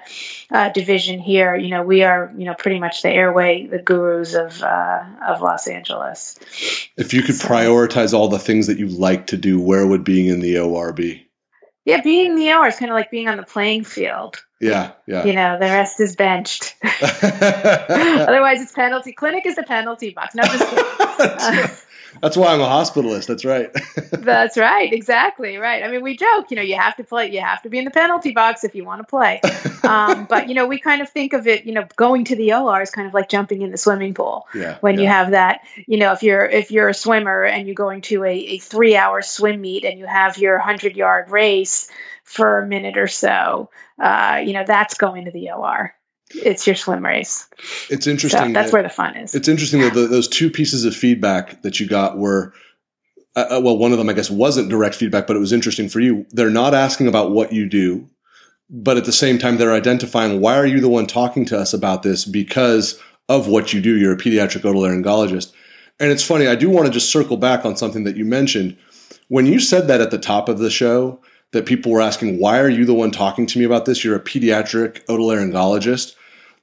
uh, 0.50 0.68
division 0.70 1.18
here. 1.18 1.56
You 1.56 1.70
know 1.70 1.82
we 1.82 2.04
are 2.04 2.32
you 2.36 2.44
know 2.44 2.54
pretty 2.54 2.78
much 2.78 3.02
the 3.02 3.10
airway 3.10 3.66
the 3.66 3.78
gurus 3.78 4.34
of 4.34 4.62
uh, 4.62 5.04
of 5.26 5.40
Los 5.40 5.66
Angeles. 5.66 6.38
If 6.96 7.12
you 7.12 7.22
could 7.22 7.36
so, 7.36 7.48
prioritize 7.48 8.12
all 8.12 8.28
the 8.28 8.38
things 8.38 8.68
that 8.68 8.78
you 8.78 8.86
like 8.86 9.26
to 9.28 9.36
do, 9.36 9.60
where 9.60 9.86
would 9.86 10.04
being 10.04 10.26
in 10.26 10.40
the 10.40 10.58
OR 10.58 10.92
be? 10.92 11.27
Yeah, 11.88 12.02
being 12.02 12.32
in 12.32 12.36
the 12.36 12.52
OR 12.52 12.66
is 12.66 12.76
kind 12.76 12.90
of 12.90 12.94
like 12.96 13.10
being 13.10 13.28
on 13.28 13.38
the 13.38 13.44
playing 13.44 13.84
field. 13.84 14.44
Yeah, 14.60 14.92
yeah. 15.06 15.24
You 15.24 15.32
know, 15.32 15.54
the 15.58 15.64
rest 15.64 15.98
is 16.00 16.16
benched. 16.16 16.74
Otherwise, 17.02 18.60
it's 18.60 18.72
penalty. 18.72 19.12
Clinic 19.12 19.46
is 19.46 19.56
the 19.56 19.62
penalty 19.62 20.10
box. 20.10 20.34
No, 20.34 20.42
just 20.42 21.86
That's 22.20 22.36
why 22.36 22.52
I'm 22.52 22.60
a 22.60 22.66
hospitalist. 22.66 23.26
That's 23.26 23.44
right. 23.44 23.70
that's 24.12 24.56
right. 24.56 24.92
Exactly 24.92 25.56
right. 25.56 25.82
I 25.82 25.88
mean, 25.90 26.02
we 26.02 26.16
joke. 26.16 26.50
You 26.50 26.56
know, 26.56 26.62
you 26.62 26.76
have 26.76 26.96
to 26.96 27.04
play. 27.04 27.30
You 27.30 27.40
have 27.40 27.62
to 27.62 27.68
be 27.68 27.78
in 27.78 27.84
the 27.84 27.90
penalty 27.90 28.32
box 28.32 28.64
if 28.64 28.74
you 28.74 28.84
want 28.84 29.00
to 29.00 29.04
play. 29.04 29.40
Um, 29.88 30.26
but 30.26 30.48
you 30.50 30.54
know, 30.54 30.66
we 30.66 30.78
kind 30.78 31.00
of 31.00 31.08
think 31.08 31.32
of 31.32 31.46
it. 31.46 31.64
You 31.64 31.72
know, 31.72 31.86
going 31.96 32.24
to 32.24 32.36
the 32.36 32.52
OR 32.52 32.82
is 32.82 32.90
kind 32.90 33.08
of 33.08 33.14
like 33.14 33.30
jumping 33.30 33.62
in 33.62 33.70
the 33.70 33.78
swimming 33.78 34.12
pool. 34.12 34.46
Yeah. 34.54 34.76
When 34.80 34.96
yeah. 34.96 35.00
you 35.00 35.06
have 35.08 35.30
that, 35.30 35.60
you 35.86 35.96
know, 35.96 36.12
if 36.12 36.22
you're 36.22 36.44
if 36.44 36.70
you're 36.70 36.88
a 36.88 36.94
swimmer 36.94 37.44
and 37.44 37.66
you're 37.66 37.74
going 37.74 38.02
to 38.02 38.24
a, 38.24 38.34
a 38.34 38.58
three 38.58 38.96
hour 38.96 39.22
swim 39.22 39.62
meet 39.62 39.86
and 39.86 39.98
you 39.98 40.04
have 40.04 40.36
your 40.36 40.58
hundred 40.58 40.94
yard 40.94 41.30
race 41.30 41.88
for 42.22 42.58
a 42.58 42.66
minute 42.66 42.98
or 42.98 43.06
so, 43.06 43.70
uh, 43.98 44.42
you 44.44 44.52
know, 44.52 44.64
that's 44.66 44.94
going 44.94 45.24
to 45.24 45.30
the 45.30 45.52
OR 45.52 45.94
it's 46.34 46.66
your 46.66 46.76
swim 46.76 47.04
race. 47.04 47.48
It's 47.90 48.06
interesting. 48.06 48.40
So 48.40 48.52
that's 48.52 48.70
that, 48.70 48.72
where 48.72 48.82
the 48.82 48.88
fun 48.88 49.16
is. 49.16 49.34
It's 49.34 49.48
interesting 49.48 49.80
that 49.80 49.94
the, 49.94 50.06
those 50.06 50.28
two 50.28 50.50
pieces 50.50 50.84
of 50.84 50.94
feedback 50.94 51.62
that 51.62 51.80
you 51.80 51.86
got 51.86 52.18
were, 52.18 52.52
uh, 53.36 53.56
uh, 53.56 53.60
well, 53.62 53.78
one 53.78 53.92
of 53.92 53.98
them 53.98 54.08
I 54.08 54.12
guess 54.12 54.30
wasn't 54.30 54.68
direct 54.68 54.94
feedback, 54.94 55.26
but 55.26 55.36
it 55.36 55.40
was 55.40 55.52
interesting 55.52 55.88
for 55.88 56.00
you. 56.00 56.26
They're 56.30 56.50
not 56.50 56.74
asking 56.74 57.08
about 57.08 57.30
what 57.30 57.52
you 57.52 57.68
do, 57.68 58.08
but 58.68 58.96
at 58.96 59.04
the 59.04 59.12
same 59.12 59.38
time 59.38 59.56
they're 59.56 59.72
identifying 59.72 60.40
why 60.40 60.58
are 60.58 60.66
you 60.66 60.80
the 60.80 60.88
one 60.88 61.06
talking 61.06 61.44
to 61.46 61.58
us 61.58 61.72
about 61.72 62.02
this 62.02 62.24
because 62.24 63.00
of 63.28 63.48
what 63.48 63.72
you 63.72 63.80
do. 63.80 63.96
You're 63.96 64.12
a 64.12 64.18
pediatric 64.18 64.62
otolaryngologist, 64.62 65.52
and 66.00 66.10
it's 66.10 66.24
funny. 66.24 66.46
I 66.46 66.54
do 66.54 66.70
want 66.70 66.86
to 66.86 66.92
just 66.92 67.10
circle 67.10 67.36
back 67.36 67.64
on 67.64 67.76
something 67.76 68.04
that 68.04 68.16
you 68.16 68.24
mentioned 68.24 68.76
when 69.28 69.46
you 69.46 69.60
said 69.60 69.88
that 69.88 70.00
at 70.00 70.10
the 70.10 70.18
top 70.18 70.48
of 70.48 70.58
the 70.58 70.70
show 70.70 71.20
that 71.52 71.66
people 71.66 71.92
were 71.92 72.00
asking, 72.00 72.38
why 72.38 72.58
are 72.58 72.68
you 72.68 72.84
the 72.84 72.94
one 72.94 73.10
talking 73.10 73.46
to 73.46 73.58
me 73.58 73.64
about 73.64 73.84
this? 73.84 74.04
You're 74.04 74.16
a 74.16 74.20
pediatric 74.20 75.04
otolaryngologist 75.06 76.14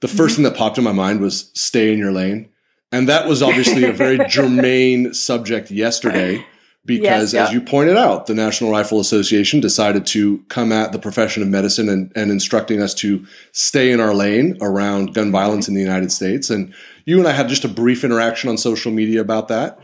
the 0.02 0.08
1st 0.08 0.14
mm-hmm. 0.14 0.36
thing 0.36 0.44
that 0.44 0.56
popped 0.56 0.78
in 0.78 0.84
my 0.84 0.92
mind 0.92 1.20
was 1.20 1.52
stay 1.54 1.92
in 1.92 2.00
your 2.00 2.12
lane. 2.12 2.50
And 2.92 3.10
that 3.10 3.28
was 3.28 3.42
obviously 3.42 3.84
a 3.84 3.94
very 3.94 4.20
germane 4.30 5.14
subject 5.14 5.72
yesterday 5.72 6.46
because, 6.86 7.34
yes, 7.34 7.48
as 7.48 7.54
you 7.54 7.62
pointed 7.62 7.98
out, 7.98 8.28
the 8.28 8.36
National 8.36 8.70
Rifle 8.70 9.00
Association 9.00 9.60
decided 9.60 10.06
to 10.08 10.38
come 10.50 10.72
at 10.72 10.92
the 10.92 11.00
profession 11.00 11.42
of 11.42 11.50
medicine 11.50 11.90
and, 11.90 12.12
and 12.16 12.30
instructing 12.30 12.82
us 12.82 12.94
to 12.96 13.26
stay 13.54 13.92
in 13.92 14.00
our 14.00 14.14
lane 14.14 14.58
around 14.62 15.14
gun 15.16 15.32
violence 15.32 15.68
in 15.68 15.74
the 15.74 15.82
United 15.82 16.12
States. 16.12 16.50
And 16.50 16.74
you 17.06 17.18
and 17.18 17.28
I 17.28 17.32
had 17.32 17.50
just 17.50 17.66
a 17.66 17.70
brief 17.70 18.04
interaction 18.04 18.50
on 18.50 18.58
social 18.58 18.92
media 18.92 19.20
about 19.20 19.48
that. 19.48 19.80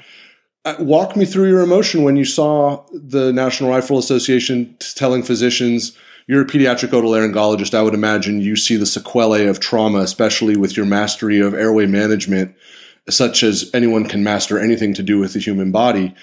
Uh, 0.64 0.76
walk 0.78 1.16
me 1.16 1.26
through 1.26 1.49
your 1.49 1.62
emotion 1.62 2.03
when 2.03 2.16
you 2.16 2.26
saw 2.26 2.86
the 2.93 3.34
National 3.34 3.72
Rifle 3.72 3.97
Association 3.97 4.76
telling 4.80 5.24
physicians– 5.24 5.97
you're 6.32 6.43
a 6.43 6.45
pediatric 6.45 6.91
otolaryngologist. 6.91 7.73
I 7.73 7.82
would 7.82 7.93
imagine 7.93 8.39
you 8.39 8.55
see 8.55 8.77
the 8.77 8.86
sequelae 8.86 9.47
of 9.47 9.59
trauma, 9.59 9.99
especially 9.99 10.55
with 10.55 10.77
your 10.77 10.86
mastery 10.86 11.41
of 11.41 11.53
airway 11.53 11.88
management, 11.88 12.55
such 13.09 13.43
as 13.43 13.69
anyone 13.73 14.05
can 14.07 14.23
master 14.23 14.57
anything 14.57 14.93
to 14.93 15.03
do 15.03 15.19
with 15.19 15.34
the 15.34 15.39
human 15.39 15.73
body. 15.73 16.15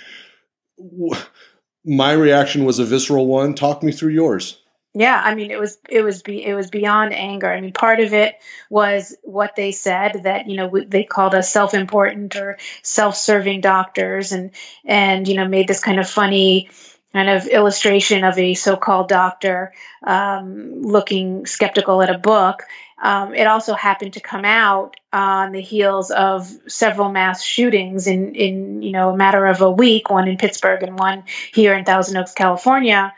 My 1.85 2.13
reaction 2.13 2.65
was 2.65 2.79
a 2.79 2.87
visceral 2.87 3.27
one. 3.27 3.53
Talk 3.53 3.83
me 3.83 3.93
through 3.93 4.13
yours. 4.13 4.63
Yeah, 4.95 5.21
I 5.23 5.35
mean, 5.35 5.51
it 5.51 5.61
was 5.61 5.77
it 5.91 6.03
was 6.03 6.23
be, 6.23 6.43
it 6.43 6.55
was 6.55 6.71
beyond 6.71 7.13
anger. 7.13 7.53
I 7.53 7.61
mean, 7.61 7.75
part 7.75 8.01
of 8.01 8.15
it 8.15 8.37
was 8.71 9.15
what 9.23 9.57
they 9.57 9.73
said 9.73 10.23
that 10.25 10.49
you 10.49 10.57
know 10.57 10.73
they 10.87 11.05
called 11.05 11.35
us 11.35 11.53
self-important 11.53 12.35
or 12.37 12.57
self-serving 12.83 13.61
doctors, 13.61 14.33
and 14.33 14.53
and 14.87 15.29
you 15.29 15.35
know 15.35 15.47
made 15.47 15.69
this 15.69 15.81
kind 15.81 16.01
of 16.01 16.09
funny 16.09 16.71
kind 17.13 17.31
of 17.31 17.47
illustration 17.47 18.25
of 18.25 18.39
a 18.39 18.55
so-called 18.55 19.09
doctor 19.09 19.73
um, 20.03 20.83
looking 20.83 21.47
skeptical 21.47 22.03
at 22.03 22.11
a 22.11 22.19
book. 22.19 22.65
Um, 23.01 23.35
it 23.35 23.47
also 23.47 23.75
happened 23.75 24.15
to 24.15 24.21
come 24.21 24.45
out 24.45 24.97
on 25.13 25.53
the 25.53 25.61
heels 25.61 26.11
of 26.11 26.51
several 26.67 27.11
mass 27.11 27.43
shootings 27.43 28.07
in, 28.09 28.35
in 28.35 28.83
you 28.83 28.93
know 28.93 29.11
a 29.11 29.17
matter 29.17 29.47
of 29.47 29.61
a 29.61 29.71
week, 29.71 30.11
one 30.11 30.27
in 30.29 30.37
Pittsburgh 30.37 30.83
and 30.83 30.99
one 30.99 31.25
here 31.53 31.75
in 31.75 31.85
Thousand 31.85 32.17
Oaks, 32.17 32.35
California. 32.35 33.15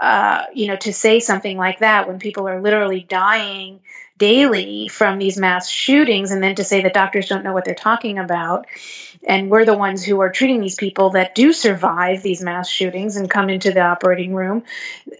Uh, 0.00 0.44
you 0.52 0.66
know, 0.66 0.76
to 0.76 0.92
say 0.92 1.20
something 1.20 1.56
like 1.56 1.80
that 1.80 2.08
when 2.08 2.18
people 2.18 2.48
are 2.48 2.60
literally 2.60 3.00
dying 3.00 3.80
daily 4.18 4.88
from 4.88 5.18
these 5.18 5.36
mass 5.36 5.68
shootings, 5.68 6.30
and 6.30 6.42
then 6.42 6.54
to 6.54 6.64
say 6.64 6.82
that 6.82 6.94
doctors 6.94 7.28
don't 7.28 7.44
know 7.44 7.52
what 7.52 7.64
they're 7.64 7.74
talking 7.74 8.18
about 8.18 8.66
and 9.26 9.50
we're 9.50 9.64
the 9.64 9.76
ones 9.76 10.04
who 10.04 10.20
are 10.20 10.30
treating 10.30 10.60
these 10.60 10.74
people 10.74 11.10
that 11.10 11.34
do 11.34 11.52
survive 11.52 12.22
these 12.22 12.42
mass 12.42 12.68
shootings 12.68 13.16
and 13.16 13.30
come 13.30 13.48
into 13.50 13.72
the 13.72 13.80
operating 13.80 14.34
room 14.34 14.64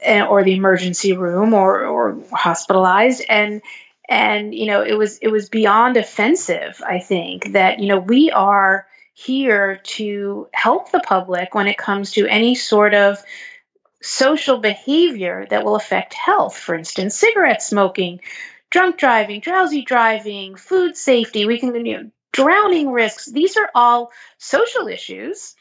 eh, 0.03 0.25
or 0.25 0.45
the 0.45 0.55
emergency 0.55 1.13
room 1.13 1.55
or, 1.55 1.85
or 1.85 2.19
hospitalized. 2.33 3.25
And 3.29 3.63
and 4.09 4.55
you 4.55 4.67
know 4.67 4.83
it 4.83 4.95
was 4.95 5.19
it 5.19 5.29
was 5.29 5.49
beyond 5.49 5.97
offensive 5.97 6.83
i 6.87 6.99
think 6.99 7.53
that 7.53 7.81
you 7.81 7.89
know 7.89 7.99
we 7.99 8.31
are 8.31 8.87
here 9.15 9.81
to 9.85 10.49
help 10.53 10.91
the 10.91 11.01
public 11.01 11.55
when 11.55 11.69
it 11.69 11.79
comes 11.79 12.13
to 12.13 12.27
any 12.27 12.55
sort 12.55 12.95
of 12.95 13.23
social 14.03 14.59
behavior 14.59 15.47
that 15.49 15.65
will 15.65 15.77
affect 15.77 16.13
health. 16.13 16.57
For 16.57 16.75
instance 16.75 17.15
cigarette 17.15 17.63
smoking 17.63 18.21
drunk 18.71 18.99
driving 18.99 19.41
drowsy 19.41 19.83
driving 19.83 20.57
food 20.57 20.97
safety. 20.97 21.47
We 21.47 21.61
can 21.61 21.87
you 21.87 21.97
know, 21.97 22.11
drowning 22.35 22.91
risks. 22.91 23.27
These 23.27 23.57
are 23.57 23.71
all 23.75 24.11
social 24.39 24.89
issues 24.89 25.55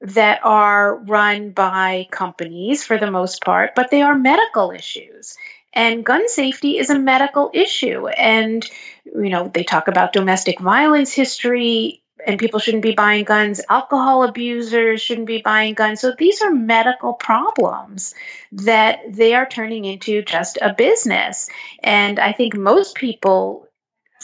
that 0.00 0.40
are 0.42 0.96
run 0.96 1.52
by 1.52 2.08
companies 2.10 2.84
for 2.84 2.98
the 2.98 3.10
most 3.10 3.42
part, 3.42 3.74
but 3.74 3.90
they 3.90 4.02
are 4.02 4.18
medical 4.18 4.72
issues. 4.72 5.36
And 5.72 6.04
gun 6.04 6.28
safety 6.28 6.78
is 6.78 6.90
a 6.90 6.98
medical 6.98 7.50
issue. 7.54 8.08
And, 8.08 8.68
you 9.04 9.30
know, 9.30 9.48
they 9.48 9.62
talk 9.62 9.88
about 9.88 10.12
domestic 10.12 10.58
violence 10.58 11.12
history, 11.12 12.02
and 12.26 12.40
people 12.40 12.58
shouldn't 12.58 12.82
be 12.82 12.94
buying 12.94 13.24
guns. 13.24 13.60
Alcohol 13.70 14.24
abusers 14.24 15.00
shouldn't 15.00 15.28
be 15.28 15.42
buying 15.42 15.74
guns. 15.74 16.00
So 16.00 16.12
these 16.18 16.42
are 16.42 16.50
medical 16.50 17.12
problems 17.12 18.14
that 18.52 19.00
they 19.08 19.34
are 19.34 19.46
turning 19.46 19.84
into 19.84 20.22
just 20.22 20.58
a 20.60 20.74
business. 20.74 21.48
And 21.82 22.18
I 22.18 22.32
think 22.32 22.56
most 22.56 22.96
people 22.96 23.65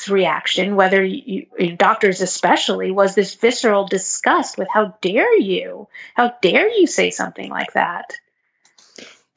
reaction, 0.09 0.77
whether 0.77 1.03
you, 1.03 1.47
doctors 1.77 2.21
especially, 2.21 2.91
was 2.91 3.15
this 3.15 3.35
visceral 3.35 3.87
disgust 3.87 4.59
with 4.59 4.69
how 4.73 4.97
dare 5.01 5.39
you? 5.39 5.89
How 6.15 6.35
dare 6.41 6.69
you 6.69 6.87
say 6.87 7.11
something 7.11 7.51
like 7.51 7.73
that? 7.75 8.15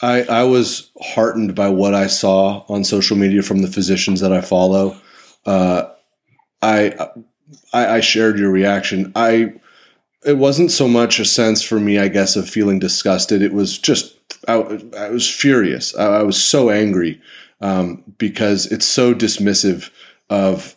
I, 0.02 0.24
I 0.24 0.44
was 0.44 0.92
heartened 1.02 1.56
by 1.56 1.70
what 1.70 1.94
I 1.94 2.08
saw 2.08 2.66
on 2.68 2.84
social 2.84 3.18
media 3.18 3.42
from 3.42 3.60
the 3.60 3.68
physicians 3.68 4.20
that 4.22 4.34
I 4.34 4.42
follow. 4.42 4.98
Uh, 5.46 5.90
I, 6.62 7.10
I, 7.74 7.88
I 7.96 8.00
shared 8.02 8.40
your 8.40 8.52
reaction. 8.52 9.12
I 9.16 9.54
it 10.26 10.38
wasn't 10.38 10.72
so 10.72 10.88
much 10.88 11.20
a 11.20 11.26
sense 11.26 11.62
for 11.62 11.80
me, 11.80 12.00
I 12.00 12.08
guess, 12.08 12.36
of 12.36 12.50
feeling 12.50 12.80
disgusted. 12.80 13.44
It 13.44 13.54
was 13.54 13.78
just 13.78 14.16
I, 14.48 14.56
I 14.98 15.10
was 15.10 15.30
furious. 15.30 15.96
I, 15.96 16.06
I 16.20 16.24
was 16.24 16.42
so 16.42 16.70
angry 16.70 17.22
um, 17.62 18.04
because 18.18 18.66
it's 18.72 18.86
so 18.86 19.14
dismissive 19.14 19.92
of 20.30 20.76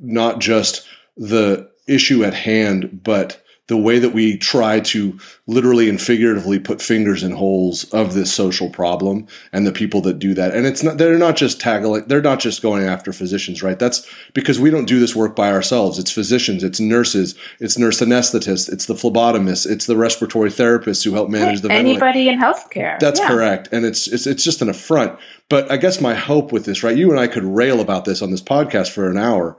not 0.00 0.40
just 0.40 0.86
the 1.16 1.68
issue 1.86 2.24
at 2.24 2.34
hand, 2.34 3.00
but 3.02 3.42
the 3.68 3.76
way 3.76 3.98
that 3.98 4.14
we 4.14 4.36
try 4.36 4.80
to 4.80 5.18
literally 5.46 5.88
and 5.88 6.00
figuratively 6.00 6.58
put 6.58 6.82
fingers 6.82 7.22
in 7.22 7.32
holes 7.32 7.84
of 7.92 8.14
this 8.14 8.32
social 8.32 8.68
problem 8.70 9.26
and 9.52 9.66
the 9.66 9.72
people 9.72 10.00
that 10.00 10.18
do 10.18 10.34
that. 10.34 10.54
And 10.54 10.66
it's 10.66 10.82
not, 10.82 10.98
they're 10.98 11.18
not 11.18 11.36
just 11.36 11.60
tackling, 11.60 12.04
they're 12.06 12.22
not 12.22 12.40
just 12.40 12.62
going 12.62 12.84
after 12.84 13.12
physicians, 13.12 13.62
right? 13.62 13.78
That's 13.78 14.08
because 14.32 14.58
we 14.58 14.70
don't 14.70 14.86
do 14.86 14.98
this 14.98 15.14
work 15.14 15.36
by 15.36 15.52
ourselves. 15.52 15.98
It's 15.98 16.10
physicians, 16.10 16.64
it's 16.64 16.80
nurses, 16.80 17.34
it's 17.60 17.78
nurse 17.78 18.00
anesthetists, 18.00 18.72
it's 18.72 18.86
the 18.86 18.94
phlebotomists, 18.94 19.70
it's 19.70 19.86
the 19.86 19.96
respiratory 19.96 20.50
therapists 20.50 21.04
who 21.04 21.12
help 21.12 21.28
manage 21.28 21.60
the 21.60 21.70
anybody 21.70 22.24
ventilator. 22.24 22.30
in 22.30 22.40
healthcare. 22.40 22.98
That's 22.98 23.20
yeah. 23.20 23.28
correct. 23.28 23.68
And 23.70 23.84
it's, 23.84 24.08
it's, 24.08 24.26
it's 24.26 24.42
just 24.42 24.62
an 24.62 24.70
affront. 24.70 25.18
But 25.50 25.70
I 25.70 25.76
guess 25.76 26.00
my 26.00 26.14
hope 26.14 26.52
with 26.52 26.64
this, 26.64 26.82
right? 26.82 26.96
You 26.96 27.10
and 27.10 27.20
I 27.20 27.26
could 27.26 27.44
rail 27.44 27.80
about 27.80 28.06
this 28.06 28.22
on 28.22 28.30
this 28.30 28.42
podcast 28.42 28.90
for 28.90 29.10
an 29.10 29.18
hour. 29.18 29.58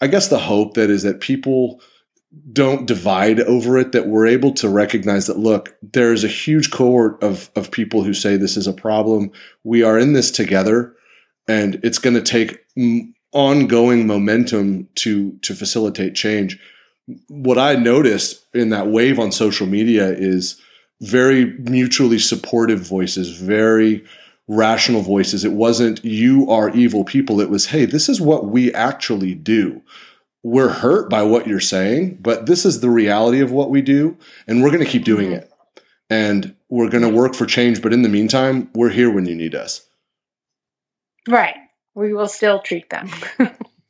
I 0.00 0.06
guess 0.06 0.28
the 0.28 0.38
hope 0.38 0.74
that 0.74 0.88
is 0.88 1.02
that 1.02 1.20
people, 1.20 1.82
don't 2.52 2.86
divide 2.86 3.40
over 3.40 3.76
it 3.76 3.92
that 3.92 4.06
we're 4.06 4.26
able 4.26 4.52
to 4.52 4.68
recognize 4.68 5.26
that 5.26 5.38
look 5.38 5.76
there's 5.82 6.22
a 6.22 6.28
huge 6.28 6.70
cohort 6.70 7.20
of 7.22 7.50
of 7.56 7.72
people 7.72 8.04
who 8.04 8.14
say 8.14 8.36
this 8.36 8.56
is 8.56 8.68
a 8.68 8.72
problem 8.72 9.32
we 9.64 9.82
are 9.82 9.98
in 9.98 10.12
this 10.12 10.30
together 10.30 10.94
and 11.48 11.80
it's 11.82 11.98
going 11.98 12.14
to 12.14 12.22
take 12.22 12.64
ongoing 13.32 14.06
momentum 14.06 14.88
to 14.96 15.32
to 15.42 15.54
facilitate 15.54 16.14
change. 16.14 16.58
What 17.28 17.58
I 17.58 17.74
noticed 17.74 18.44
in 18.54 18.70
that 18.70 18.88
wave 18.88 19.18
on 19.18 19.32
social 19.32 19.66
media 19.66 20.08
is 20.08 20.60
very 21.00 21.46
mutually 21.58 22.18
supportive 22.18 22.80
voices, 22.80 23.30
very 23.30 24.04
rational 24.46 25.02
voices. 25.02 25.44
It 25.44 25.52
wasn't 25.52 26.04
you 26.04 26.50
are 26.50 26.70
evil 26.70 27.04
people. 27.04 27.40
It 27.40 27.50
was, 27.50 27.66
hey, 27.66 27.84
this 27.84 28.08
is 28.08 28.20
what 28.20 28.46
we 28.46 28.72
actually 28.74 29.34
do. 29.34 29.82
We're 30.42 30.70
hurt 30.70 31.10
by 31.10 31.22
what 31.22 31.46
you're 31.46 31.60
saying, 31.60 32.18
but 32.20 32.46
this 32.46 32.64
is 32.64 32.80
the 32.80 32.90
reality 32.90 33.40
of 33.40 33.52
what 33.52 33.70
we 33.70 33.82
do, 33.82 34.16
and 34.46 34.62
we're 34.62 34.70
going 34.70 34.84
to 34.84 34.90
keep 34.90 35.04
doing 35.04 35.32
it. 35.32 35.50
And 36.08 36.56
we're 36.68 36.88
going 36.88 37.02
to 37.02 37.10
work 37.10 37.34
for 37.34 37.46
change, 37.46 37.82
but 37.82 37.92
in 37.92 38.02
the 38.02 38.08
meantime, 38.08 38.70
we're 38.74 38.90
here 38.90 39.12
when 39.12 39.26
you 39.26 39.36
need 39.36 39.54
us. 39.54 39.86
Right 41.28 41.56
we 41.94 42.14
will 42.14 42.28
still 42.28 42.60
treat 42.60 42.88
them. 42.90 43.10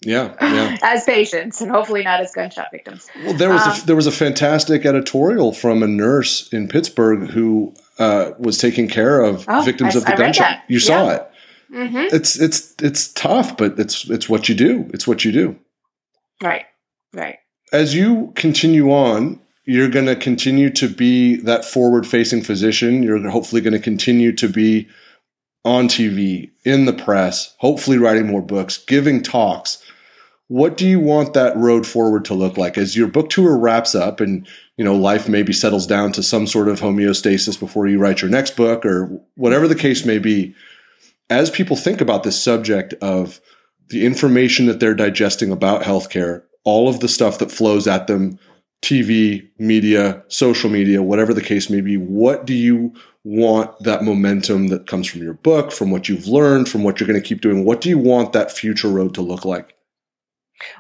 yeah, 0.05 0.35
yeah. 0.41 0.77
As 0.83 1.05
patients, 1.05 1.61
and 1.61 1.71
hopefully 1.71 2.03
not 2.03 2.21
as 2.21 2.33
gunshot 2.33 2.69
victims. 2.73 3.09
Well, 3.25 3.35
there 3.35 3.51
was 3.51 3.63
um, 3.63 3.73
a, 3.73 3.87
there 3.87 3.97
was 3.97 4.07
a 4.07 4.13
fantastic 4.13 4.87
editorial 4.87 5.53
from 5.53 5.83
a 5.83 5.87
nurse 5.87 6.53
in 6.53 6.69
Pittsburgh 6.69 7.31
who 7.31 7.75
uh, 7.99 8.33
was 8.39 8.59
taking 8.59 8.89
care 8.89 9.21
of 9.21 9.45
oh, 9.49 9.63
victims 9.63 9.97
I, 9.97 9.99
of 9.99 10.05
the 10.07 10.15
I 10.15 10.17
gunshot. 10.17 10.59
You 10.69 10.79
yeah. 10.79 10.87
saw 10.87 11.11
it. 11.11 11.31
Mm-hmm. 11.73 12.15
It's 12.15 12.39
it's 12.39 12.75
it's 12.83 13.13
tough, 13.13 13.57
but 13.57 13.79
it's 13.79 14.09
it's 14.09 14.29
what 14.29 14.49
you 14.49 14.55
do. 14.55 14.91
It's 14.93 15.07
what 15.07 15.25
you 15.25 15.33
do. 15.33 15.57
Right. 16.43 16.65
Right. 17.13 17.39
As 17.73 17.95
you 17.95 18.33
continue 18.35 18.91
on, 18.91 19.41
you're 19.65 19.89
going 19.89 20.07
to 20.07 20.17
continue 20.17 20.71
to 20.71 20.89
be 20.89 21.37
that 21.37 21.65
forward 21.65 22.07
facing 22.07 22.43
physician. 22.43 23.03
You're 23.03 23.31
hopefully 23.31 23.61
going 23.61 23.75
to 23.75 23.79
continue 23.79 24.33
to 24.33 24.49
be 24.49 24.89
on 25.65 25.89
TV, 25.89 26.51
in 26.65 26.87
the 26.87 26.93
press, 26.93 27.55
hopefully 27.59 27.99
writing 27.99 28.27
more 28.27 28.43
books, 28.43 28.79
giving 28.79 29.23
talks. 29.23 29.83
What 30.49 30.77
do 30.77 30.87
you 30.87 30.99
want 30.99 31.35
that 31.35 31.57
road 31.57 31.87
forward 31.87 32.25
to 32.25 32.35
look 32.35 32.57
like 32.57 32.77
as 32.77 32.97
your 32.97 33.07
book 33.07 33.31
tour 33.31 33.57
wraps 33.57 33.95
up 33.95 34.21
and 34.21 34.49
you 34.77 34.85
know 34.85 34.97
life 34.97 35.29
maybe 35.29 35.53
settles 35.53 35.87
down 35.87 36.13
to 36.13 36.23
some 36.23 36.47
sort 36.47 36.69
of 36.69 36.81
homeostasis 36.81 37.61
before 37.61 37.87
you 37.87 37.99
write 37.99 38.23
your 38.23 38.31
next 38.31 38.57
book 38.57 38.85
or 38.85 39.21
whatever 39.37 39.69
the 39.69 39.75
case 39.75 40.05
may 40.05 40.19
be? 40.19 40.55
As 41.29 41.51
people 41.51 41.77
think 41.77 42.01
about 42.01 42.25
this 42.25 42.43
subject 42.43 42.95
of 42.95 43.41
the 43.91 44.07
information 44.07 44.67
that 44.67 44.81
they're 44.81 44.95
digesting 44.95 45.51
about 45.51 45.83
healthcare, 45.83 46.45
all 46.65 46.89
of 46.89 47.01
the 47.01 47.09
stuff 47.09 47.39
that 47.39 47.51
flows 47.51 47.87
at 47.87 48.07
them, 48.07 48.39
TV, 48.83 49.51
media, 49.59 50.25
social 50.29 50.71
media, 50.71 51.03
whatever 51.03 51.35
the 51.35 51.43
case 51.43 51.69
may 51.69 51.81
be, 51.81 51.97
what 51.97 52.47
do 52.47 52.55
you 52.55 52.95
want 53.25 53.79
that 53.81 54.03
momentum 54.03 54.69
that 54.69 54.87
comes 54.87 55.07
from 55.07 55.23
your 55.23 55.35
book, 55.35 55.71
from 55.71 55.91
what 55.91 56.09
you've 56.09 56.27
learned, 56.27 56.69
from 56.69 56.83
what 56.83 56.99
you're 56.99 57.07
going 57.07 57.21
to 57.21 57.29
keep 57.29 57.43
doing? 57.43 57.65
What 57.65 57.81
do 57.81 57.89
you 57.89 57.99
want 57.99 58.33
that 58.33 58.51
future 58.51 58.89
road 58.89 59.15
to 59.15 59.23
look 59.23 59.45
like? 59.45 59.75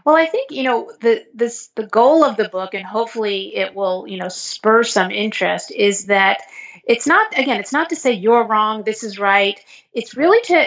Well, 0.04 0.16
I 0.16 0.26
think 0.26 0.50
you 0.50 0.62
know 0.62 0.92
the 1.00 1.24
this 1.34 1.68
the 1.74 1.86
goal 1.86 2.22
of 2.22 2.36
the 2.36 2.48
book, 2.48 2.74
and 2.74 2.84
hopefully 2.84 3.56
it 3.56 3.74
will 3.74 4.04
you 4.06 4.18
know 4.18 4.28
spur 4.28 4.82
some 4.82 5.10
interest. 5.10 5.72
Is 5.72 6.06
that 6.06 6.42
it's 6.84 7.06
not 7.06 7.38
again, 7.38 7.60
it's 7.60 7.72
not 7.72 7.88
to 7.90 7.96
say 7.96 8.12
you're 8.12 8.46
wrong, 8.46 8.82
this 8.82 9.04
is 9.04 9.18
right. 9.18 9.58
It's 9.94 10.16
really 10.16 10.42
to 10.42 10.66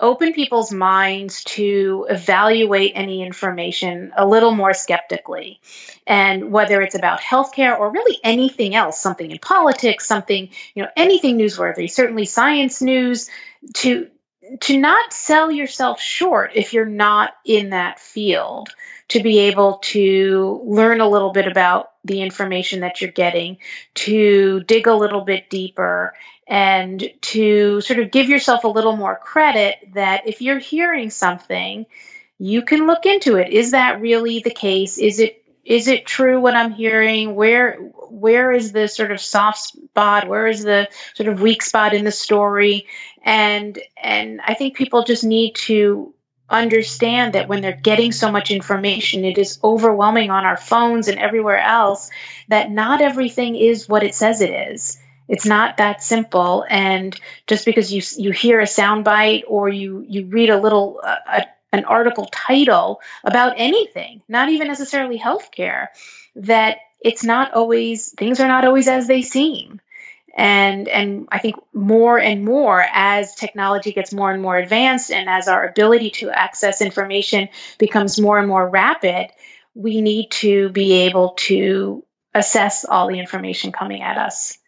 open 0.00 0.32
people's 0.32 0.72
minds 0.72 1.44
to 1.44 2.06
evaluate 2.08 2.92
any 2.94 3.22
information 3.22 4.12
a 4.16 4.26
little 4.26 4.52
more 4.52 4.74
skeptically. 4.74 5.60
And 6.06 6.50
whether 6.50 6.82
it's 6.82 6.96
about 6.96 7.20
healthcare 7.20 7.78
or 7.78 7.92
really 7.92 8.18
anything 8.24 8.74
else, 8.74 9.00
something 9.00 9.30
in 9.30 9.38
politics, 9.38 10.06
something, 10.06 10.50
you 10.74 10.82
know, 10.82 10.88
anything 10.96 11.38
newsworthy, 11.38 11.90
certainly 11.90 12.24
science 12.24 12.82
news, 12.82 13.30
to 13.74 14.08
to 14.60 14.78
not 14.78 15.12
sell 15.12 15.50
yourself 15.50 16.00
short 16.00 16.50
if 16.54 16.72
you're 16.72 16.84
not 16.84 17.32
in 17.44 17.70
that 17.70 17.98
field 18.00 18.68
to 19.12 19.22
be 19.22 19.40
able 19.40 19.74
to 19.82 20.62
learn 20.64 21.00
a 21.00 21.08
little 21.08 21.32
bit 21.32 21.46
about 21.46 21.90
the 22.04 22.22
information 22.22 22.80
that 22.80 23.00
you're 23.00 23.10
getting, 23.10 23.58
to 23.94 24.62
dig 24.64 24.86
a 24.86 24.94
little 24.94 25.20
bit 25.20 25.50
deeper, 25.50 26.14
and 26.46 27.10
to 27.20 27.80
sort 27.80 28.00
of 28.00 28.10
give 28.10 28.28
yourself 28.28 28.64
a 28.64 28.68
little 28.68 28.96
more 28.96 29.16
credit 29.16 29.76
that 29.94 30.26
if 30.26 30.42
you're 30.42 30.58
hearing 30.58 31.10
something, 31.10 31.86
you 32.38 32.62
can 32.62 32.86
look 32.86 33.06
into 33.06 33.36
it. 33.36 33.52
Is 33.52 33.70
that 33.70 34.00
really 34.00 34.40
the 34.40 34.50
case? 34.50 34.98
Is 34.98 35.20
it 35.20 35.38
is 35.64 35.86
it 35.86 36.06
true 36.06 36.40
what 36.40 36.54
I'm 36.54 36.72
hearing? 36.72 37.34
Where 37.36 37.76
where 37.76 38.52
is 38.52 38.72
the 38.72 38.88
sort 38.88 39.12
of 39.12 39.20
soft 39.20 39.58
spot? 39.58 40.28
Where 40.28 40.48
is 40.48 40.64
the 40.64 40.88
sort 41.14 41.28
of 41.28 41.40
weak 41.40 41.62
spot 41.62 41.94
in 41.94 42.04
the 42.04 42.10
story? 42.10 42.88
And 43.22 43.78
and 43.96 44.40
I 44.44 44.54
think 44.54 44.76
people 44.76 45.04
just 45.04 45.22
need 45.22 45.54
to 45.66 46.14
understand 46.50 47.32
that 47.32 47.48
when 47.48 47.62
they're 47.62 47.72
getting 47.72 48.12
so 48.12 48.30
much 48.30 48.50
information, 48.50 49.24
it 49.24 49.38
is 49.38 49.58
overwhelming 49.64 50.30
on 50.30 50.44
our 50.44 50.56
phones 50.56 51.08
and 51.08 51.18
everywhere 51.18 51.58
else, 51.58 52.10
that 52.48 52.70
not 52.70 53.00
everything 53.00 53.56
is 53.56 53.88
what 53.88 54.02
it 54.02 54.14
says 54.14 54.40
it 54.40 54.50
is. 54.50 54.98
It's 55.28 55.46
not 55.46 55.78
that 55.78 56.02
simple. 56.02 56.64
And 56.68 57.18
just 57.46 57.64
because 57.64 57.92
you 57.92 58.02
you 58.16 58.32
hear 58.32 58.60
a 58.60 58.64
soundbite 58.64 59.44
or 59.46 59.68
you 59.68 60.04
you 60.08 60.26
read 60.26 60.50
a 60.50 60.60
little 60.60 61.00
uh, 61.02 61.16
a, 61.26 61.46
an 61.72 61.84
article 61.84 62.26
title 62.30 63.00
about 63.24 63.54
anything, 63.56 64.22
not 64.28 64.50
even 64.50 64.68
necessarily 64.68 65.18
healthcare, 65.18 65.88
that 66.36 66.78
it's 67.00 67.24
not 67.24 67.54
always 67.54 68.12
things 68.12 68.40
are 68.40 68.48
not 68.48 68.64
always 68.64 68.88
as 68.88 69.06
they 69.06 69.22
seem 69.22 69.80
and 70.34 70.88
and 70.88 71.28
I 71.30 71.38
think 71.38 71.56
more 71.72 72.18
and 72.18 72.44
more 72.44 72.84
as 72.92 73.34
technology 73.34 73.92
gets 73.92 74.12
more 74.12 74.32
and 74.32 74.42
more 74.42 74.56
advanced 74.56 75.10
and 75.10 75.28
as 75.28 75.48
our 75.48 75.66
ability 75.66 76.10
to 76.10 76.30
access 76.30 76.80
information 76.80 77.48
becomes 77.78 78.20
more 78.20 78.38
and 78.38 78.48
more 78.48 78.68
rapid, 78.68 79.28
we 79.74 80.00
need 80.00 80.30
to 80.30 80.70
be 80.70 80.92
able 81.04 81.30
to 81.30 82.04
assess 82.34 82.84
all 82.84 83.08
the 83.08 83.18
information 83.18 83.72
coming 83.72 84.02
at 84.02 84.16
us. 84.16 84.58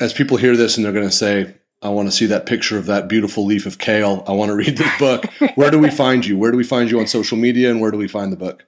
As 0.00 0.12
people 0.12 0.36
hear 0.36 0.56
this 0.56 0.76
and 0.76 0.84
they're 0.84 0.92
going 0.92 1.08
to 1.08 1.12
say, 1.12 1.54
I 1.82 1.88
want 1.90 2.08
to 2.08 2.16
see 2.16 2.26
that 2.26 2.46
picture 2.46 2.78
of 2.78 2.86
that 2.86 3.08
beautiful 3.08 3.44
leaf 3.44 3.66
of 3.66 3.78
kale. 3.78 4.24
I 4.26 4.32
want 4.32 4.48
to 4.48 4.56
read 4.56 4.78
this 4.78 4.98
book. 4.98 5.26
where 5.54 5.70
do 5.70 5.78
we 5.78 5.90
find 5.90 6.24
you? 6.24 6.38
Where 6.38 6.50
do 6.50 6.56
we 6.56 6.64
find 6.64 6.90
you 6.90 6.98
on 6.98 7.06
social 7.06 7.36
media 7.36 7.70
and 7.70 7.80
where 7.80 7.90
do 7.90 7.98
we 7.98 8.08
find 8.08 8.32
the 8.32 8.36
book? 8.36 8.64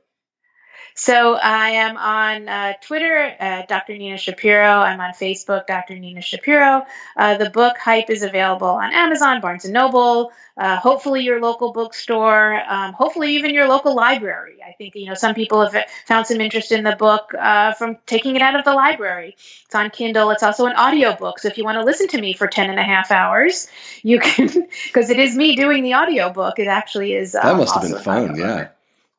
So 0.99 1.35
I 1.35 1.69
am 1.73 1.99
on 1.99 2.49
uh, 2.49 2.73
Twitter, 2.81 3.37
uh, 3.39 3.63
Dr. 3.69 3.99
Nina 3.99 4.17
Shapiro. 4.17 4.81
I'm 4.81 4.99
on 4.99 5.13
Facebook, 5.13 5.67
Dr. 5.67 5.99
Nina 5.99 6.23
Shapiro. 6.23 6.87
Uh, 7.15 7.37
the 7.37 7.51
book 7.51 7.77
Hype 7.77 8.09
is 8.09 8.23
available 8.23 8.69
on 8.69 8.95
Amazon, 8.95 9.43
Barnes 9.43 9.67
and 9.67 9.75
Noble, 9.75 10.33
uh, 10.57 10.77
hopefully 10.77 11.23
your 11.23 11.39
local 11.39 11.75
bookstore, 11.75 12.63
um, 12.67 12.95
hopefully 12.95 13.35
even 13.35 13.53
your 13.53 13.69
local 13.69 13.95
library. 13.95 14.57
I 14.67 14.73
think 14.73 14.95
you 14.95 15.05
know 15.05 15.13
some 15.13 15.35
people 15.35 15.69
have 15.69 15.85
found 16.07 16.27
some 16.27 16.41
interest 16.41 16.73
in 16.73 16.83
the 16.83 16.97
book 16.97 17.35
uh, 17.39 17.75
from 17.75 17.99
taking 18.07 18.35
it 18.35 18.41
out 18.41 18.59
of 18.59 18.65
the 18.65 18.73
library. 18.73 19.37
It's 19.67 19.75
on 19.75 19.91
Kindle. 19.91 20.31
It's 20.31 20.43
also 20.43 20.65
an 20.65 20.77
audiobook. 20.77 21.41
So 21.41 21.49
if 21.49 21.59
you 21.59 21.65
want 21.65 21.77
to 21.77 21.85
listen 21.85 22.09
to 22.09 22.21
me 22.21 22.33
for 22.33 22.47
10 22.47 22.71
and 22.71 22.81
a 22.81 22.83
half 22.83 23.11
hours, 23.11 23.69
you 24.03 24.19
can, 24.19 24.47
because 24.87 25.11
it 25.11 25.19
is 25.19 25.37
me 25.37 25.57
doing 25.57 25.83
the 25.83 25.97
audiobook. 25.97 26.59
It 26.59 26.69
actually 26.69 27.13
is. 27.13 27.33
That 27.33 27.55
must 27.55 27.75
have 27.75 27.83
been 27.83 27.99
fun. 27.99 28.71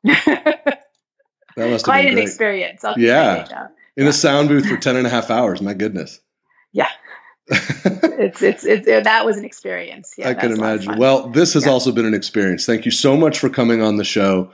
Yeah. 0.04 0.74
That 1.58 1.72
must 1.72 1.86
quite 1.86 2.06
an 2.06 2.20
experience. 2.20 2.84
I'll 2.84 2.98
yeah. 2.98 3.68
In 3.98 4.04
yeah. 4.04 4.10
a 4.10 4.14
sound 4.14 4.48
booth 4.48 4.68
for 4.68 4.78
10 4.78 4.96
and 4.96 5.08
a 5.08 5.10
half 5.10 5.32
hours. 5.32 5.60
My 5.60 5.74
goodness. 5.74 6.22
Yeah. 6.72 6.88
it's, 7.50 8.44
it's, 8.44 8.64
it's, 8.64 8.86
that 8.86 9.26
was 9.26 9.38
an 9.38 9.46
experience. 9.46 10.14
Yeah, 10.18 10.30
I 10.30 10.34
can 10.36 10.52
imagine. 10.52 10.98
Well, 10.98 11.30
this 11.30 11.56
has 11.56 11.66
yeah. 11.66 11.72
also 11.72 11.92
been 11.92 12.06
an 12.06 12.14
experience. 12.14 12.66
Thank 12.66 12.86
you 12.86 12.92
so 12.92 13.18
much 13.18 13.40
for 13.40 13.50
coming 13.50 13.82
on 13.82 13.98
the 13.98 14.04
show. 14.04 14.52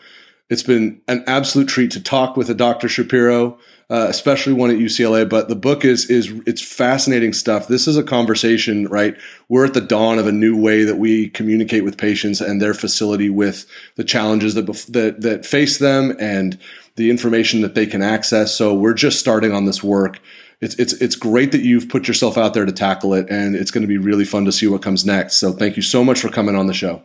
It's 0.49 0.63
been 0.63 1.01
an 1.07 1.23
absolute 1.25 1.67
treat 1.67 1.91
to 1.91 2.03
talk 2.03 2.35
with 2.35 2.49
a 2.49 2.53
Dr. 2.53 2.89
Shapiro, 2.89 3.57
uh, 3.89 4.07
especially 4.09 4.53
one 4.53 4.69
at 4.69 4.77
UCLA. 4.77 5.27
But 5.27 5.47
the 5.47 5.55
book 5.55 5.85
is 5.85 6.09
is 6.09 6.31
it's 6.45 6.61
fascinating 6.61 7.33
stuff. 7.33 7.67
This 7.67 7.87
is 7.87 7.97
a 7.97 8.03
conversation, 8.03 8.87
right? 8.87 9.15
We're 9.47 9.65
at 9.65 9.73
the 9.73 9.81
dawn 9.81 10.19
of 10.19 10.27
a 10.27 10.31
new 10.31 10.59
way 10.59 10.83
that 10.83 10.97
we 10.97 11.29
communicate 11.29 11.83
with 11.83 11.97
patients 11.97 12.41
and 12.41 12.61
their 12.61 12.73
facility 12.73 13.29
with 13.29 13.65
the 13.95 14.03
challenges 14.03 14.53
that 14.55 14.65
that 14.89 15.21
that 15.21 15.45
face 15.45 15.79
them 15.79 16.15
and 16.19 16.59
the 16.95 17.09
information 17.09 17.61
that 17.61 17.73
they 17.73 17.85
can 17.85 18.01
access. 18.01 18.53
So 18.53 18.73
we're 18.73 18.93
just 18.93 19.19
starting 19.19 19.53
on 19.53 19.65
this 19.65 19.81
work. 19.81 20.19
It's 20.59 20.75
it's 20.75 20.93
it's 20.93 21.15
great 21.15 21.51
that 21.53 21.61
you've 21.61 21.89
put 21.89 22.07
yourself 22.07 22.37
out 22.37 22.53
there 22.53 22.65
to 22.65 22.71
tackle 22.71 23.13
it, 23.13 23.29
and 23.29 23.55
it's 23.55 23.71
going 23.71 23.81
to 23.81 23.87
be 23.87 23.97
really 23.97 24.25
fun 24.25 24.45
to 24.45 24.51
see 24.51 24.67
what 24.67 24.81
comes 24.81 25.05
next. 25.05 25.35
So 25.37 25.51
thank 25.51 25.77
you 25.77 25.81
so 25.81 26.03
much 26.03 26.19
for 26.19 26.29
coming 26.29 26.55
on 26.55 26.67
the 26.67 26.73
show. 26.73 27.01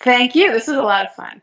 Thank 0.00 0.34
you. 0.34 0.52
This 0.52 0.68
is 0.68 0.76
a 0.76 0.82
lot 0.82 1.06
of 1.06 1.14
fun. 1.14 1.42